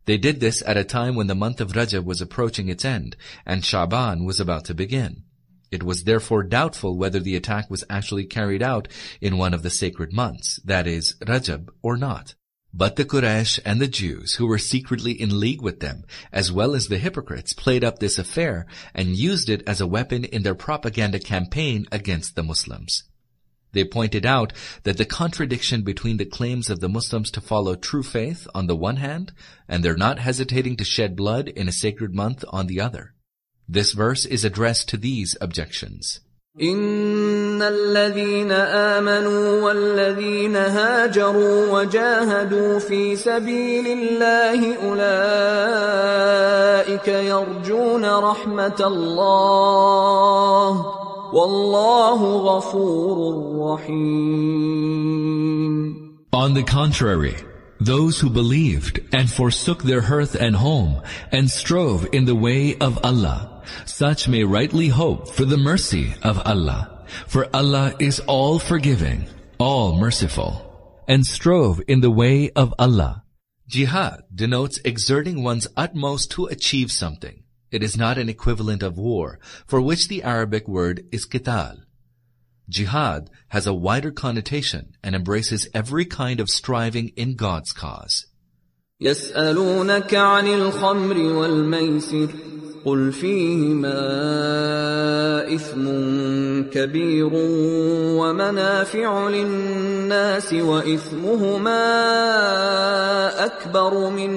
[0.05, 3.15] They did this at a time when the month of Rajab was approaching its end
[3.45, 5.23] and Shaban was about to begin.
[5.71, 8.87] It was therefore doubtful whether the attack was actually carried out
[9.21, 12.35] in one of the sacred months, that is, Rajab, or not.
[12.73, 16.73] But the Quraysh and the Jews, who were secretly in league with them, as well
[16.73, 20.55] as the hypocrites, played up this affair and used it as a weapon in their
[20.55, 23.03] propaganda campaign against the Muslims.
[23.72, 24.54] They pointed out
[24.84, 28.76] that the contradiction between the claims of the Muslims to follow true faith on the
[28.76, 29.32] one hand
[29.68, 33.12] and their not hesitating to shed blood in a sacred month on the other.
[33.68, 36.20] This verse is addressed to these objections.
[36.60, 45.08] إن الذين آمنوا والذين هاجروا وجاهدوا في سبيل الله أولئك
[47.08, 50.99] يرجون رحمة الله والله غفور رحيم
[56.33, 57.35] on the contrary,
[57.79, 61.01] those who believed and forsook their hearth and home
[61.31, 66.37] and strove in the way of Allah, such may rightly hope for the mercy of
[66.45, 67.05] Allah.
[67.27, 69.25] For Allah is all forgiving,
[69.57, 73.23] all merciful, and strove in the way of Allah.
[73.67, 77.40] Jihad denotes exerting one's utmost to achieve something.
[77.70, 81.78] It is not an equivalent of war, for which the Arabic word is qital.
[82.68, 88.26] Jihad has a wider connotation and embraces every kind of striving in God's cause.
[89.00, 92.28] يسألونك عن الخمر والميسر
[92.85, 93.95] قل فيهما
[95.55, 95.85] إثم
[96.71, 97.29] كبير
[98.19, 101.85] ومنافع للناس وإثمهما
[103.45, 104.33] أكبر من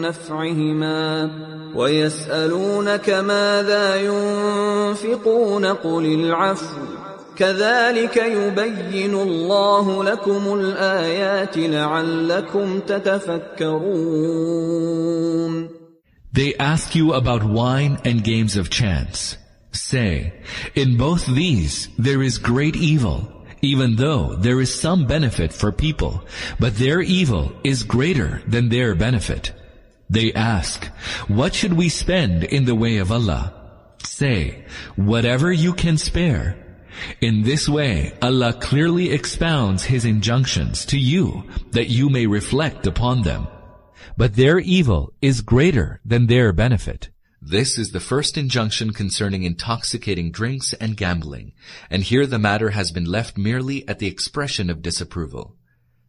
[0.00, 1.30] نفعهما
[1.74, 6.78] ويسألونك ماذا ينفقون قل العفو
[7.36, 13.78] كذلك يبين الله لكم الآيات لعلكم تتفكرون
[16.38, 19.36] They ask you about wine and games of chance.
[19.72, 20.34] Say,
[20.76, 26.22] in both these there is great evil, even though there is some benefit for people,
[26.60, 29.50] but their evil is greater than their benefit.
[30.10, 30.84] They ask,
[31.26, 33.52] what should we spend in the way of Allah?
[34.04, 36.54] Say, whatever you can spare.
[37.20, 43.22] In this way, Allah clearly expounds His injunctions to you that you may reflect upon
[43.22, 43.48] them
[44.18, 47.08] but their evil is greater than their benefit.
[47.40, 51.52] This is the first injunction concerning intoxicating drinks and gambling,
[51.88, 55.54] and here the matter has been left merely at the expression of disapproval.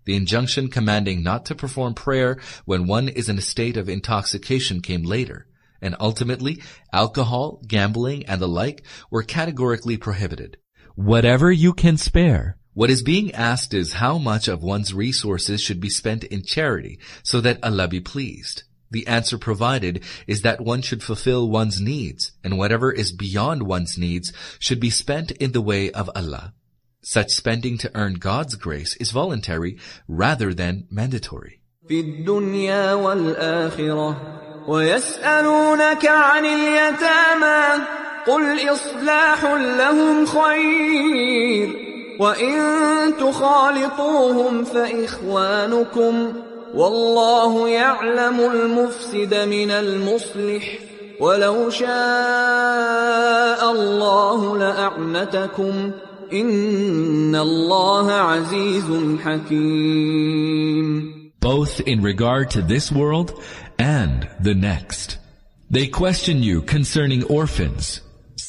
[0.06, 4.82] The injunction commanding not to perform prayer when one is in a state of intoxication
[4.82, 5.46] came later,
[5.80, 10.58] and ultimately, alcohol, gambling, and the like were categorically prohibited.
[10.96, 15.81] Whatever you can spare, what is being asked is how much of one's resources should
[15.81, 18.65] be spent in charity so that Allah be pleased.
[18.91, 23.97] The answer provided is that one should fulfill one's needs, and whatever is beyond one's
[23.97, 26.55] needs should be spent in the way of Allah.
[27.03, 29.79] Such spending to earn God's grace is voluntary
[30.09, 31.61] rather than mandatory.
[34.69, 37.85] ويسألونك عن اليتامى
[38.27, 41.88] قل إصلاح لهم خير
[42.20, 46.34] وإن تخالطوهم فإخوانكم
[46.74, 50.80] والله يعلم المفسد من المصلح
[51.20, 51.90] ولو شاء
[53.72, 55.92] الله لأعنتكم
[56.34, 61.10] إن الله عزيز حكيم
[61.42, 63.32] Both in regard to this world
[63.80, 65.18] and the next.
[65.72, 68.02] They question you concerning orphans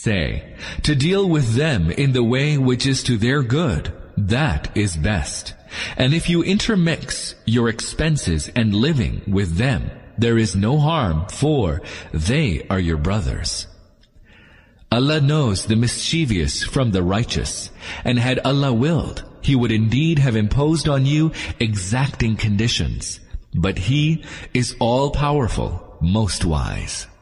[0.02, 4.96] Say, to deal with them in the way which is to their good, that is
[4.96, 5.52] best.
[5.94, 11.82] And if you intermix your expenses and living with them, there is no harm, for
[12.14, 13.66] they are your brothers.
[14.90, 17.70] Allah knows the mischievous from the righteous,
[18.02, 23.20] and had Allah willed, He would indeed have imposed on you exacting conditions.
[23.52, 24.24] But He
[24.54, 27.06] is all-powerful, most wise.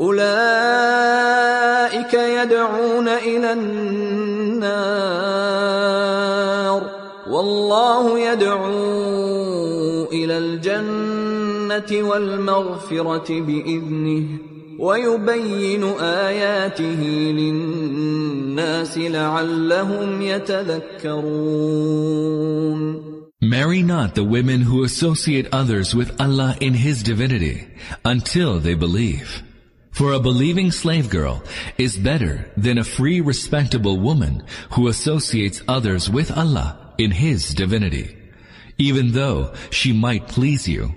[0.00, 0.22] أولئك
[2.14, 5.02] يدعون إلى النار
[7.30, 14.24] والله يدعو إلى الجنة والمغفرة بإذنه
[14.78, 17.02] ويبين آياته
[17.38, 21.62] للناس لعلهم يتذكرون
[23.42, 27.66] Marry not the women who associate others with Allah in His divinity
[28.04, 29.42] until they believe.
[29.92, 31.42] For a believing slave girl
[31.76, 38.16] is better than a free respectable woman who associates others with Allah in His divinity,
[38.78, 40.94] even though she might please you.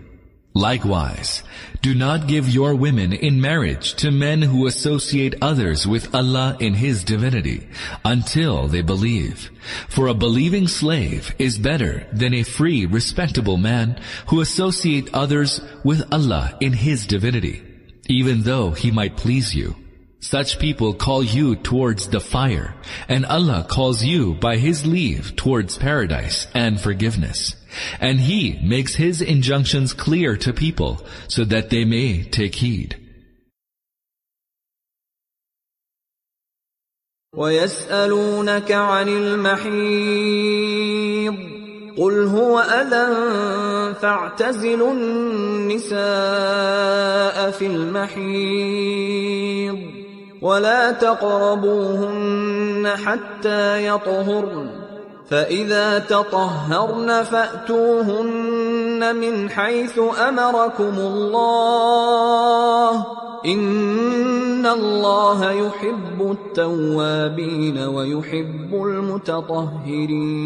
[0.54, 1.44] Likewise,
[1.82, 6.76] do not give your women in marriage to men who associate others with Allah in
[6.76, 7.68] His divinity
[8.06, 9.52] until they believe.
[9.90, 16.02] For a believing slave is better than a free respectable man who associate others with
[16.14, 17.65] Allah in His divinity
[18.09, 19.77] even though he might please you.
[20.21, 22.75] Such people call you towards the fire,
[23.09, 27.57] and Allah calls you by His leave towards paradise and forgiveness.
[27.99, 32.97] And He makes His injunctions clear to people so that they may take heed.
[37.35, 40.51] ويسألونك عن المحيض
[41.98, 43.08] قل هو أذى
[44.02, 45.96] فاعتزلوا النساء
[47.52, 49.26] في المحيض
[50.42, 54.85] ولا تقربوهن حتى يطهرن
[55.31, 59.99] فإذا تطهرن فأتوهن من حيث
[60.29, 63.07] أمركم الله
[63.47, 70.41] إن الله يحب التوابين ويحب المتطهرين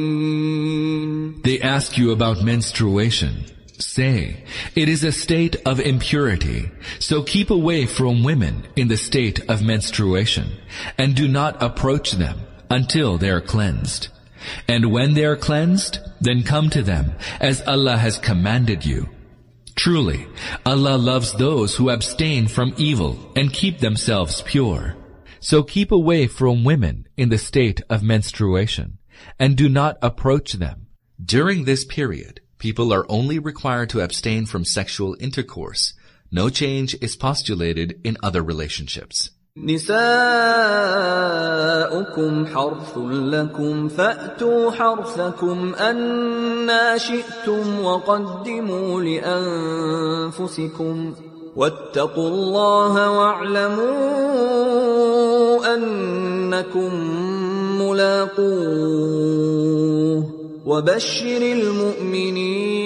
[1.42, 3.44] They ask you about menstruation.
[3.78, 4.44] Say,
[4.76, 9.62] it is a state of impurity, so keep away from women in the state of
[9.62, 10.52] menstruation,
[10.96, 12.38] and do not approach them
[12.70, 14.08] until they are cleansed.
[14.67, 19.09] And when they are cleansed, then come to them, as Allah has commanded you.
[19.75, 20.27] Truly,
[20.65, 24.95] Allah loves those who abstain from evil and keep themselves pure.
[25.39, 28.97] So keep away from women in the state of menstruation,
[29.39, 30.87] and do not approach them.
[31.23, 35.93] During this period, people are only required to abstain from sexual intercourse.
[36.31, 39.31] No change is postulated in other relationships.
[39.63, 39.95] نساؤكم
[42.45, 49.01] حرث لكم فأتوا حرثكم أنا شئتم وقدموا
[50.29, 51.13] لأنفسكم
[51.55, 53.89] واتقوا الله واعلموا
[55.75, 56.93] أنكم
[57.81, 59.19] ملاقوه
[60.65, 62.79] وبشر المؤمنين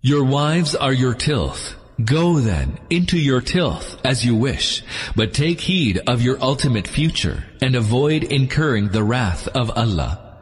[0.00, 1.77] Your wives are your tilth.
[2.04, 4.84] Go then into your tilth as you wish,
[5.16, 10.36] but take heed of your ultimate future and avoid incurring the wrath of Allah.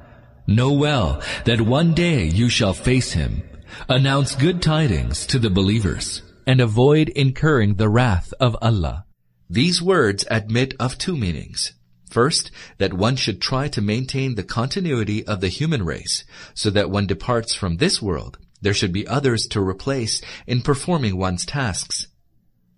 [0.47, 3.43] Know well that one day you shall face Him.
[3.89, 9.07] Announce good tidings to the believers and avoid incurring the wrath of Allah.
[9.49, 11.73] These words admit of two meanings.
[12.11, 16.25] First, that one should try to maintain the continuity of the human race,
[16.55, 21.18] so that one departs from this world, there should be others to replace in performing
[21.18, 22.08] one's tasks.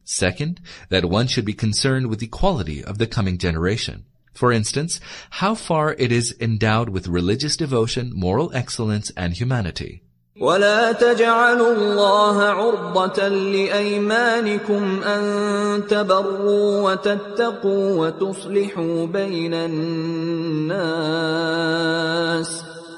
[0.06, 4.06] Second, that one should be concerned with the quality of the coming generation.
[4.34, 5.00] For instance,
[5.30, 10.04] how far it is endowed with religious devotion, moral excellence, and humanity.
[10.40, 20.74] ولا تجعلوا الله عرضة لأيمانكم أن تبروا وتتقوا وتصلحوا بين الناس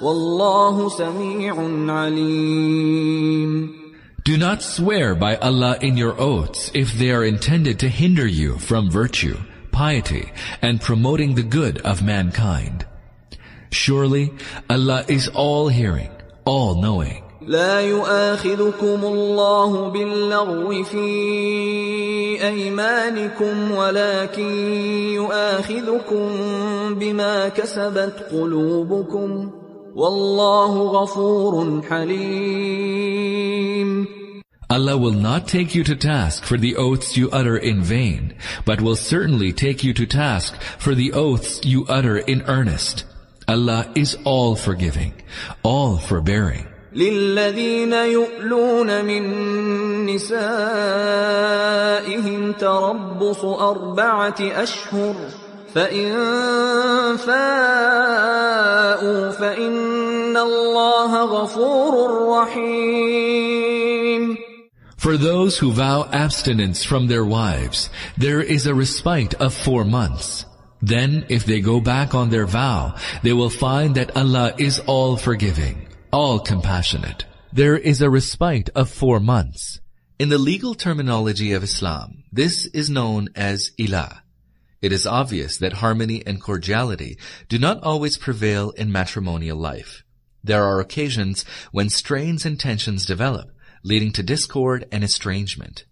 [0.01, 1.55] والله سميع
[1.93, 3.85] عليم
[4.25, 8.57] Do not swear by Allah in your oaths if they are intended to hinder you
[8.57, 9.37] from virtue,
[9.71, 10.31] piety,
[10.63, 12.87] and promoting the good of mankind.
[13.69, 14.33] Surely
[14.67, 16.09] Allah is all hearing,
[16.43, 17.21] all knowing.
[17.47, 21.07] لا يؤاخذكم الله باللغو في
[22.47, 24.49] أيمانكم ولكن
[25.13, 26.29] يؤاخذكم
[26.95, 29.51] بما كسبت قلوبكم
[29.95, 33.35] والله غفور حليم
[34.67, 38.33] Allah will not take you to task for the oaths you utter in vain,
[38.65, 43.05] but will certainly take you to task for the oaths you utter in earnest.
[43.47, 45.13] Allah is all forgiving,
[45.61, 46.65] all forbearing.
[46.95, 49.23] للذين يؤلون من
[50.05, 50.41] نسائهم
[52.51, 55.15] تربص أربعة أشهر
[55.73, 56.11] فإن
[57.17, 58.51] فاءوا
[59.31, 61.93] فإن الله غفور
[62.29, 63.55] رحيم
[64.97, 70.45] For those who vow abstinence from their wives, there is a respite of four months.
[70.81, 75.15] Then, if they go back on their vow, they will find that Allah is all
[75.17, 77.25] forgiving, all compassionate.
[77.53, 79.79] There is a respite of four months.
[80.17, 84.21] In the legal terminology of Islam, this is known as ilah.
[84.82, 90.04] It is obvious that harmony and cordiality do not always prevail in matrimonial life.
[90.42, 93.50] There are occasions when strains and tensions develop,
[93.82, 95.84] leading to discord and estrangement.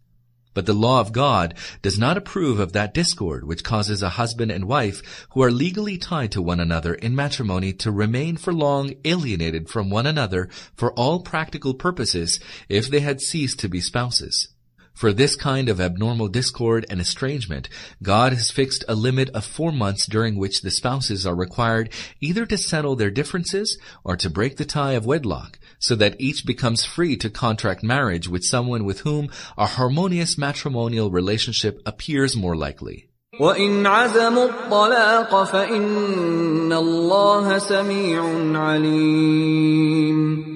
[0.54, 4.50] But the law of God does not approve of that discord which causes a husband
[4.50, 8.94] and wife who are legally tied to one another in matrimony to remain for long
[9.04, 12.40] alienated from one another for all practical purposes
[12.70, 14.48] if they had ceased to be spouses.
[14.97, 17.67] For this kind of abnormal discord and estrangement,
[18.03, 21.89] God has fixed a limit of four months during which the spouses are required
[22.21, 26.45] either to settle their differences or to break the tie of wedlock, so that each
[26.45, 32.55] becomes free to contract marriage with someone with whom a harmonious matrimonial relationship appears more
[32.55, 33.09] likely.
[33.39, 38.23] وإن عزموا الطلاق فإن الله سميع
[38.61, 40.53] عليم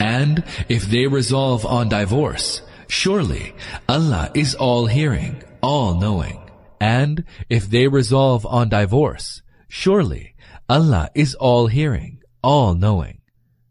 [0.00, 3.53] And if they resolve on divorce, surely
[3.87, 6.49] Allah is all hearing, all knowing.
[6.81, 10.35] And if they resolve on divorce, surely
[10.67, 13.21] Allah is all hearing, all knowing.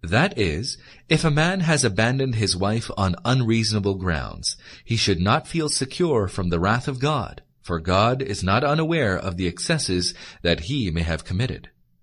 [0.03, 0.79] That is,
[1.09, 6.29] if a man has abandoned his wife on unreasonable grounds, he should not feel secure
[6.29, 10.91] from the wrath of God, for God is not unaware of the excesses that he
[10.91, 11.71] may have committed.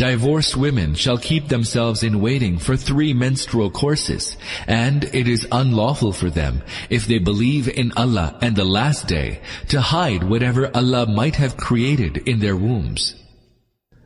[0.00, 4.34] Divorced women shall keep themselves in waiting for three menstrual courses,
[4.66, 9.42] and it is unlawful for them, if they believe in Allah and the last day,
[9.68, 13.14] to hide whatever Allah might have created in their wombs.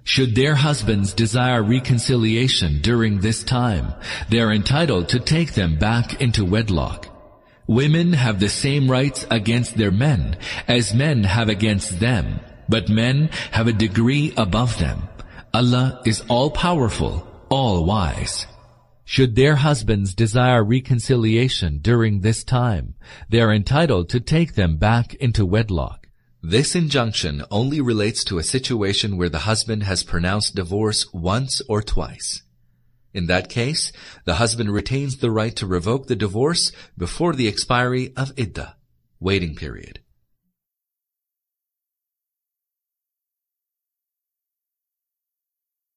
[0.02, 3.94] Should their husbands desire reconciliation during this time,
[4.30, 7.06] they are entitled to take them back into wedlock.
[7.68, 13.30] Women have the same rights against their men as men have against them, but men
[13.52, 15.08] have a degree above them.
[15.54, 18.48] Allah is all-powerful, all-wise.
[19.04, 22.96] Should their husbands desire reconciliation during this time,
[23.28, 26.08] they are entitled to take them back into wedlock.
[26.42, 31.82] This injunction only relates to a situation where the husband has pronounced divorce once or
[31.82, 32.42] twice.
[33.12, 33.92] In that case,
[34.24, 38.74] the husband retains the right to revoke the divorce before the expiry of iddah,
[39.20, 40.00] waiting period.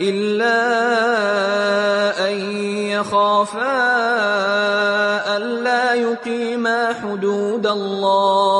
[0.00, 0.58] إلا
[2.28, 2.34] أن
[2.90, 3.76] يخافا
[5.36, 8.56] ألا يقيما حدود الله.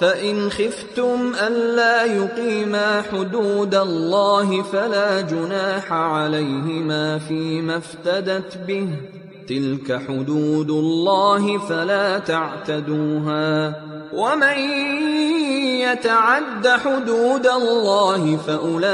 [0.00, 8.88] فإن خفتم ألا يقيما حدود الله فلا جناح عليهما فيما افتدت به.
[9.47, 13.75] تلك حدود الله فلا تعتدوها
[14.13, 14.59] ومن
[15.81, 18.87] يتعد حدود الله فاولئك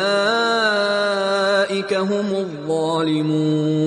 [1.93, 3.85] هم الظالمون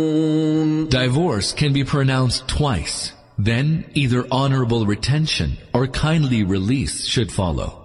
[0.89, 3.13] Divorce can be pronounced twice.
[3.39, 7.82] Then either honorable retention or kindly release should follow.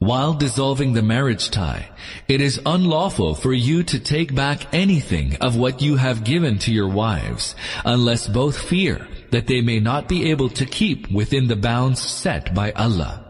[0.00, 1.90] While dissolving the marriage tie,
[2.26, 6.72] it is unlawful for you to take back anything of what you have given to
[6.72, 7.54] your wives,
[7.84, 12.54] unless both fear that they may not be able to keep within the bounds set
[12.54, 13.26] by Allah.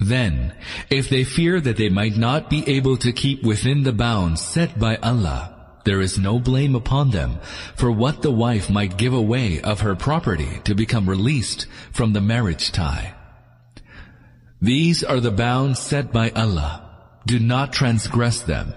[0.00, 0.52] Then,
[0.90, 4.80] if they fear that they might not be able to keep within the bounds set
[4.80, 7.38] by Allah, there is no blame upon them
[7.76, 12.20] for what the wife might give away of her property to become released from the
[12.20, 13.14] marriage tie.
[14.64, 16.88] These are the bounds set by Allah.
[17.26, 18.72] Do not transgress them.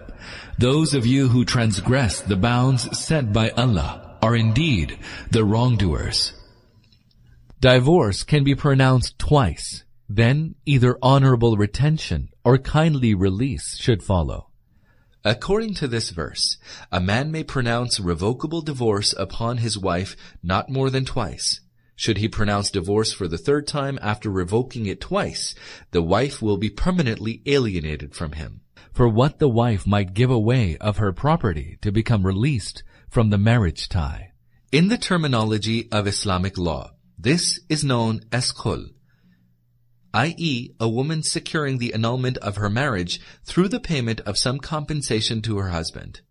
[0.60, 5.00] Those of you who transgress the bounds set by Allah are indeed
[5.32, 6.34] the wrongdoers.
[7.62, 9.86] Divorce can be pronounced twice.
[10.10, 14.50] Then either honorable retention or kindly release should follow.
[15.24, 16.58] According to this verse,
[16.92, 21.62] a man may pronounce revocable divorce upon his wife not more than twice.
[21.98, 25.56] Should he pronounce divorce for the third time after revoking it twice,
[25.90, 28.61] the wife will be permanently alienated from him.
[28.94, 33.40] For what the wife might give away of her property to become released from the
[33.40, 34.34] marriage tie.
[34.72, 38.91] In the terminology of Islamic law, this is known as khul,
[40.14, 45.41] i.e., a woman securing the annulment of her marriage through the payment of some compensation
[45.41, 46.22] to her husband.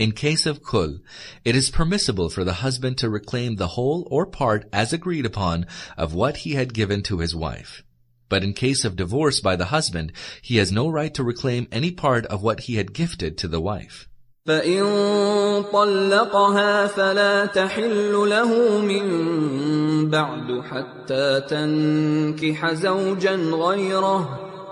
[0.00, 1.00] In case of khul,
[1.44, 5.66] it is permissible for the husband to reclaim the whole or part as agreed upon
[5.98, 7.82] of what he had given to his wife.
[8.30, 11.90] But in case of divorce by the husband, he has no right to reclaim any
[11.90, 14.08] part of what he had gifted to the wife.
[14.46, 14.82] فإن
[15.72, 24.49] طلقها فلا تحل له من بعد حتى تنكح زوجا غيره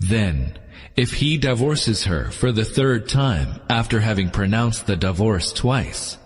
[0.00, 0.58] Then,
[0.96, 6.18] if he divorces her for the third time after having pronounced the divorce twice,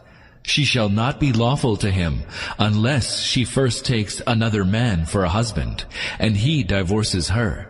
[0.42, 2.22] she shall not be lawful to him
[2.58, 5.84] unless she first takes another man for a husband,
[6.18, 7.68] and he divorces her.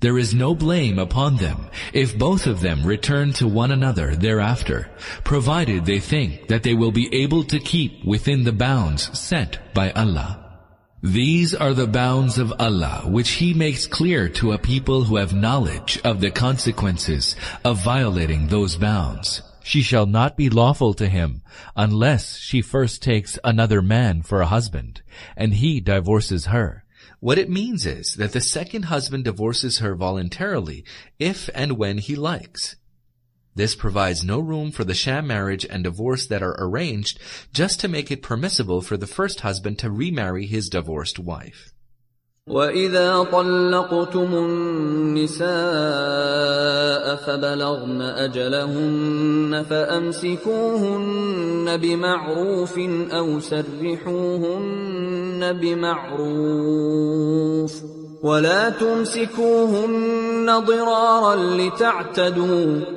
[0.00, 4.88] There is no blame upon them if both of them return to one another thereafter,
[5.24, 9.90] provided they think that they will be able to keep within the bounds set by
[9.92, 10.47] Allah.
[11.02, 15.32] These are the bounds of Allah which He makes clear to a people who have
[15.32, 19.42] knowledge of the consequences of violating those bounds.
[19.62, 21.42] She shall not be lawful to him
[21.76, 25.02] unless she first takes another man for a husband,
[25.36, 26.84] and he divorces her.
[27.20, 30.84] What it means is that the second husband divorces her voluntarily
[31.20, 32.74] if and when he likes.
[33.55, 37.19] This provides no room for the sham marriage and divorce that are arranged
[37.53, 41.73] just to make it permissible for the first husband to remarry his divorced wife.
[42.47, 45.45] وإذا طلقتم النساء
[47.15, 50.97] فبلغن أجلهن فأمسكوهن
[51.77, 52.79] بمعروف
[53.11, 54.73] أو سرحوهن
[55.61, 56.73] بمعروف
[58.23, 62.96] ولا تمسكوهن ضرارا لتعتدوا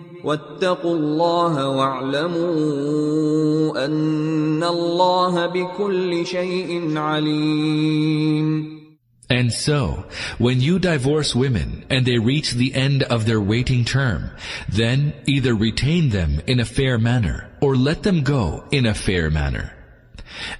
[0.24, 3.06] واتقوا الله واعلموا
[3.84, 8.76] أن الله بكل شيء عليم
[9.28, 10.04] And so,
[10.38, 14.30] when you divorce women and they reach the end of their waiting term,
[14.68, 19.28] then either retain them in a fair manner or let them go in a fair
[19.28, 19.72] manner.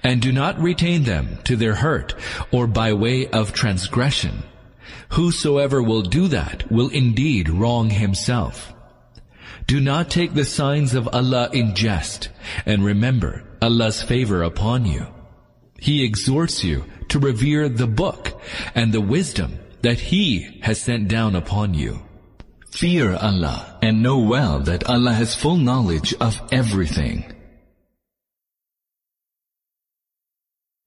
[0.03, 2.13] And do not retain them to their hurt
[2.51, 4.43] or by way of transgression.
[5.09, 8.73] Whosoever will do that will indeed wrong himself.
[9.66, 12.30] Do not take the signs of Allah in jest
[12.66, 15.06] and remember Allah's favor upon you.
[15.78, 18.40] He exhorts you to revere the book
[18.74, 22.02] and the wisdom that He has sent down upon you.
[22.70, 27.31] Fear Allah and know well that Allah has full knowledge of everything.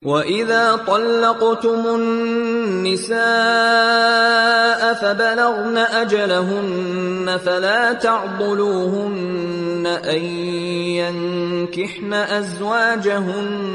[0.06, 3.16] وإذا طلقتم النساء
[4.94, 10.26] فبلغن أجلهن فلا تعضلوهن أن
[11.02, 13.66] ينكحن أزواجهن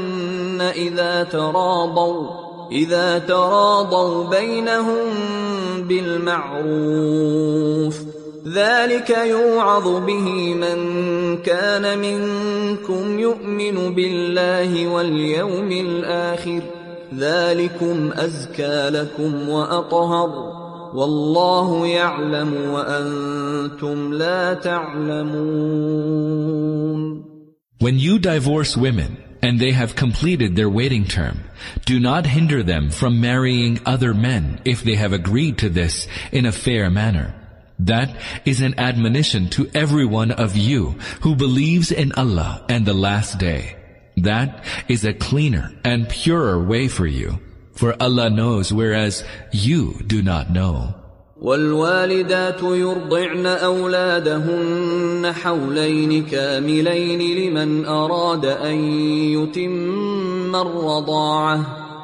[0.75, 2.27] إذا تراضوا
[2.71, 5.09] إذا تراضوا بينهم
[5.77, 6.61] بالمعروف.
[8.46, 10.78] ذلك يوعظ به من
[11.36, 16.62] كان منكم يؤمن بالله واليوم الآخر
[17.18, 20.56] ذلكم أزكى لكم وأطهر
[20.94, 25.76] والله يعلم وأنتم لا تعلمون
[27.78, 31.44] When you divorce women, and they have completed their waiting term,
[31.84, 36.46] do not hinder them from marrying other men if they have agreed to this in
[36.46, 37.39] a fair manner.
[37.80, 42.94] That is an admonition to every one of you who believes in Allah and the
[42.94, 43.76] last day.
[44.16, 47.38] That is a cleaner and purer way for you.
[47.74, 49.22] For Allah knows whereas
[49.52, 50.94] you do not know.
[51.36, 58.74] والوالدات يرضعن أولادهن حولين كاملين لمن أراد أن
[59.36, 61.79] يتم الرضاعة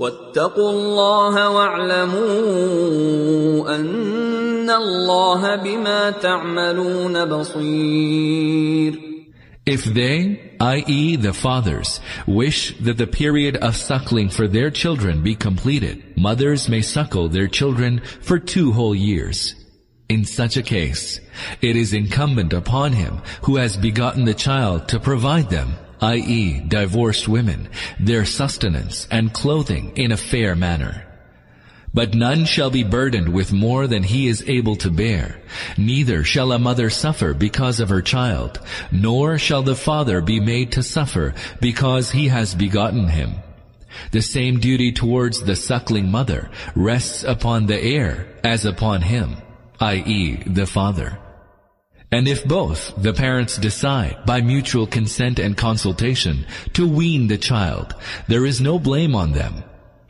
[0.00, 2.16] واتقوا الله واعلموا
[3.76, 9.06] أن الله بما تعملون بصير
[9.66, 11.16] If they, i.e.
[11.16, 16.82] the fathers, wish that the period of suckling for their children be completed, mothers may
[16.82, 19.56] suckle their children for two whole years.
[20.08, 21.18] In such a case,
[21.60, 26.59] it is incumbent upon him who has begotten the child to provide them, i.e.
[26.67, 27.69] divorced women,
[27.99, 31.05] their sustenance and clothing in a fair manner.
[31.93, 35.41] But none shall be burdened with more than he is able to bear.
[35.77, 38.59] Neither shall a mother suffer because of her child,
[38.91, 43.35] nor shall the father be made to suffer because he has begotten him.
[44.11, 49.35] The same duty towards the suckling mother rests upon the heir as upon him,
[49.81, 50.43] i.e.
[50.47, 51.19] the father.
[52.11, 57.95] And if both the parents decide, by mutual consent and consultation, to wean the child,
[58.27, 59.63] there is no blame on them,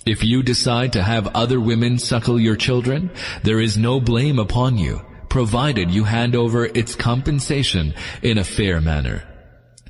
[0.05, 3.11] if you decide to have other women suckle your children,
[3.43, 4.99] there is no blame upon you,
[5.29, 9.23] provided you hand over its compensation in a fair manner.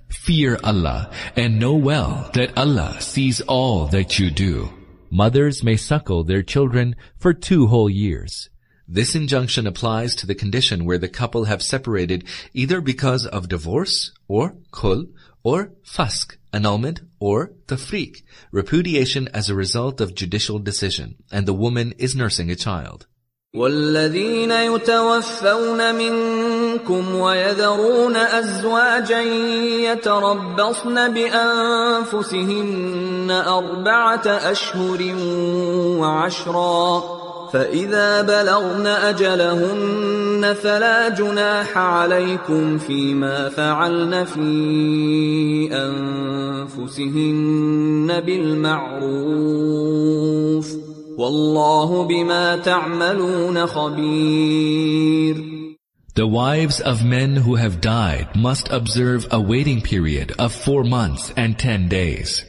[0.10, 4.70] Fear Allah and know well that Allah sees all that you do.
[5.10, 8.51] Mothers may suckle their children for two whole years.
[8.94, 14.12] This injunction applies to the condition where the couple have separated either because of divorce
[14.28, 15.14] or khul
[15.44, 21.94] or faskh, annulment or tafriq, repudiation as a result of judicial decision, and the woman
[21.98, 23.08] is nursing a child.
[23.56, 29.22] والذين يتوفون منكم ويذرون أزواجا
[29.92, 32.52] يتربصن بأنفسهن
[33.32, 35.16] أربعة أشهر
[36.00, 37.22] وعشرا
[37.54, 45.70] فإذا بلغن أجلهن فلا جناح عليكم فيما فعلن في
[46.72, 48.82] أنفسهن بالمعروف
[51.18, 55.52] والله بما تعملون خبير
[56.14, 61.32] The wives of men who have died must observe a waiting period of four months
[61.38, 62.44] and ten days.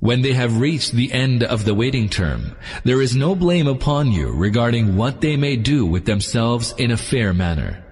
[0.00, 4.12] When they have reached the end of the waiting term, there is no blame upon
[4.12, 7.84] you regarding what they may do with themselves in a fair manner.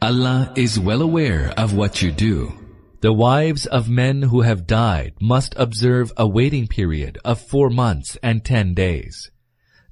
[0.00, 2.52] Allah is well aware of what you do.
[3.00, 8.16] The wives of men who have died must observe a waiting period of four months
[8.22, 9.32] and ten days.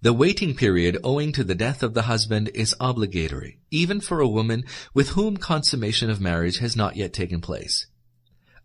[0.00, 4.28] The waiting period owing to the death of the husband is obligatory, even for a
[4.28, 4.62] woman
[4.94, 7.86] with whom consummation of marriage has not yet taken place.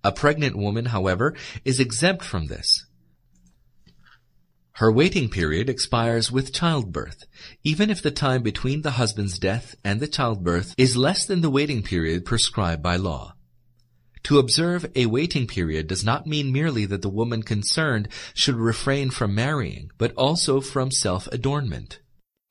[0.04, 2.86] A pregnant woman, however, is exempt from this.
[4.78, 7.26] Her waiting period expires with childbirth,
[7.64, 11.50] even if the time between the husband's death and the childbirth is less than the
[11.50, 13.36] waiting period prescribed by law.
[14.24, 19.12] To observe a waiting period does not mean merely that the woman concerned should refrain
[19.12, 22.00] from marrying, but also from self-adornment.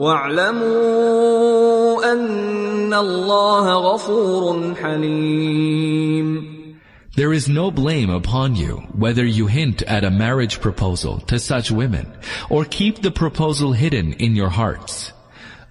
[0.00, 1.32] واعلموا
[2.12, 6.56] أن الله غفور حليم
[7.16, 11.70] There is no blame upon you whether you hint at a marriage proposal to such
[11.70, 12.12] women
[12.50, 15.12] or keep the proposal hidden in your hearts.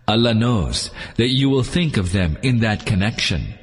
[0.07, 3.53] Allah knows that you will think of them in that connection.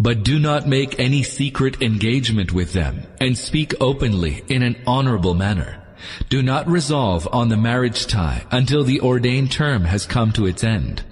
[0.00, 5.34] But do not make any secret engagement with them and speak openly in an honorable
[5.34, 5.80] manner.
[6.29, 10.63] Do not resolve on the marriage tie until the ordained term has come to its
[10.63, 11.03] end.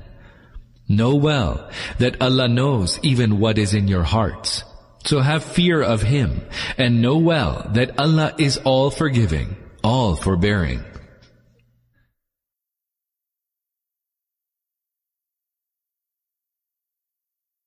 [0.88, 4.64] Know well that Allah knows even what is in your hearts.
[5.06, 6.42] So have fear of Him
[6.78, 10.84] and know well that Allah is all forgiving, all forbearing.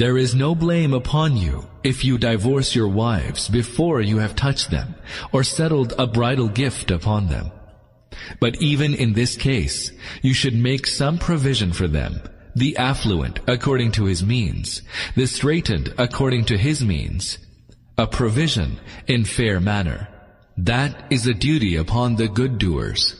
[0.00, 4.70] There is no blame upon you if you divorce your wives before you have touched
[4.70, 4.94] them
[5.30, 7.52] or settled a bridal gift upon them.
[8.40, 12.22] But even in this case, you should make some provision for them,
[12.56, 14.80] the affluent according to his means,
[15.16, 17.36] the straitened according to his means,
[17.98, 20.08] a provision in fair manner.
[20.56, 23.19] That is a duty upon the good doers.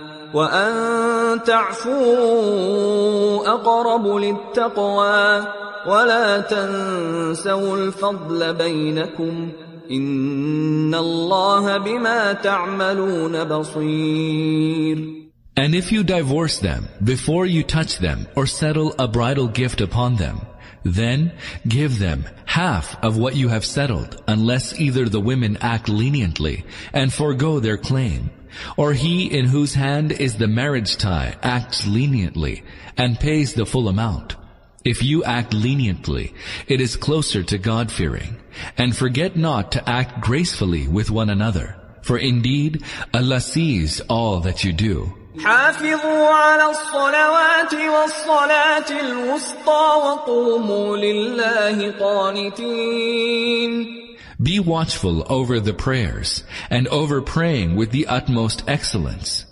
[0.34, 1.96] وأن تعفوا
[3.46, 5.46] أقرب للتقوى
[5.86, 9.48] ولا تنسوا الفضل بينكم
[9.90, 15.26] إن الله بما تعملون بصير
[15.58, 20.16] And if you divorce them before you touch them or settle a bridal gift upon
[20.16, 20.42] them,
[20.84, 21.32] then
[21.66, 27.10] give them half of what you have settled unless either the women act leniently and
[27.10, 28.30] forego their claim,
[28.76, 32.62] or he in whose hand is the marriage tie acts leniently
[32.96, 34.36] and pays the full amount.
[34.84, 36.32] If you act leniently,
[36.68, 38.36] it is closer to God-fearing.
[38.78, 41.76] And forget not to act gracefully with one another.
[42.02, 45.12] For indeed, Allah sees all that you do.
[45.38, 53.72] حافظوا على الصلوات والصلاة الوسطى وقوموا لله قانتين
[54.41, 59.45] be watchful over the prayers and over praying with the utmost excellence.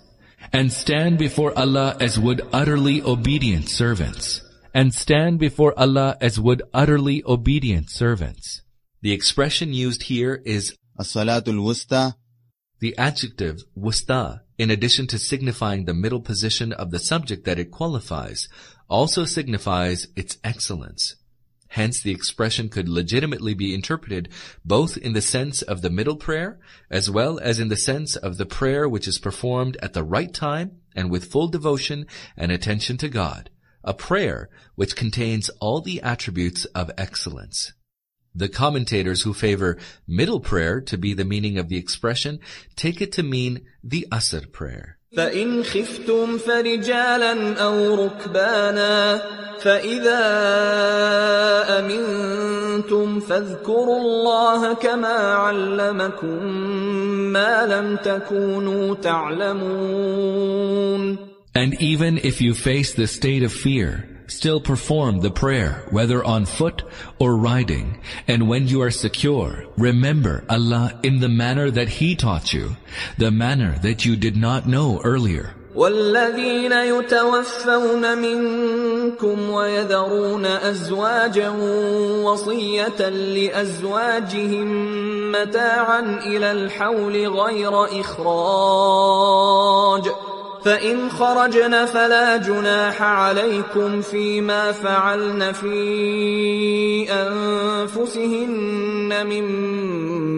[0.52, 4.42] And stand before Allah as would utterly obedient servants
[4.74, 8.62] and stand before Allah as would utterly obedient servants.
[9.02, 12.16] The expression used here is As-salatul wusta,
[12.80, 17.72] the adjective wusta, in addition to signifying the middle position of the subject that it
[17.72, 18.48] qualifies,
[18.90, 21.16] also signifies its excellence.
[21.70, 24.30] Hence the expression could legitimately be interpreted
[24.66, 26.60] both in the sense of the middle prayer
[26.90, 30.34] as well as in the sense of the prayer which is performed at the right
[30.34, 32.06] time and with full devotion
[32.36, 33.50] and attention to God
[33.84, 37.74] a prayer which contains all the attributes of excellence.
[38.36, 39.78] The commentators who favor
[40.08, 42.40] middle prayer to be the meaning of the expression
[42.76, 44.99] take it to mean the Asr prayer.
[45.18, 49.22] فإن خفتم فرجالا أو ركبانا
[49.60, 50.20] فإذا
[51.80, 56.44] أمنتم فاذكروا الله كما علمكم
[57.34, 60.50] ما لم تكونوا تعلمون.
[61.56, 66.47] And even if you face the state of fear, still perform the prayer, whether on
[66.47, 66.83] foot
[67.19, 68.01] or riding.
[68.27, 72.77] And when you are secure, remember Allah in the manner that He taught you,
[73.19, 75.55] the manner that you did not know earlier.
[75.75, 81.51] والذين يتوفون منكم ويذرون أزواجا
[82.23, 84.69] وصية لأزواجهم
[85.33, 89.35] متاعا إلى الحول غير إخراج
[90.65, 98.47] فإن خرجن فلا جناح عليكم فيما فعلن في أنفسهن
[99.27, 99.45] من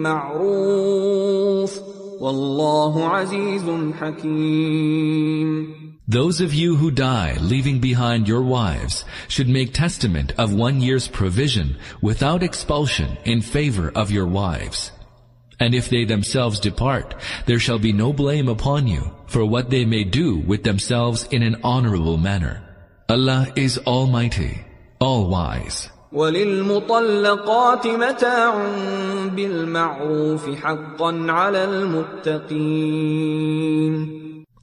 [0.03, 1.79] معروف
[2.19, 3.63] والله عزيز
[3.99, 5.77] حكيم
[6.09, 11.09] Those of you who die leaving behind your wives should make testament of one year's
[11.09, 14.91] provision without expulsion in favor of your wives.
[15.61, 17.15] And if they themselves depart,
[17.47, 21.41] there shall be no blame upon you for what they may do with themselves in
[21.41, 22.61] an honorable manner.
[23.09, 24.63] Allah is Almighty,
[24.99, 25.89] All-Wise.
[26.11, 28.55] وللمطلقات متاع
[29.35, 33.47] بالمعروف حقا على المتقين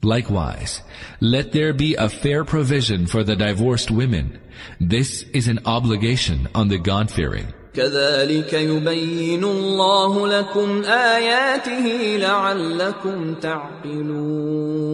[0.03, 0.83] Likewise,
[1.21, 4.39] let there be a fair provision for the divorced women.
[4.79, 7.55] This is an obligation on the God-fearing.
[7.74, 14.90] كذلك يبين الله لكم آياته لعلكم تعقلون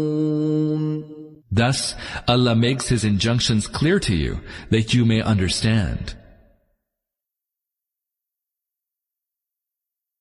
[1.52, 1.96] Thus,
[2.28, 4.42] Allah makes His injunctions clear to you
[4.72, 6.16] that you may understand.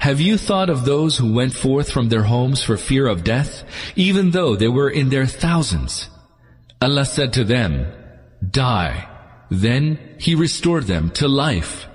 [0.00, 3.64] Have you thought of those who went forth from their homes for fear of death,
[3.96, 6.08] even though they were in their thousands?
[6.80, 7.86] Allah said to them,
[8.48, 9.08] Die.
[9.50, 11.86] Then he restored them to life.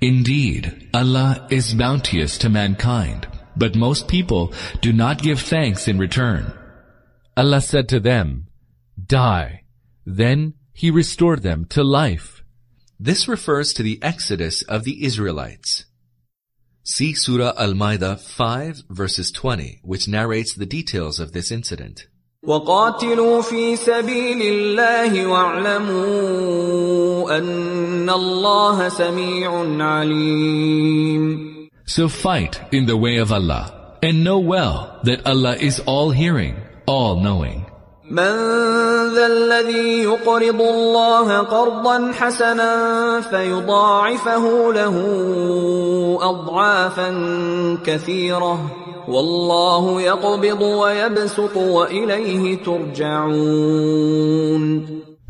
[0.00, 6.52] Indeed, Allah is bounteous to mankind, but most people do not give thanks in return.
[7.36, 8.46] Allah said to them,
[9.06, 9.62] Die.
[10.06, 12.42] Then he restored them to life.
[12.98, 15.84] This refers to the exodus of the Israelites.
[16.83, 22.07] See Surah Al-Ma'idah 5 verses 20, which narrates the details of this incident.
[22.43, 26.57] وقاتلوا في سبيل الله واعلموا
[27.37, 29.51] أن الله سميع
[29.83, 31.55] عليم
[31.87, 36.55] So fight in the way of Allah, and know well that Allah is all-hearing,
[36.85, 37.65] all-knowing.
[38.11, 38.35] من
[39.15, 44.95] ذا الذي يقرض الله قرضا حسنا فيضاعفه له
[46.21, 47.09] اضعافا
[47.85, 48.71] كثيره
[49.07, 54.05] والله يقبض ويبسط واليه ترجعون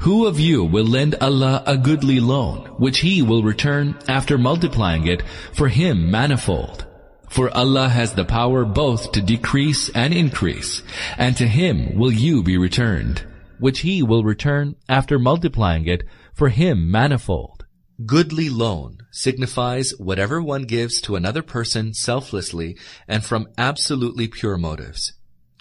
[0.05, 5.07] Who of you will lend Allah a goodly loan, which He will return after multiplying
[5.07, 5.23] it
[5.53, 6.85] for Him manifold?
[7.30, 10.82] For Allah has the power both to decrease and increase,
[11.16, 13.24] and to Him will you be returned,
[13.60, 16.02] which He will return after multiplying it
[16.34, 17.64] for Him manifold.
[18.04, 22.76] Goodly loan signifies whatever one gives to another person selflessly
[23.06, 25.12] and from absolutely pure motives.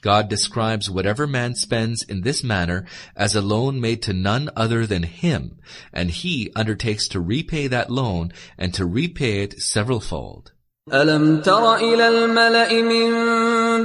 [0.02, 4.88] God describes whatever man spends in this manner as a loan made to none other
[4.88, 5.60] than him,
[5.94, 10.52] and he undertakes to repay that loan and to repay it severalfold.
[10.94, 13.12] ألم تر إلى الملأ من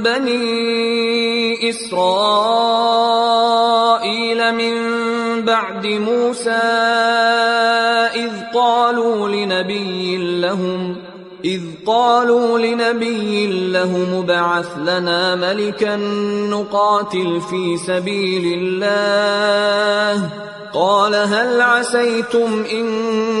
[0.03, 2.05] بني إسرائيل
[4.55, 4.75] من
[5.45, 6.49] بعد موسى
[8.15, 10.95] إذ قالوا لنبي لهم
[11.45, 15.95] إذ قالوا لنبي لهم ابعث لنا ملكا
[16.49, 20.29] نقاتل في سبيل الله
[20.75, 22.85] قال هل عسيتم إن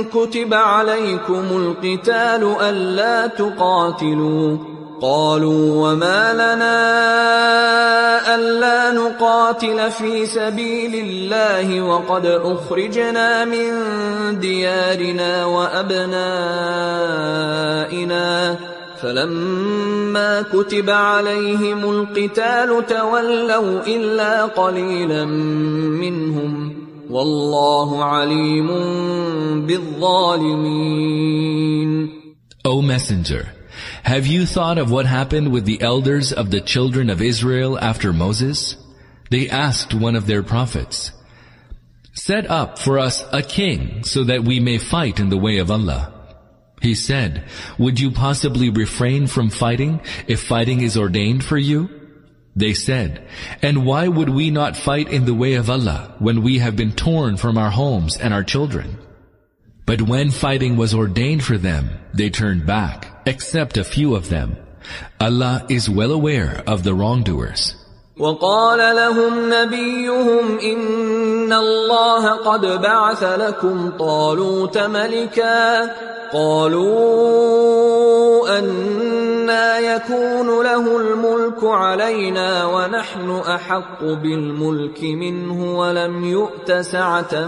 [0.03, 4.57] كتب عليكم القتال ألا تقاتلوا؟
[5.01, 6.75] قالوا وما لنا
[8.35, 13.71] ألا نقاتل في سبيل الله وقد أخرجنا من
[14.39, 16.15] ديارنا وأبنائنا.
[19.01, 26.84] فلما كتب عليهم القتال تولوا إلا قليلا منهم.
[27.15, 29.65] Wallahu alimun.
[32.65, 33.47] O Messenger,
[34.03, 38.11] have you thought of what happened with the elders of the children of Israel after
[38.11, 38.75] Moses?
[39.29, 41.13] They asked one of their prophets,
[42.11, 45.71] Set up for us a king so that we may fight in the way of
[45.71, 46.11] Allah.
[46.81, 47.45] He said,
[47.79, 51.94] Would you possibly refrain from fighting if fighting is ordained for you?
[52.55, 53.27] They said,
[53.61, 56.93] And why would we not fight in the way of Allah when we have been
[56.93, 58.97] torn from our homes and our children?
[59.85, 64.57] But when fighting was ordained for them, they turned back, except a few of them.
[65.19, 67.84] Allah is well aware of the wrongdoers.
[68.19, 75.91] وقال لهم نبيهم إن الله قد بعث لكم طالوت ملكا
[76.33, 77.65] قالوا
[78.59, 87.45] أنا يكون له الملك علينا ونحن أحق بالملك منه ولم يؤت سعة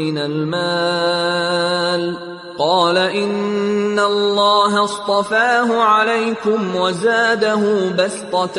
[0.00, 2.16] من المال
[2.60, 8.54] قال إن الله اصطفاه عليكم وزاده بسطة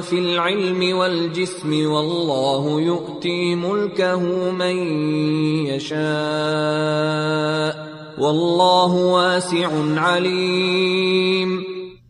[0.00, 4.76] في العلم والجسم والله يؤتي ملكه من
[5.66, 6.02] يشاء
[8.18, 11.64] والله واسع عليم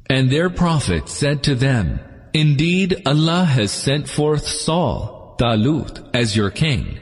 [0.09, 1.99] And their prophet said to them,
[2.35, 7.02] Indeed, Allah has sent forth Saul, Talut, as your king.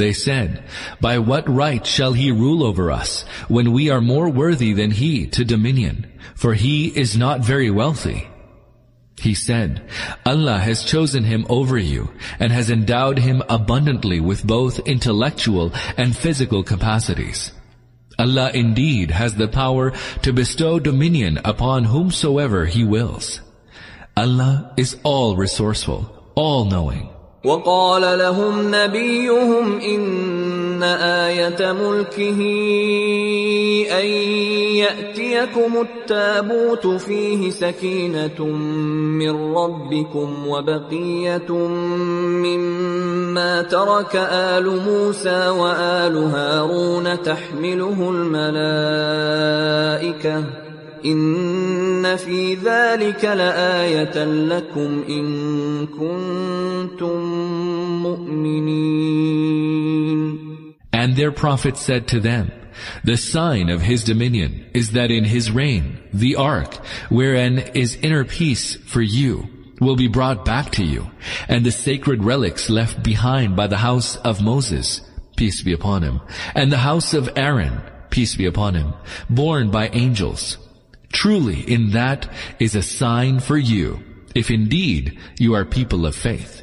[0.00, 0.64] They said,
[0.98, 5.26] By what right shall he rule over us, when we are more worthy than he
[5.26, 6.10] to dominion?
[6.34, 8.26] For he is not very wealthy.
[9.18, 9.86] He said,
[10.24, 12.08] Allah has chosen him over you,
[12.38, 17.52] and has endowed him abundantly with both intellectual and physical capacities.
[18.18, 23.42] Allah indeed has the power to bestow dominion upon whomsoever He wills.
[24.16, 27.10] Allah is all resourceful, all knowing.
[27.44, 32.40] وقال لهم نبيهم إن آية ملكه
[34.00, 34.06] أن
[34.76, 41.52] يأتيكم التابوت فيه سكينة من ربكم وبقية
[42.44, 49.00] مما ترك آل موسى وآل هارون تحمله الملائكة
[51.04, 51.69] إن
[52.15, 57.19] في ذلك لآية لكم إن كنتم
[58.03, 59.75] مؤمنين
[60.93, 62.51] And their prophet said to them,
[63.03, 66.75] The sign of his dominion is that in his reign, the ark,
[67.09, 69.47] wherein is inner peace for you,
[69.81, 71.11] will be brought back to you,
[71.47, 75.01] and the sacred relics left behind by the house of Moses,
[75.35, 76.21] peace be upon him,
[76.55, 78.93] and the house of Aaron, peace be upon him,
[79.29, 80.57] borne by angels.
[81.12, 84.02] Truly in that is a sign for you,
[84.34, 86.62] if indeed you are people of faith.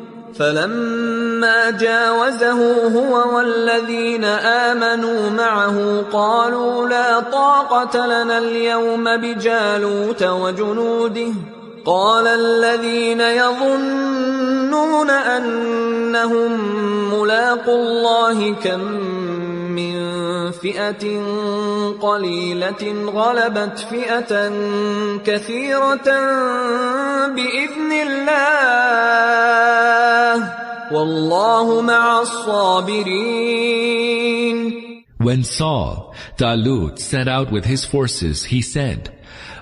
[0.39, 11.33] فلما جاوزه هو والذين آمنوا معه قالوا لا طاقة لنا اليوم بجالوت وجنوده.
[11.85, 16.51] قال الذين يظنون أنهم
[17.13, 18.81] ملاقوا الله كم
[19.70, 19.94] من
[20.50, 21.04] فئه
[22.00, 24.50] قليله غلبت فئه
[25.24, 26.08] كثيره
[27.34, 29.26] باذن الله
[30.92, 33.66] والله مع الصابرين
[35.18, 39.10] When Saul, Talut, set out with his forces, he said,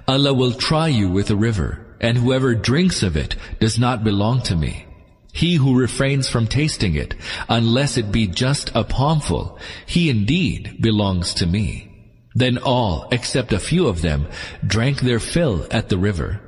[0.07, 4.43] Allah will try you with a river, and whoever drinks of it does not belong
[4.43, 4.85] to me.
[5.40, 7.16] He who refrains from tasting it,
[7.48, 12.12] unless it be just a palmful, he indeed belongs to me.
[12.36, 14.28] Then all, except a few of them,
[14.68, 16.42] drank their fill at the river.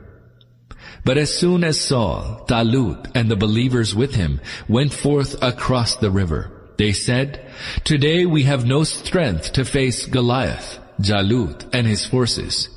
[1.06, 6.12] But as soon as Saul, Talut, and the believers with him went forth across the
[6.12, 7.50] river, they said,
[7.86, 12.68] Today we have no strength to face Goliath, Jalut, and his forces.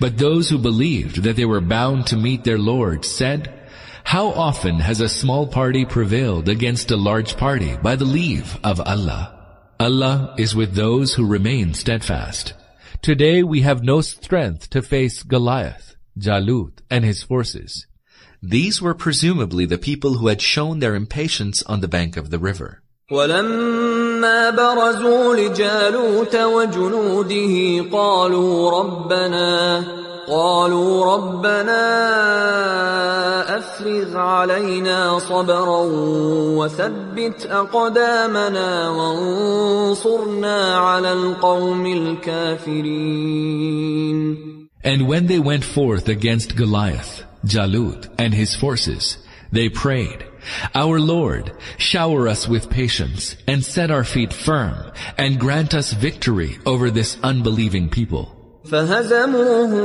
[0.00, 3.58] But those who believed that they were bound to meet their Lord said,
[4.04, 8.80] How often has a small party prevailed against a large party by the leave of
[8.80, 9.38] Allah?
[9.80, 12.52] Allah is with those who remain steadfast.
[13.00, 17.86] Today we have no strength to face Goliath, Jalut, and his forces.
[18.42, 22.38] These were presumably the people who had shown their impatience on the bank of the
[22.38, 22.82] river.
[24.22, 29.84] ولما برزوا لجالوت وجنوده قالوا ربنا
[30.28, 31.82] قالوا ربنا
[33.58, 35.82] افرغ علينا صبرا
[36.58, 43.42] وثبت اقدامنا وانصرنا على القوم الكافرين.
[44.84, 49.18] And when they went forth against Goliath, Jalut, and his forces,
[49.50, 50.24] they prayed,
[50.73, 56.57] Our Lord, shower us with patience, and set our feet firm, and grant us victory
[56.65, 58.37] over this unbelieving people.
[58.71, 59.83] فهزموهم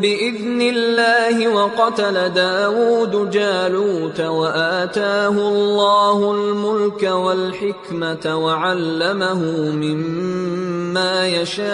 [0.00, 11.68] بإذن الله وقتل داود جالوت وآتاه الله الملك والحكمة وعلمه مما يشاء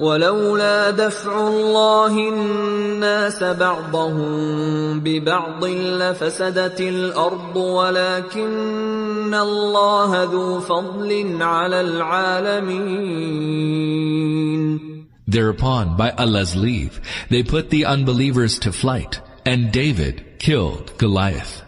[0.00, 13.16] ولولا دفع الله الناس بعضهم ببعض لفسدت الارض ولكن الله ذو فضل على العالمين
[15.28, 17.00] Thereupon, by Allah's leave,
[17.30, 21.62] they put the unbelievers to flight, and David killed Goliath.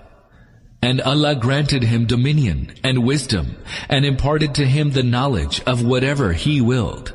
[0.80, 3.56] And Allah granted him dominion and wisdom,
[3.88, 7.14] and imparted to him the knowledge of whatever He willed.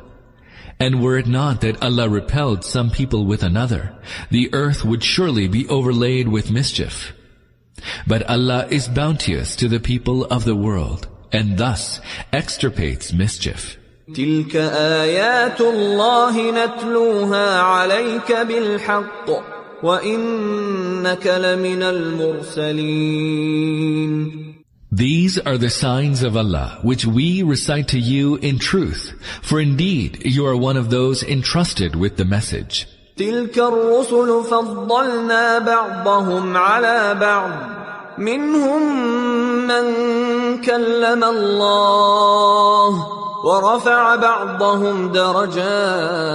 [0.80, 3.94] And were it not that Allah repelled some people with another,
[4.30, 7.12] the earth would surely be overlaid with mischief.
[8.06, 12.00] But Allah is bounteous to the people of the world, and thus
[12.32, 13.78] extirpates mischief.
[14.14, 14.56] تلك
[15.02, 19.30] آيات الله نتلوها عليك بالحق
[19.82, 22.94] وإنك لمن المرسلين
[24.92, 29.12] These are the signs of Allah, which we recite to you in truth,
[29.42, 32.86] for indeed you are one of those entrusted with the message.
[33.16, 37.50] تلك الرسل فضلنا بعضهم على بعض
[38.18, 38.82] منهم
[39.66, 39.84] من
[40.62, 43.06] كلم الله
[43.44, 46.34] ورفع بعضهم درجات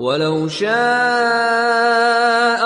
[0.00, 0.72] ولو شاء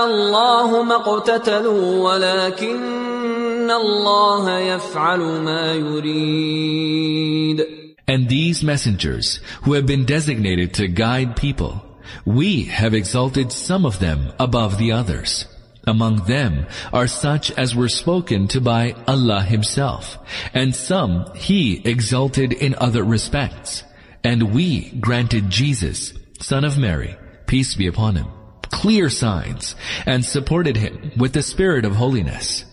[0.06, 7.66] الله ما اقتتلوا ولكن الله يفعل ما يريد
[8.08, 11.82] And these messengers who have been designated to guide people,
[12.24, 15.46] we have exalted some of them above the others.
[15.88, 20.18] Among them are such as were spoken to by Allah Himself,
[20.54, 23.82] and some He exalted in other respects.
[24.24, 27.16] And we granted Jesus, son of Mary,
[27.51, 28.27] peace be upon him,
[28.69, 29.75] clear signs,
[30.05, 32.63] and supported him with the spirit of holiness.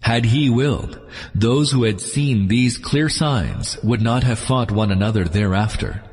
[0.00, 1.00] Had he willed,
[1.34, 6.04] those who had seen these clear signs would not have fought one another thereafter.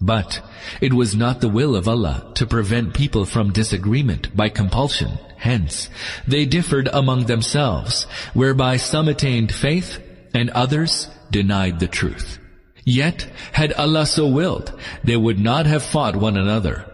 [0.00, 0.40] But
[0.80, 5.18] it was not the will of Allah to prevent people from disagreement by compulsion.
[5.36, 5.90] Hence,
[6.26, 10.00] they differed among themselves, whereby some attained faith
[10.32, 12.38] and others denied the truth.
[12.86, 14.72] Yet, had Allah so willed,
[15.04, 16.90] they would not have fought one another.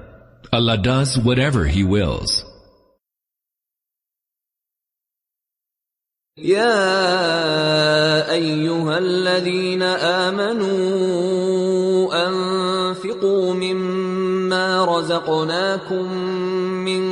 [0.53, 2.45] Allah does whatever He wills.
[6.39, 6.73] يا
[8.33, 9.83] أيها الذين
[10.33, 10.69] آمنوا
[12.29, 16.13] أنفقوا مما رزقناكم
[16.85, 17.03] من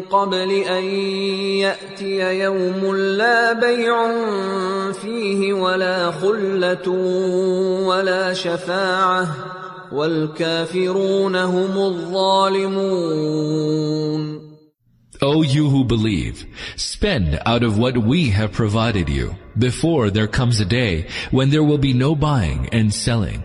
[0.00, 0.84] قبل أن
[1.64, 4.12] يأتي يوم لا بيع
[4.92, 6.88] فيه ولا خلة
[7.82, 9.57] ولا شفاعة
[9.91, 13.23] والكافرون هم الظالمون
[15.21, 20.59] O you who believe, spend out of what we have provided you, before there comes
[20.59, 23.43] a day when there will be no buying and selling.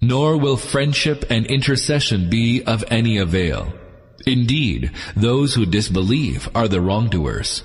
[0.00, 3.72] Nor will friendship and intercession be of any avail.
[4.26, 7.64] Indeed, those who disbelieve are the wrongdoers.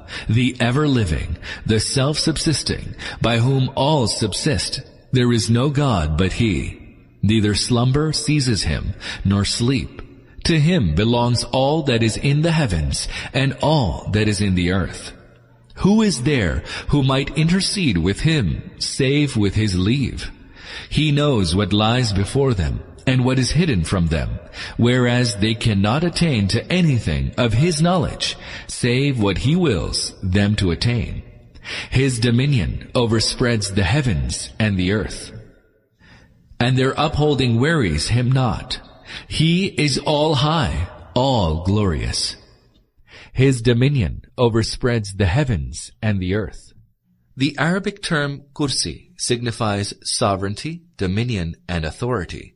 [0.27, 4.81] the ever-living, the self-subsisting, by whom all subsist,
[5.11, 6.97] there is no God but He.
[7.21, 8.93] Neither slumber seizes Him,
[9.23, 10.01] nor sleep.
[10.45, 14.71] To Him belongs all that is in the heavens, and all that is in the
[14.71, 15.13] earth.
[15.75, 20.31] Who is there who might intercede with Him, save with His leave?
[20.89, 24.39] He knows what lies before them, and what is hidden from them,
[24.77, 30.71] whereas they cannot attain to anything of His knowledge, save what He wills them to
[30.71, 31.21] attain.
[31.89, 35.33] His dominion overspreads the heavens and the earth.
[36.57, 38.79] And their upholding wearies Him not.
[39.27, 42.37] He is all high, all glorious.
[43.33, 46.71] His dominion overspreads the heavens and the earth.
[47.35, 52.55] The Arabic term kursi signifies sovereignty, dominion, and authority.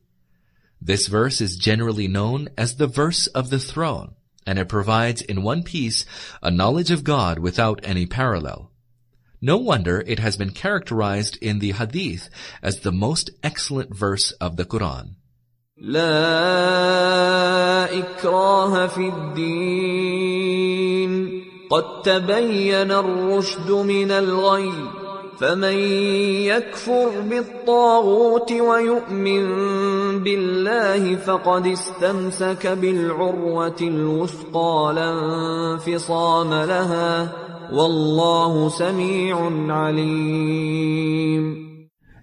[0.85, 4.15] This verse is generally known as the verse of the throne,
[4.47, 6.05] and it provides in one piece
[6.41, 8.71] a knowledge of God without any parallel.
[9.41, 12.29] No wonder it has been characterized in the Hadith
[12.61, 15.15] as the most excellent verse of the Quran.
[15.81, 16.09] لا
[17.89, 21.11] إكراه في الدين
[21.71, 24.71] قد تبين الرشد من الغي
[25.39, 25.77] فمن
[26.45, 29.43] يكفر بالطاغوت ويؤمن
[30.23, 35.11] بالله فقد استمسك بالعروة الوثقى لا
[35.73, 37.31] انفصام لها
[37.71, 41.71] والله سميع عليم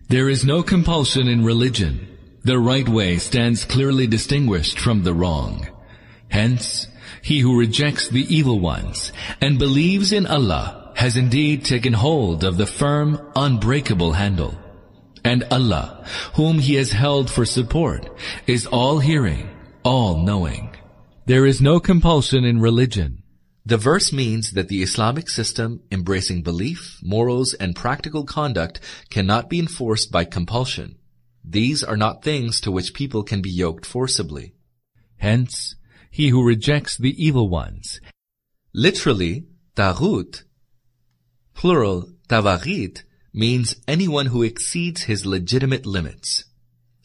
[0.08, 2.08] There is no compulsion in religion.
[2.44, 5.66] The right way stands clearly distinguished from the wrong.
[6.30, 6.86] Hence,
[7.20, 12.57] he who rejects the evil ones and believes in Allah has indeed taken hold of
[12.57, 14.57] the firm, unbreakable handle.
[15.23, 16.05] And Allah,
[16.35, 18.09] whom He has held for support,
[18.45, 19.49] is all-hearing,
[19.83, 20.75] all-knowing.
[21.25, 23.23] There is no compulsion in religion.
[23.65, 29.59] The verse means that the Islamic system, embracing belief, morals, and practical conduct, cannot be
[29.59, 30.97] enforced by compulsion.
[31.45, 34.53] These are not things to which people can be yoked forcibly.
[35.17, 35.75] Hence,
[36.11, 38.01] he who rejects the evil ones.
[38.73, 39.45] Literally,
[39.75, 40.43] taghut,
[41.54, 43.02] plural tawaghit,
[43.32, 46.44] means anyone who exceeds his legitimate limits.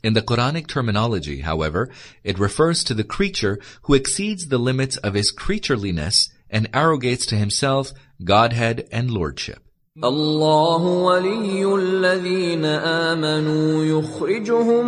[0.03, 1.89] In the Quranic terminology, however,
[2.23, 7.35] it refers to the creature who exceeds the limits of his creatureliness and arrogates to
[7.35, 7.93] himself
[8.23, 9.59] Godhead and Lordship.
[10.03, 14.85] الله ولي الذين آمنوا يخرجهم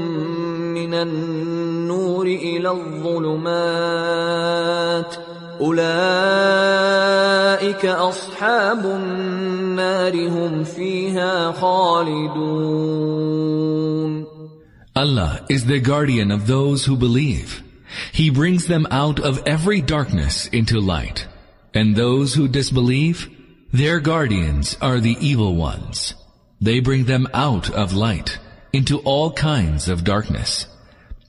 [0.75, 3.79] من النور إلى الظلمات
[5.61, 5.89] أولئك
[7.87, 12.99] أصحاب النار هم فيها خالدون
[14.99, 17.63] Allah is the guardian of those who believe.
[18.13, 21.27] He brings them out of every darkness into light.
[21.75, 23.29] And those who disbelieve,
[23.73, 26.15] their guardians are the evil ones.
[26.61, 28.39] They bring them out of light
[28.73, 30.67] into all kinds of darkness.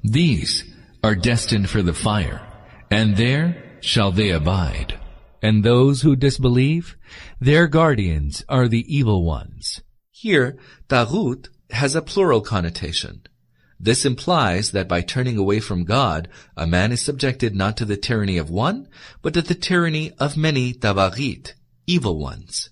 [0.03, 0.64] These
[1.03, 2.41] are destined for the fire,
[2.90, 4.99] and there shall they abide.
[5.41, 6.98] And those who disbelieve,
[7.40, 9.81] their guardians are the evil ones.
[10.11, 10.57] Here,
[10.90, 13.22] taghut has a plural connotation.
[13.80, 16.27] This implies that by turning away from God,
[16.57, 18.89] a man is subjected not to the tyranny of one,
[19.22, 21.53] but to the tyranny of many tawaghit,
[21.88, 22.69] evil ones.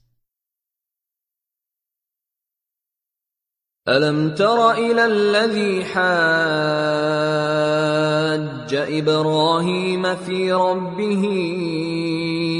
[3.87, 5.97] ألم تر إلى الذي حاج
[8.73, 11.23] إبراهيم في ربه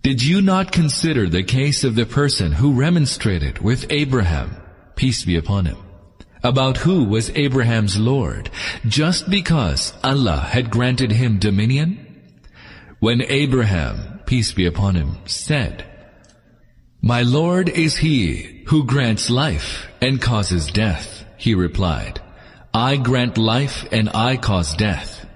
[0.00, 4.56] Did you not consider the case of the person who remonstrated with Abraham,
[4.96, 5.76] peace be upon him,
[6.42, 8.48] about who was Abraham's Lord,
[8.88, 11.98] just because Allah had granted him dominion?
[13.00, 15.84] When Abraham, peace be upon him, said,
[17.02, 22.21] My Lord is he who grants life and causes death, he replied,
[22.74, 25.26] I grant life and I cause death.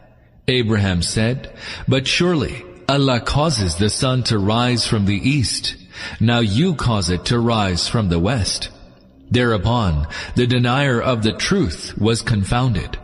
[0.49, 1.55] Abraham said,
[1.87, 5.77] But surely Allah causes the sun to rise from the east.
[6.21, 8.71] Now you cause it to rise from the west.
[9.31, 12.97] Thereupon, the denier of the truth was confounded.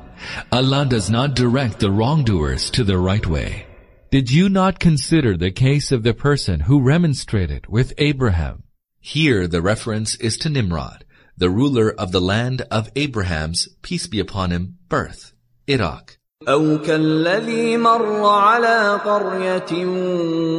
[0.51, 3.67] Allah does not direct the wrongdoers to the right way.
[4.11, 8.63] Did you not consider the case of the person who remonstrated with Abraham?
[9.01, 11.05] Here the reference is to Nimrod,
[11.38, 15.34] the ruler of the land of Abraham's, peace be upon him, birth,
[15.68, 16.18] Iraq.
[16.48, 19.86] أو كالذي مر على قرية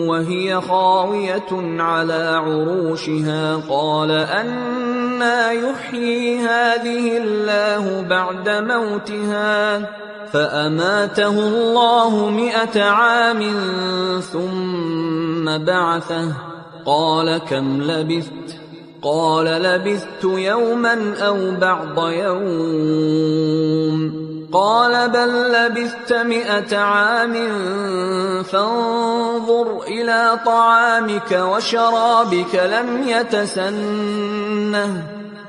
[0.09, 9.79] وهي خاوية على عروشها قال أنا يحيي هذه الله بعد موتها
[10.27, 13.41] فأماته الله مئة عام
[14.21, 16.35] ثم بعثه
[16.87, 18.61] قال كم لبثت
[19.04, 23.44] قال لبثت يوما أو بعض يوم.
[24.54, 27.34] قال بل لبثت مئة عام
[28.44, 35.04] فانظر إلى طعامك وشرابك لم يتسنه.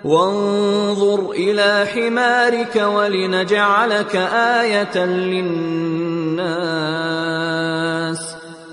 [0.05, 7.74] وانظر إلى حمارك ولنجعلك آية للناس.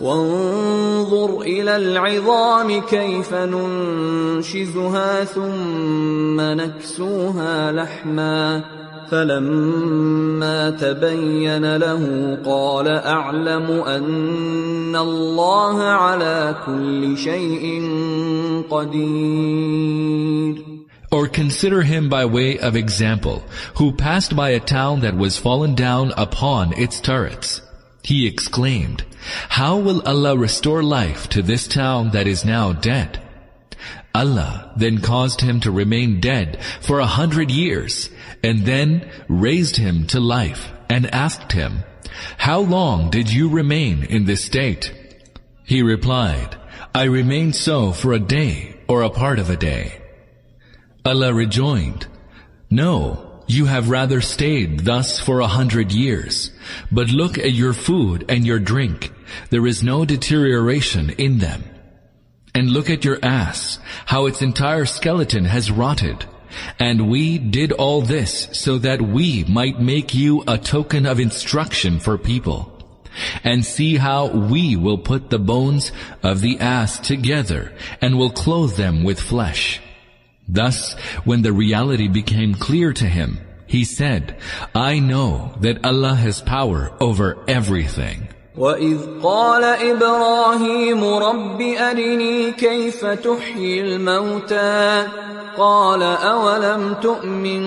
[0.00, 8.64] وانظر إلى العظام كيف ننشزها ثم نكسوها لحماً
[9.10, 12.02] فلما تبين له
[12.44, 17.82] قال اعلم ان الله على كل شيء
[18.70, 20.66] قدير
[21.12, 23.44] Or consider him by way of example,
[23.76, 27.62] who passed by a town that was fallen down upon its turrets.
[28.02, 29.04] He exclaimed,
[29.49, 33.19] how will Allah restore life to this town that is now dead?
[34.13, 38.09] Allah then caused him to remain dead for a hundred years
[38.43, 41.83] and then raised him to life and asked him,
[42.37, 44.93] How long did you remain in this state?
[45.63, 46.57] He replied,
[46.93, 50.01] I remained so for a day or a part of a day.
[51.05, 52.07] Allah rejoined,
[52.69, 56.51] No, you have rather stayed thus for a hundred years.
[56.91, 59.11] But look at your food and your drink.
[59.49, 61.63] There is no deterioration in them.
[62.53, 66.25] And look at your ass, how its entire skeleton has rotted.
[66.79, 71.99] And we did all this so that we might make you a token of instruction
[71.99, 72.67] for people.
[73.43, 75.91] And see how we will put the bones
[76.23, 79.81] of the ass together and will clothe them with flesh.
[80.48, 84.38] Thus, when the reality became clear to him, he said,
[84.74, 88.28] I know that Allah has power over everything.
[88.56, 95.06] وإذ قال إبراهيم رب أرني كيف تحيي الموتى
[95.58, 97.64] قال أولم تؤمن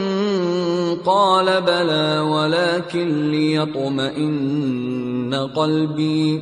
[0.95, 4.69] قال بلى ولكن ليطمئن
[5.55, 6.41] قلبي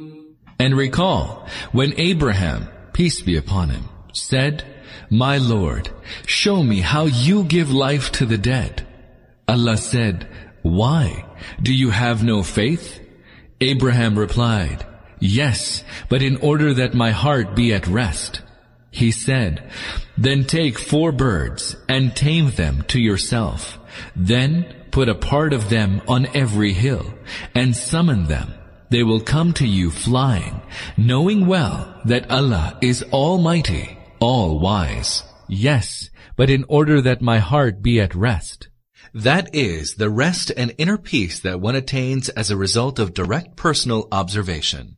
[0.61, 4.63] And recall when Abraham, peace be upon him, said,
[5.09, 5.89] My Lord,
[6.27, 8.85] show me how you give life to the dead.
[9.47, 10.27] Allah said,
[10.61, 11.25] Why?
[11.59, 12.99] Do you have no faith?
[13.59, 14.85] Abraham replied,
[15.19, 18.43] Yes, but in order that my heart be at rest.
[18.91, 19.67] He said,
[20.15, 23.79] Then take four birds and tame them to yourself.
[24.15, 27.15] Then put a part of them on every hill
[27.55, 28.53] and summon them.
[28.91, 30.61] They will come to you flying,
[30.97, 35.23] knowing well that Allah is Almighty, All-Wise.
[35.47, 38.67] Yes, but in order that my heart be at rest.
[39.13, 43.55] That is the rest and inner peace that one attains as a result of direct
[43.55, 44.97] personal observation.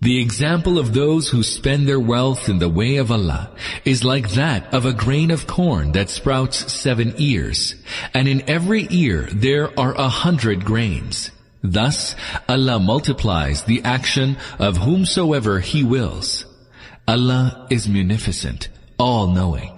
[0.00, 3.50] The example of those who spend their wealth in the way of Allah
[3.84, 7.74] is like that of a grain of corn that sprouts seven ears,
[8.14, 11.32] and in every ear there are a hundred grains.
[11.62, 12.14] Thus,
[12.48, 16.44] Allah multiplies the action of whomsoever He wills.
[17.08, 18.68] Allah is munificent,
[18.98, 19.77] all-knowing.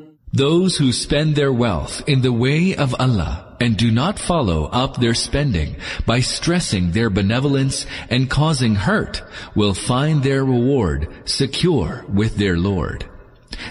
[0.32, 4.96] Those who spend their wealth in the way of Allah and do not follow up
[4.96, 9.22] their spending by stressing their benevolence and causing hurt
[9.54, 13.08] will find their reward secure with their Lord.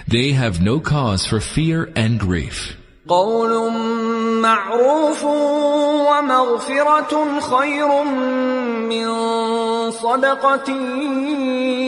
[0.08, 2.76] They have no cause for fear and grief.
[3.08, 3.72] قول
[4.42, 5.24] معروف
[6.10, 8.04] ومغفرة خير
[8.90, 9.08] من
[9.92, 10.70] صدقة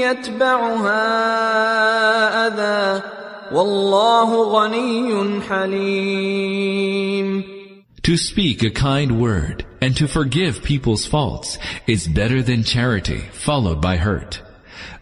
[0.05, 1.07] يتبعها
[2.47, 3.01] أذى
[3.52, 7.44] Wallahu halim.
[8.02, 13.82] To speak a kind word and to forgive people's faults is better than charity followed
[13.82, 14.40] by hurt.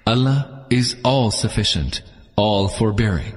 [0.04, 2.02] Allah is all sufficient,
[2.34, 3.36] all forbearing.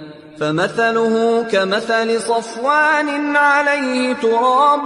[0.41, 4.85] فمثله كمثل صفوان عليه تراب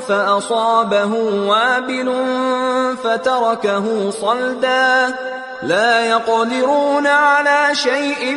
[0.00, 1.12] فأصابه
[1.46, 2.12] وابل
[3.04, 5.14] فتركه صلدا.
[5.62, 8.34] لا يقدرون على شيء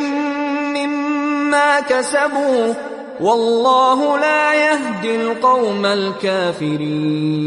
[0.77, 2.73] مما كسبوا.
[3.21, 7.39] والله لا يهدي القوم الكافرين.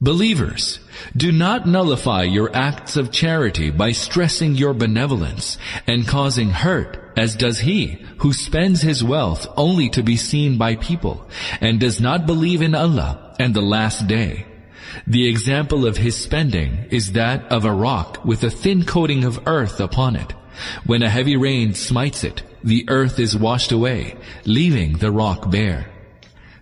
[0.00, 0.78] Believers,
[1.16, 7.36] do not nullify your acts of charity by stressing your benevolence and causing hurt as
[7.36, 11.28] does he who spends his wealth only to be seen by people
[11.60, 14.46] and does not believe in Allah and the last day.
[15.06, 19.46] The example of his spending is that of a rock with a thin coating of
[19.46, 20.32] earth upon it.
[20.84, 25.90] When a heavy rain smites it, the earth is washed away, leaving the rock bare.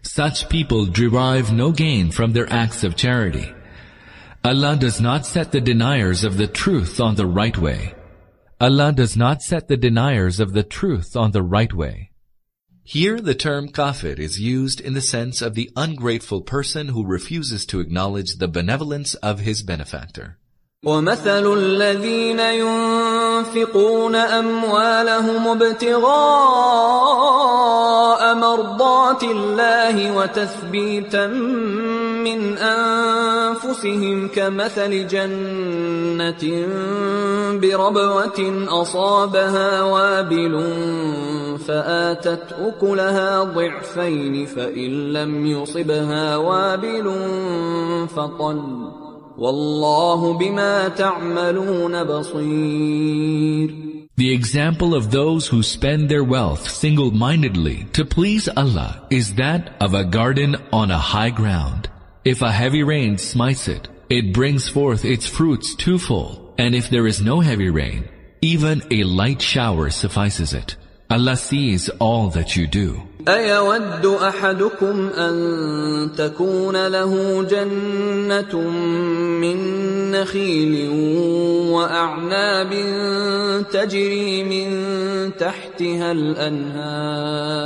[0.02, 3.52] Such people derive no gain from their acts of charity.
[4.43, 7.94] Allah does not set the deniers of the truth on the right way.
[8.60, 12.11] Allah does not set the deniers of the truth on the right way.
[12.84, 17.65] Here the term kafir is used in the sense of the ungrateful person who refuses
[17.65, 20.38] to acknowledge the benevolence of his benefactor.
[20.86, 26.06] ومثل الذين ينفقون أموالهم ابتغاء
[28.36, 31.26] مرضات الله وتثبيتا
[32.23, 36.44] من أنفسهم كمثل جنة
[37.61, 40.64] بربوة أصابها وابل
[41.68, 47.14] فآتت أكلها ضعفين فإن لم يصبها وابل
[48.07, 48.91] فطل
[49.38, 53.86] والله بما تعملون بصير
[54.18, 59.94] The example of those who spend their wealth single-mindedly to please Allah is that of
[59.94, 61.90] a garden on a high ground.
[62.23, 67.07] If a heavy rain smites it, it brings forth its fruits twofold, and if there
[67.07, 68.10] is no heavy rain,
[68.41, 70.76] even a light shower suffices it.
[71.10, 73.02] Allah sees all that you do.
[73.27, 78.60] أيود أحدكم أن تكون له جنة
[79.41, 79.57] من
[80.11, 80.90] نخيل
[81.69, 82.72] وأعناب
[83.72, 84.69] تجري من
[85.38, 87.65] تحتها الأنهار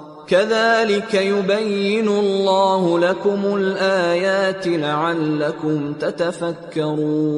[0.30, 7.36] كذلك يبين الله لكم الآيات لعلكم تتفكرون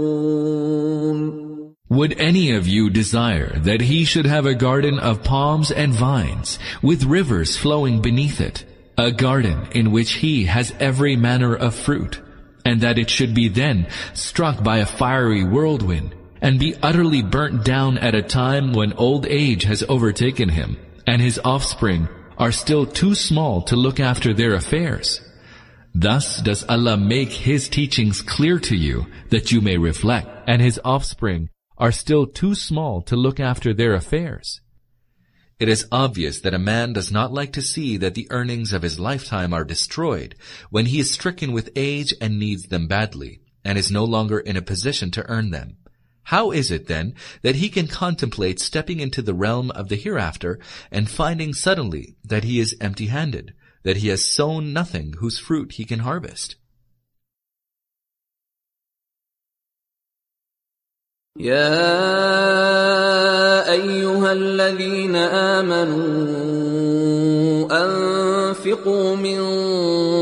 [1.90, 6.59] Would any of you desire that he should have a garden of palms and vines,
[6.82, 8.66] with rivers flowing beneath it,
[8.99, 12.20] a garden in which he has every manner of fruit,
[12.66, 17.65] and that it should be then struck by a fiery whirlwind, and be utterly burnt
[17.65, 20.77] down at a time when old age has overtaken him,
[21.07, 22.07] and his offspring
[22.38, 25.22] are still too small to look after their affairs.
[25.93, 30.80] Thus does Allah make His teachings clear to you that you may reflect, and His
[30.84, 34.61] offspring are still too small to look after their affairs.
[35.60, 38.81] It is obvious that a man does not like to see that the earnings of
[38.81, 40.35] his lifetime are destroyed
[40.69, 44.57] when he is stricken with age and needs them badly, and is no longer in
[44.57, 45.77] a position to earn them.
[46.24, 50.59] How is it then that he can contemplate stepping into the realm of the hereafter
[50.90, 55.85] and finding suddenly that he is empty-handed, that he has sown nothing whose fruit he
[55.85, 56.57] can harvest?
[61.39, 61.62] يا
[63.73, 66.49] ايها الذين امنوا
[67.70, 69.39] انفقوا من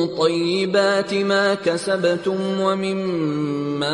[0.08, 3.94] طيبات ما كسبتم ومما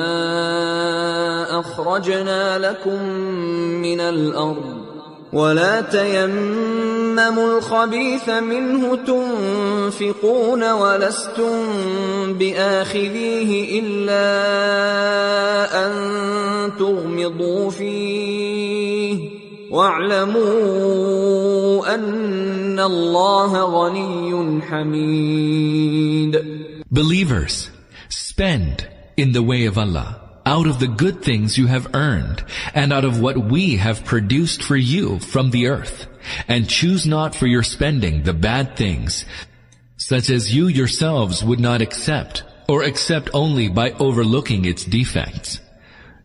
[1.60, 3.04] أخرجنا لكم
[3.82, 4.78] من الأرض
[5.34, 11.54] ولا تيمموا الخبيث منه تنفقون ولستم
[12.34, 14.28] بآخذيه إلا
[15.86, 15.92] أن
[16.80, 18.37] تغمضوا فيه
[19.77, 21.15] واعلموا
[21.95, 26.43] ان الله غني حميد
[26.91, 27.71] Believers,
[28.09, 32.93] spend in the way of Allah out of the good things you have earned and
[32.93, 36.07] out of what we have produced for you from the earth
[36.49, 39.25] and choose not for your spending the bad things
[39.97, 45.61] such as you yourselves would not accept or accept only by overlooking its defects.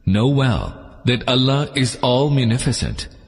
[0.06, 3.08] Know well that Allah is all munificent,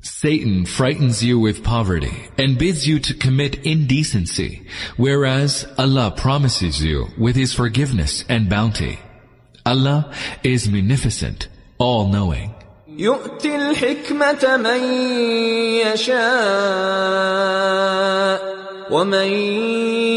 [0.00, 4.66] Satan frightens you with poverty and bids you to commit indecency,
[4.96, 8.98] whereas Allah promises you with His forgiveness and bounty.
[9.64, 10.12] Allah
[10.44, 12.54] is munificent, all-knowing.
[12.98, 14.82] يؤتي الحكمة من
[15.84, 16.16] يشاء
[18.90, 19.28] ومن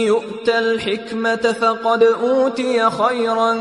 [0.05, 3.57] يؤت الحكمة فقد أوتي خيرا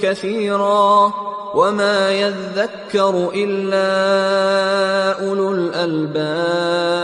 [0.00, 1.12] كثيرا
[1.54, 3.88] وما يذكر إلا
[5.20, 7.00] أولو الألباب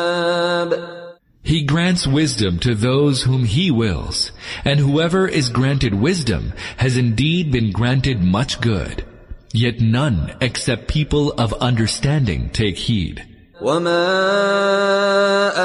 [1.43, 4.33] He grants wisdom to those whom He wills,
[4.65, 9.05] and whoever is granted wisdom has indeed been granted much good.
[9.53, 13.30] Yet none except people of understanding take heed.
[13.62, 14.08] وما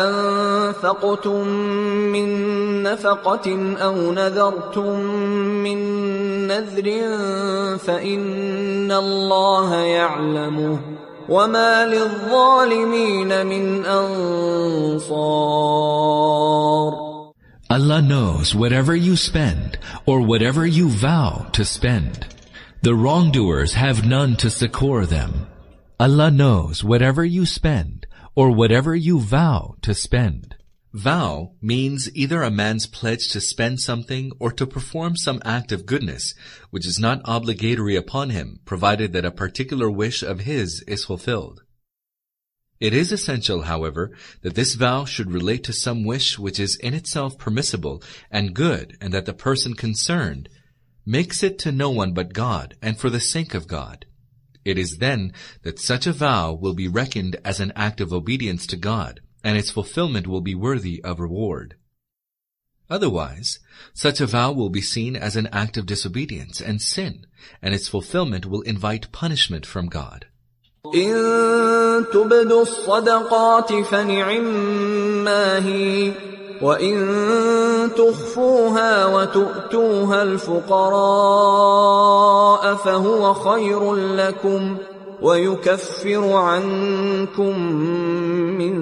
[0.05, 1.49] أنفقتم
[2.13, 2.29] من
[2.83, 5.01] نفقة أو نذرتم
[5.65, 5.79] من
[6.47, 6.85] نذر
[7.79, 10.79] فإن الله يعلمه
[11.29, 15.47] وما للظالمين من أنصار
[17.69, 22.27] Allah knows whatever you spend or whatever you vow to spend.
[22.83, 25.49] The wrongdoers have none to succor them.
[25.99, 30.55] Allah knows whatever you spend or whatever you vow to spend.
[30.93, 35.87] Vow means either a man's pledge to spend something or to perform some act of
[35.87, 36.35] goodness,
[36.69, 41.63] which is not obligatory upon him, provided that a particular wish of his is fulfilled.
[42.79, 46.93] It is essential, however, that this vow should relate to some wish which is in
[46.93, 50.51] itself permissible and good, and that the person concerned
[51.07, 54.06] makes it to no one but God and for the sake of God.
[54.66, 55.34] It is then
[55.64, 59.58] that such a vow will be reckoned as an act of obedience to God, and
[59.58, 61.76] its fulfillment will be worthy of reward.
[62.90, 63.60] Otherwise,
[63.94, 67.26] such a vow will be seen as an act of disobedience and sin,
[67.62, 70.26] and its fulfillment will invite punishment from God.
[70.86, 76.14] إن تبدوا الصدقات فنعما هي
[76.63, 76.97] وإن
[77.97, 81.37] تخفوها وتؤتوها الفقراء
[82.75, 84.77] فهو خير لكم
[85.23, 87.59] ويكفر عنكم
[88.59, 88.77] من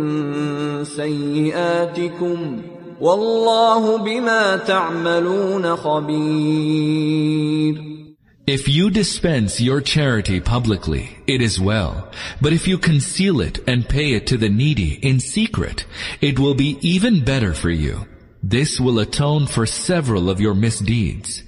[0.84, 2.62] سيئاتكم
[3.00, 7.14] والله بما تعملون خبير
[8.47, 12.09] If you dispense your charity publicly, it is well.
[12.41, 15.85] But if you conceal it and pay it to the needy in secret,
[16.19, 18.07] it will be even better for you.
[18.41, 21.43] This will atone for several of your misdeeds.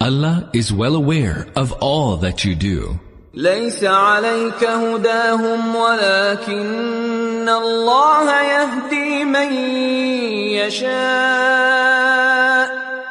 [0.00, 3.00] Allah is well aware of all that you do.
[3.34, 9.52] ليس عليك هداهم ولكن الله يهدي من
[10.62, 12.27] يشاء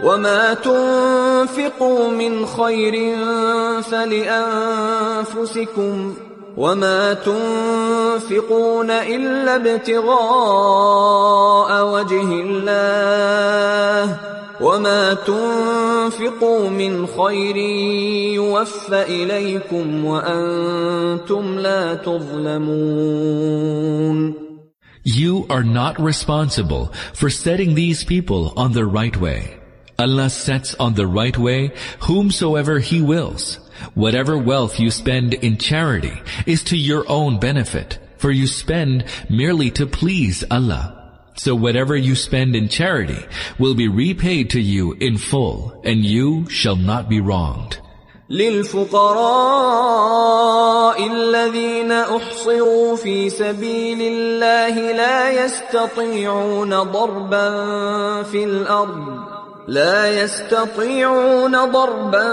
[0.04, 3.16] وما تنفقوا من خير
[3.82, 5.34] فلانفسكم
[6.56, 10.18] وما تنفقون الا ابتغاء
[11.86, 13.08] وجه الله
[14.60, 17.56] وما تنفقوا من خير
[18.34, 23.18] يوفى اليكم وأنتم لا تظلمون
[25.04, 29.58] You are not responsible for setting these people on the right way.
[29.99, 33.59] Allah sets on the right way whomsoever He wills.
[33.93, 39.71] Whatever wealth you spend in charity is to your own benefit, for you spend merely
[39.71, 40.99] to please Allah.
[41.35, 43.25] So whatever you spend in charity
[43.57, 47.79] will be repaid to you in full, and you shall not be wronged.
[48.29, 49.03] للفقراء
[51.11, 57.49] الذين احصروا في سبيل الله لا يستطيعون ضربا
[58.23, 59.36] في الارض
[59.68, 62.30] لا يستطيعون ضربا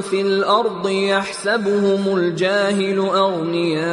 [0.00, 3.88] في الأرض يحسبهم الجاهل أغنياء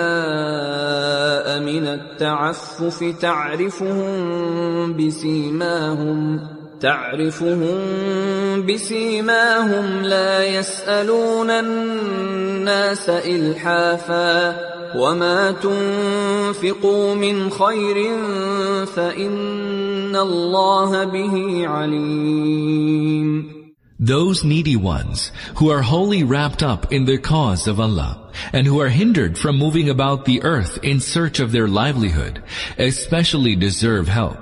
[1.60, 6.40] من التعفف تعرفهم بسيماهم
[6.82, 7.72] تعرفهم
[8.66, 14.56] بسيماهم لا يسألون الناس إلحافا.
[14.95, 18.17] وما تنفقوا من خير
[18.87, 23.61] فان الله به عليم
[24.03, 28.81] Those needy ones who are wholly wrapped up in the cause of Allah and who
[28.81, 32.43] are hindered from moving about the earth in search of their livelihood
[32.79, 34.39] especially deserve help.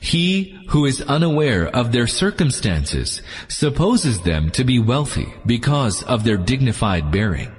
[0.00, 6.38] He who is unaware of their circumstances supposes them to be wealthy because of their
[6.38, 7.52] dignified bearing.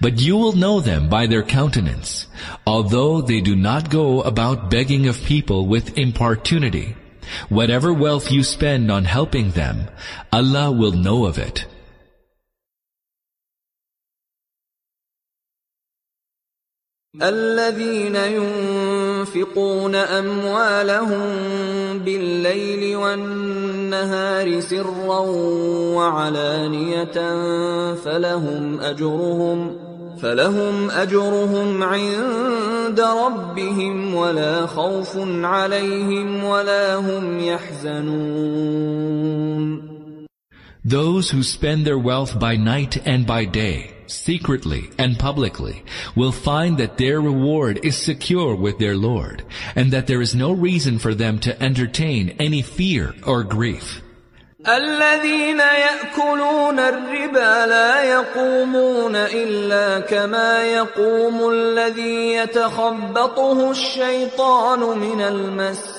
[0.00, 2.26] But you will know them by their countenance,
[2.66, 6.96] although they do not go about begging of people with importunity.
[7.48, 9.88] Whatever wealth you spend on helping them,
[10.32, 11.66] Allah will know of it.
[17.18, 21.26] الذين ينفقون أموالهم
[21.98, 25.18] بالليل والنهار سرا
[25.98, 27.18] وعلانية
[27.94, 29.76] فلهم أجرهم
[30.22, 39.00] فلهم أجرهم عند ربهم ولا خوف عليهم ولا هم يحزنون.
[40.84, 45.83] Those who spend their wealth by night and by day, secretly and publicly,
[46.15, 49.43] will find that their reward is secure with their Lord,
[49.75, 54.01] and that there is no reason for them to entertain any fear or grief.
[54.67, 65.98] الذين يأكلون الربا لا يقومون إلا كما يقوم الذي يتخبطه الشيطان من المس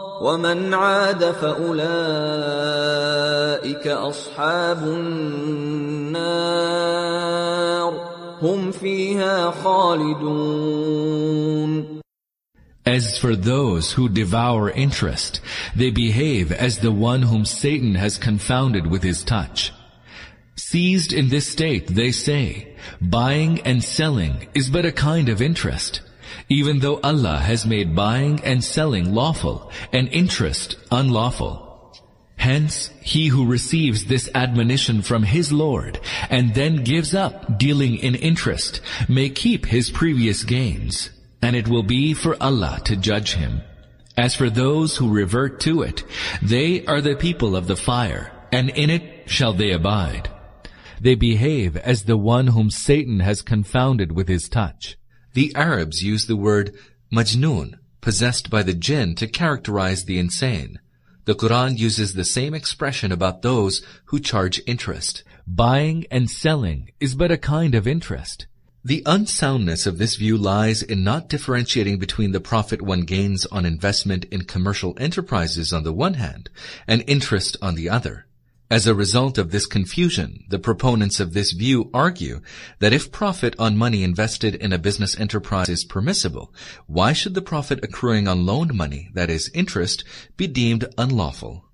[0.20, 1.76] ومن عاد فأولئك
[3.86, 6.26] أصحاب النار
[8.42, 11.06] هم فيها خالدون
[12.86, 15.40] As for those who devour interest,
[15.74, 19.72] they behave as the one whom Satan has confounded with his touch.
[20.54, 26.00] Seized in this state, they say, buying and selling is but a kind of interest,
[26.51, 31.95] even though Allah has made buying and selling lawful and interest unlawful.
[32.35, 38.15] Hence, he who receives this admonition from his Lord and then gives up dealing in
[38.15, 41.09] interest may keep his previous gains
[41.41, 43.61] and it will be for Allah to judge him.
[44.17, 46.03] As for those who revert to it,
[46.41, 50.29] they are the people of the fire, and in it shall they abide.
[50.99, 54.97] They behave as the one whom Satan has confounded with his touch.
[55.33, 56.73] The Arabs use the word
[57.11, 60.79] majnun, possessed by the jinn, to characterize the insane.
[61.25, 65.23] The Quran uses the same expression about those who charge interest.
[65.47, 68.47] Buying and selling is but a kind of interest.
[68.83, 73.65] The unsoundness of this view lies in not differentiating between the profit one gains on
[73.65, 76.49] investment in commercial enterprises on the one hand
[76.87, 78.25] and interest on the other.
[78.71, 82.39] As a result of this confusion, the proponents of this view argue
[82.79, 86.53] that if profit on money invested in a business enterprise is permissible,
[86.87, 90.05] why should the profit accruing on loaned money, that is interest,
[90.37, 91.65] be deemed unlawful?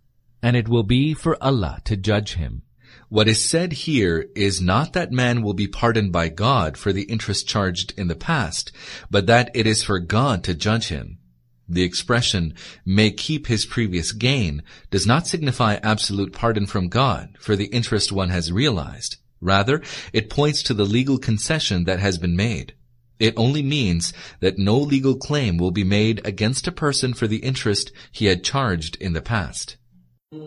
[0.41, 2.63] And it will be for Allah to judge him.
[3.09, 7.03] What is said here is not that man will be pardoned by God for the
[7.03, 8.71] interest charged in the past,
[9.11, 11.19] but that it is for God to judge him.
[11.68, 17.56] The expression, may keep his previous gain, does not signify absolute pardon from God for
[17.56, 19.16] the interest one has realized.
[19.40, 22.74] Rather, it points to the legal concession that has been made.
[23.18, 27.38] It only means that no legal claim will be made against a person for the
[27.38, 29.76] interest he had charged in the past.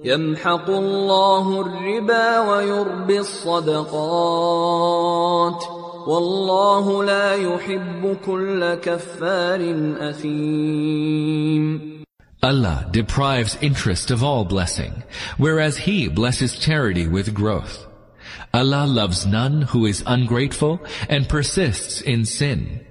[0.04, 3.86] يمحق الله الربا ويربي الصدقات
[6.10, 9.62] والله لا يحب كل كفار
[10.00, 11.96] أثيم
[12.44, 15.02] Allah deprives interest of all blessing,
[15.38, 17.88] whereas He blesses charity with growth.
[18.54, 20.80] Allah loves none who is ungrateful
[21.10, 22.82] and persists in sin.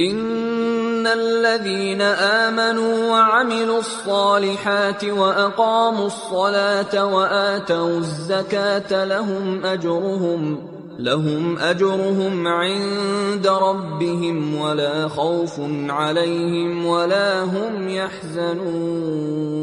[0.00, 10.68] إن الذين آمنوا وعملوا الصالحات وأقاموا الصلاة وآتوا الزكاة لهم أجرهم
[11.00, 19.56] لهم أجرهم عند ربهم ولا خوف عليهم ولا هم يحزنون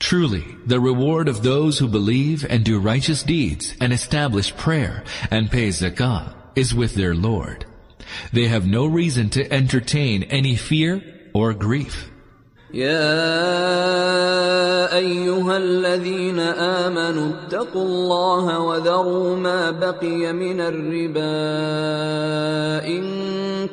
[0.00, 5.50] Truly, the reward of those who believe and do righteous deeds and establish prayer and
[5.50, 7.66] pay zakah is with their Lord.
[8.32, 11.02] They have no reason to entertain any fear
[11.34, 12.10] or grief.
[12.73, 13.37] يا
[14.97, 21.21] أيها الذين آمنوا اتقوا الله وذروا ما بقي من الربا
[22.87, 23.03] إن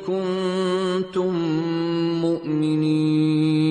[0.05, 1.33] كنتم
[2.21, 3.61] مؤمنين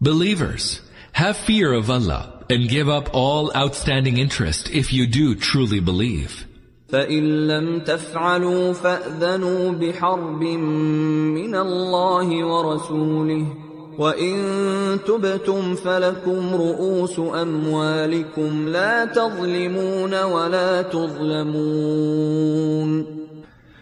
[0.00, 0.80] Believers,
[1.12, 6.46] have fear of Allah and give up all outstanding interest if you do truly believe.
[6.88, 13.63] فإن لم تفعلوا فأذنوا بحرب من الله ورسوله
[13.99, 22.39] وإن تبتم فلكم رؤوس أموالكم لا تظلمون ولا تظلمون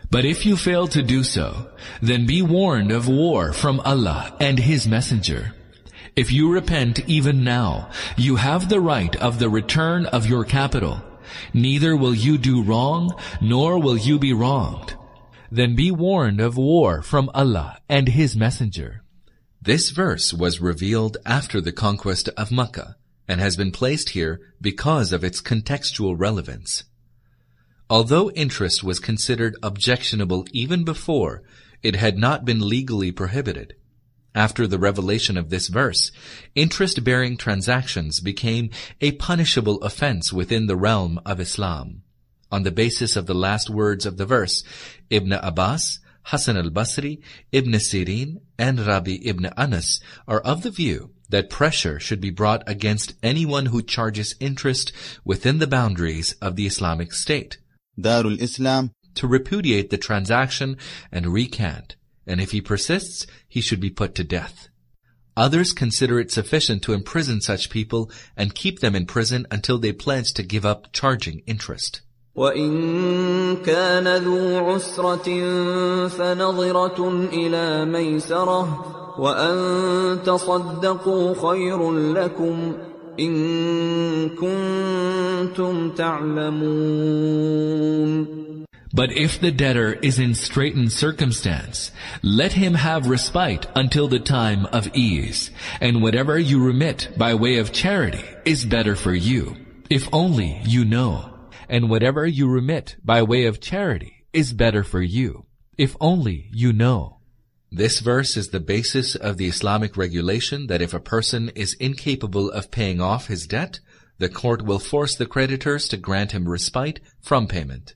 [0.09, 1.67] But if you fail to do so,
[2.01, 5.53] then be warned of war from Allah and His Messenger.
[6.15, 11.01] If you repent even now, you have the right of the return of your capital.
[11.53, 14.95] Neither will you do wrong, nor will you be wronged.
[15.51, 19.00] Then be warned of war from Allah and His Messenger.
[19.64, 22.96] This verse was revealed after the conquest of Makkah
[23.28, 26.82] and has been placed here because of its contextual relevance.
[27.88, 31.44] Although interest was considered objectionable even before,
[31.80, 33.76] it had not been legally prohibited.
[34.34, 36.10] After the revelation of this verse,
[36.56, 42.02] interest-bearing transactions became a punishable offense within the realm of Islam.
[42.50, 44.64] On the basis of the last words of the verse,
[45.08, 51.50] Ibn Abbas Hassan al-Basri, Ibn Sirin, and Rabi ibn Anas are of the view that
[51.50, 54.92] pressure should be brought against anyone who charges interest
[55.24, 57.58] within the boundaries of the Islamic State.
[57.98, 60.76] Darul Islam to repudiate the transaction
[61.10, 64.68] and recant, and if he persists, he should be put to death.
[65.36, 69.92] Others consider it sufficient to imprison such people and keep them in prison until they
[69.92, 72.02] pledge to give up charging interest.
[72.37, 75.27] وإن كان ذو عسرة
[76.07, 78.85] فنظرة إلى ميسرة
[79.17, 82.73] وأن تصدقوا خير لكم
[83.19, 87.17] إن كنتم تعلمون
[88.93, 91.91] But if the debtor is in straitened circumstance,
[92.23, 97.57] let him have respite until the time of ease, and whatever you remit by way
[97.57, 99.55] of charity is better for you,
[99.89, 101.30] if only you know
[101.68, 106.72] and whatever you remit by way of charity is better for you, if only you
[106.72, 107.18] know.
[107.70, 112.50] This verse is the basis of the Islamic regulation that if a person is incapable
[112.50, 113.80] of paying off his debt,
[114.18, 117.94] the court will force the creditors to grant him respite from payment.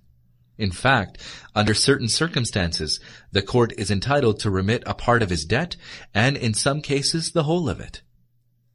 [0.59, 1.19] In fact,
[1.55, 3.01] under certain circumstances,
[3.33, 5.77] the court is entitled to remit a part of his debt
[6.15, 8.01] and in some cases the whole of it.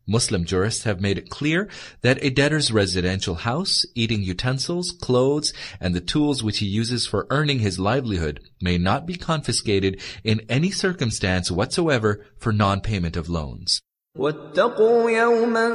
[0.07, 1.69] Muslim jurists have made it clear
[2.03, 7.27] that a debtor's residential house, eating utensils, clothes, and the tools which he uses for
[7.29, 13.81] earning his livelihood may not be confiscated in any circumstance whatsoever for non-payment of loans.
[14.19, 15.69] واتقوا يوما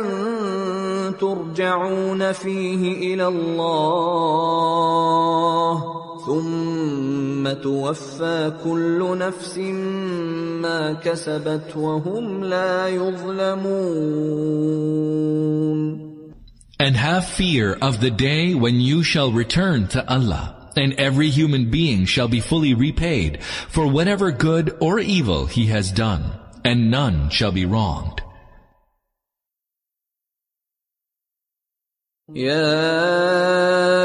[1.20, 4.62] ترجعون فيه إلى الله
[6.26, 9.58] ثم توفى كل نفس
[10.62, 14.42] ما كسبت وهم لا يظلمون
[16.80, 21.70] And have fear of the day when you shall return to Allah, and every human
[21.70, 26.24] being shall be fully repaid for whatever good or evil he has done,
[26.66, 28.22] and none shall be wronged.
[32.36, 34.05] يا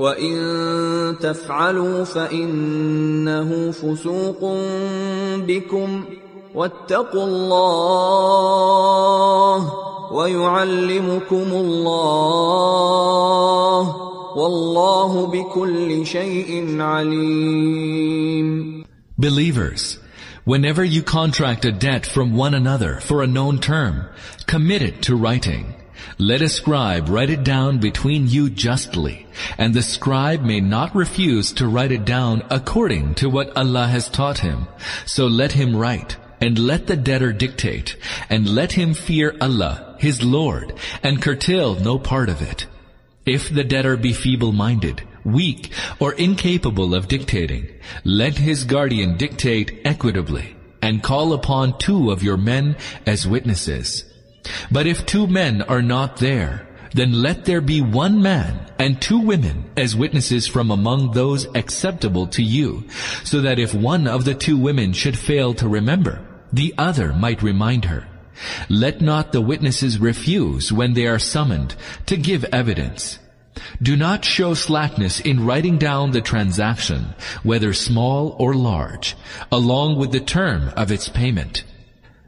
[0.00, 4.40] وان تفعلوا فانه فسوق
[5.46, 6.04] بكم
[6.54, 8.40] واتقوا الله
[10.12, 12.80] ويعلمكم الله
[14.36, 18.50] والله بكل شيء عليم
[19.18, 19.98] Believers,
[20.44, 24.08] whenever you contract a debt from one another for a known term,
[24.46, 25.74] commit it to writing.
[26.18, 31.52] Let a scribe write it down between you justly, and the scribe may not refuse
[31.52, 34.66] to write it down according to what Allah has taught him.
[35.06, 37.96] So let him write, and let the debtor dictate,
[38.28, 42.66] and let him fear Allah, his Lord, and curtail no part of it.
[43.26, 47.68] If the debtor be feeble-minded, weak, or incapable of dictating,
[48.04, 54.04] let his guardian dictate equitably, and call upon two of your men as witnesses.
[54.70, 59.18] But if two men are not there, then let there be one man and two
[59.18, 62.84] women as witnesses from among those acceptable to you,
[63.24, 67.42] so that if one of the two women should fail to remember, the other might
[67.42, 68.06] remind her.
[68.68, 73.18] Let not the witnesses refuse when they are summoned to give evidence.
[73.82, 79.16] Do not show slackness in writing down the transaction, whether small or large,
[79.52, 81.64] along with the term of its payment.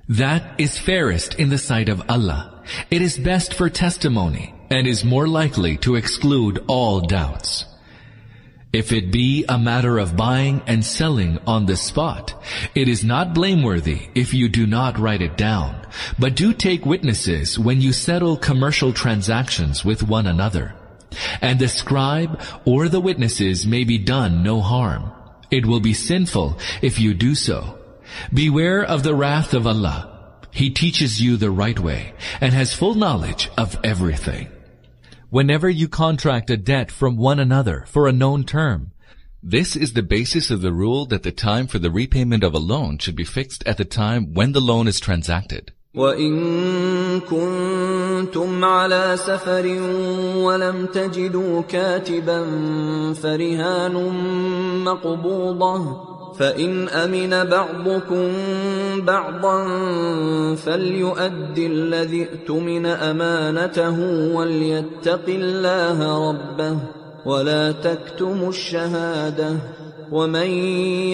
[0.09, 2.63] That is fairest in the sight of Allah.
[2.91, 7.67] It is best for testimony and is more likely to exclude all doubts.
[8.73, 12.43] If it be a matter of buying and selling on the spot,
[12.75, 15.87] it is not blameworthy if you do not write it down,
[16.19, 20.75] but do take witnesses when you settle commercial transactions with one another.
[21.43, 25.13] And the scribe or the witnesses may be done no harm.
[25.51, 27.79] It will be sinful if you do so.
[28.34, 30.14] Beware of the wrath of Allah.
[30.52, 34.50] He teaches you the right way and has full knowledge of everything.
[35.30, 38.92] Whenever you contract a debt from one another for a known term,
[39.44, 42.60] This is the basis of the rule that the time for the repayment of a
[42.60, 45.72] loan should be fixed at the time when the loan is transacted.
[45.96, 49.66] وإن كنتم على سفر
[50.38, 52.44] ولم تجدوا كاتبا
[53.14, 53.94] فرهان
[54.84, 58.33] مقبوضة فإن أمن بعضكم
[58.99, 59.65] بعضا
[60.55, 63.99] فليؤد الذي اؤتمن أمانته
[64.35, 66.77] وليتق الله ربه
[67.27, 69.57] ولا تكتموا الشهادة
[70.13, 70.51] ومن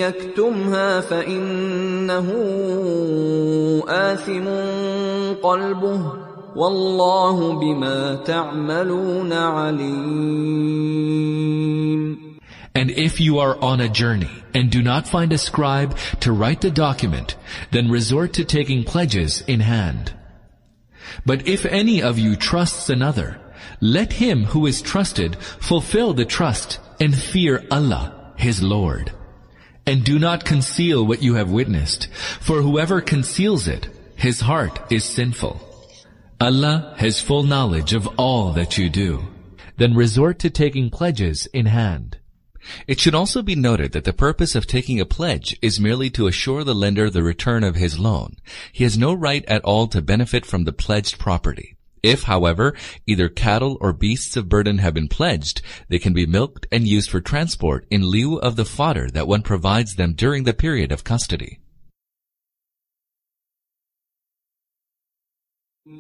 [0.03, 2.33] يكتمها فإنه
[3.89, 4.49] آثم
[5.43, 6.13] قلبه
[6.57, 10.79] والله بما تعملون عليم
[12.79, 16.61] And if you are on a journey and do not find a scribe to write
[16.61, 17.35] the document,
[17.73, 20.15] then resort to taking pledges in hand.
[21.27, 23.41] But if any of you trusts another,
[23.81, 29.11] let him who is trusted fulfill the trust and fear Allah, his Lord.
[29.85, 32.07] And do not conceal what you have witnessed,
[32.39, 35.61] for whoever conceals it, his heart is sinful.
[36.41, 39.27] Allah has full knowledge of all that you do.
[39.79, 42.19] Then resort to taking pledges in hand.
[42.88, 46.28] It should also be noted that the purpose of taking a pledge is merely to
[46.28, 48.36] assure the lender the return of his loan.
[48.72, 51.78] He has no right at all to benefit from the pledged property.
[52.02, 52.76] If, however,
[53.08, 57.10] either cattle or beasts of burden have been pledged, they can be milked and used
[57.10, 61.04] for transport in lieu of the fodder that one provides them during the period of
[61.04, 61.60] custody.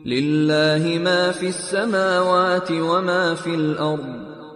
[0.05, 4.26] لله ما في السماوات وما في الأرض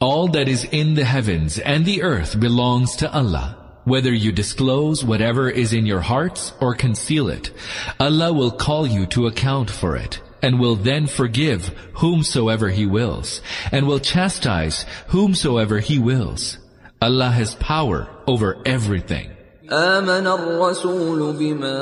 [0.00, 3.56] All that is in the heavens and the earth belongs to Allah.
[3.84, 7.50] Whether you disclose whatever is in your hearts or conceal it,
[7.98, 13.40] Allah will call you to account for it, and will then forgive whomsoever He wills,
[13.72, 16.58] and will chastise whomsoever He wills.
[17.00, 19.30] Allah has power over everything.
[19.70, 21.80] آمن الرسول بما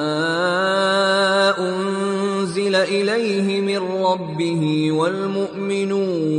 [1.59, 6.39] أنزل إليه من ربه والمؤمنون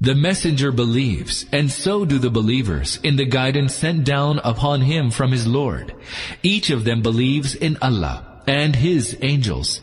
[0.00, 5.10] The messenger believes, and so do the believers, in the guidance sent down upon him
[5.10, 5.94] from his Lord.
[6.42, 9.80] Each of them believes in Allah and his angels,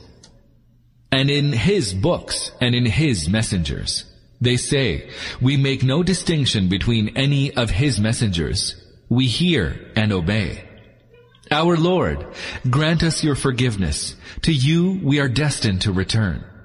[1.12, 4.06] and in his books and in his messengers.
[4.40, 5.10] They say,
[5.42, 8.76] we make no distinction between any of his messengers.
[9.10, 10.68] We hear and obey.
[11.50, 12.26] Our Lord,
[12.70, 14.16] grant us your forgiveness.
[14.44, 16.44] To you we are destined to return.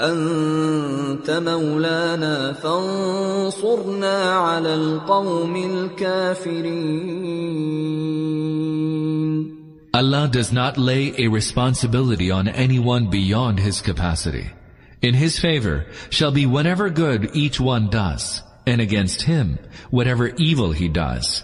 [0.00, 7.48] أنت مولانا فانصرنا على القوم الكافرين
[9.94, 14.50] Allah does not lay a responsibility on anyone beyond his capacity.
[15.02, 19.58] In his favor shall be whatever good each one does, and against him
[19.90, 21.42] whatever evil he does.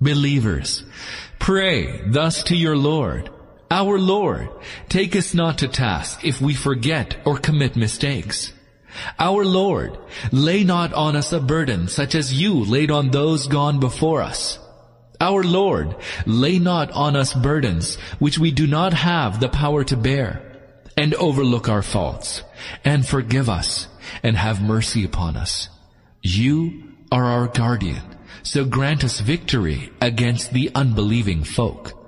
[0.00, 0.84] Believers,
[1.38, 3.30] pray thus to your Lord,
[3.71, 4.49] our Lord,
[4.89, 8.51] take us not to task if we forget or commit mistakes.
[9.17, 9.97] Our Lord,
[10.33, 14.59] lay not on us a burden such as you laid on those gone before us.
[15.21, 19.95] Our Lord, lay not on us burdens which we do not have the power to
[19.95, 20.41] bear,
[20.97, 22.43] and overlook our faults,
[22.83, 23.87] and forgive us,
[24.21, 25.69] and have mercy upon us.
[26.21, 28.03] You are our guardian,
[28.43, 32.00] so grant us victory against the unbelieving folk.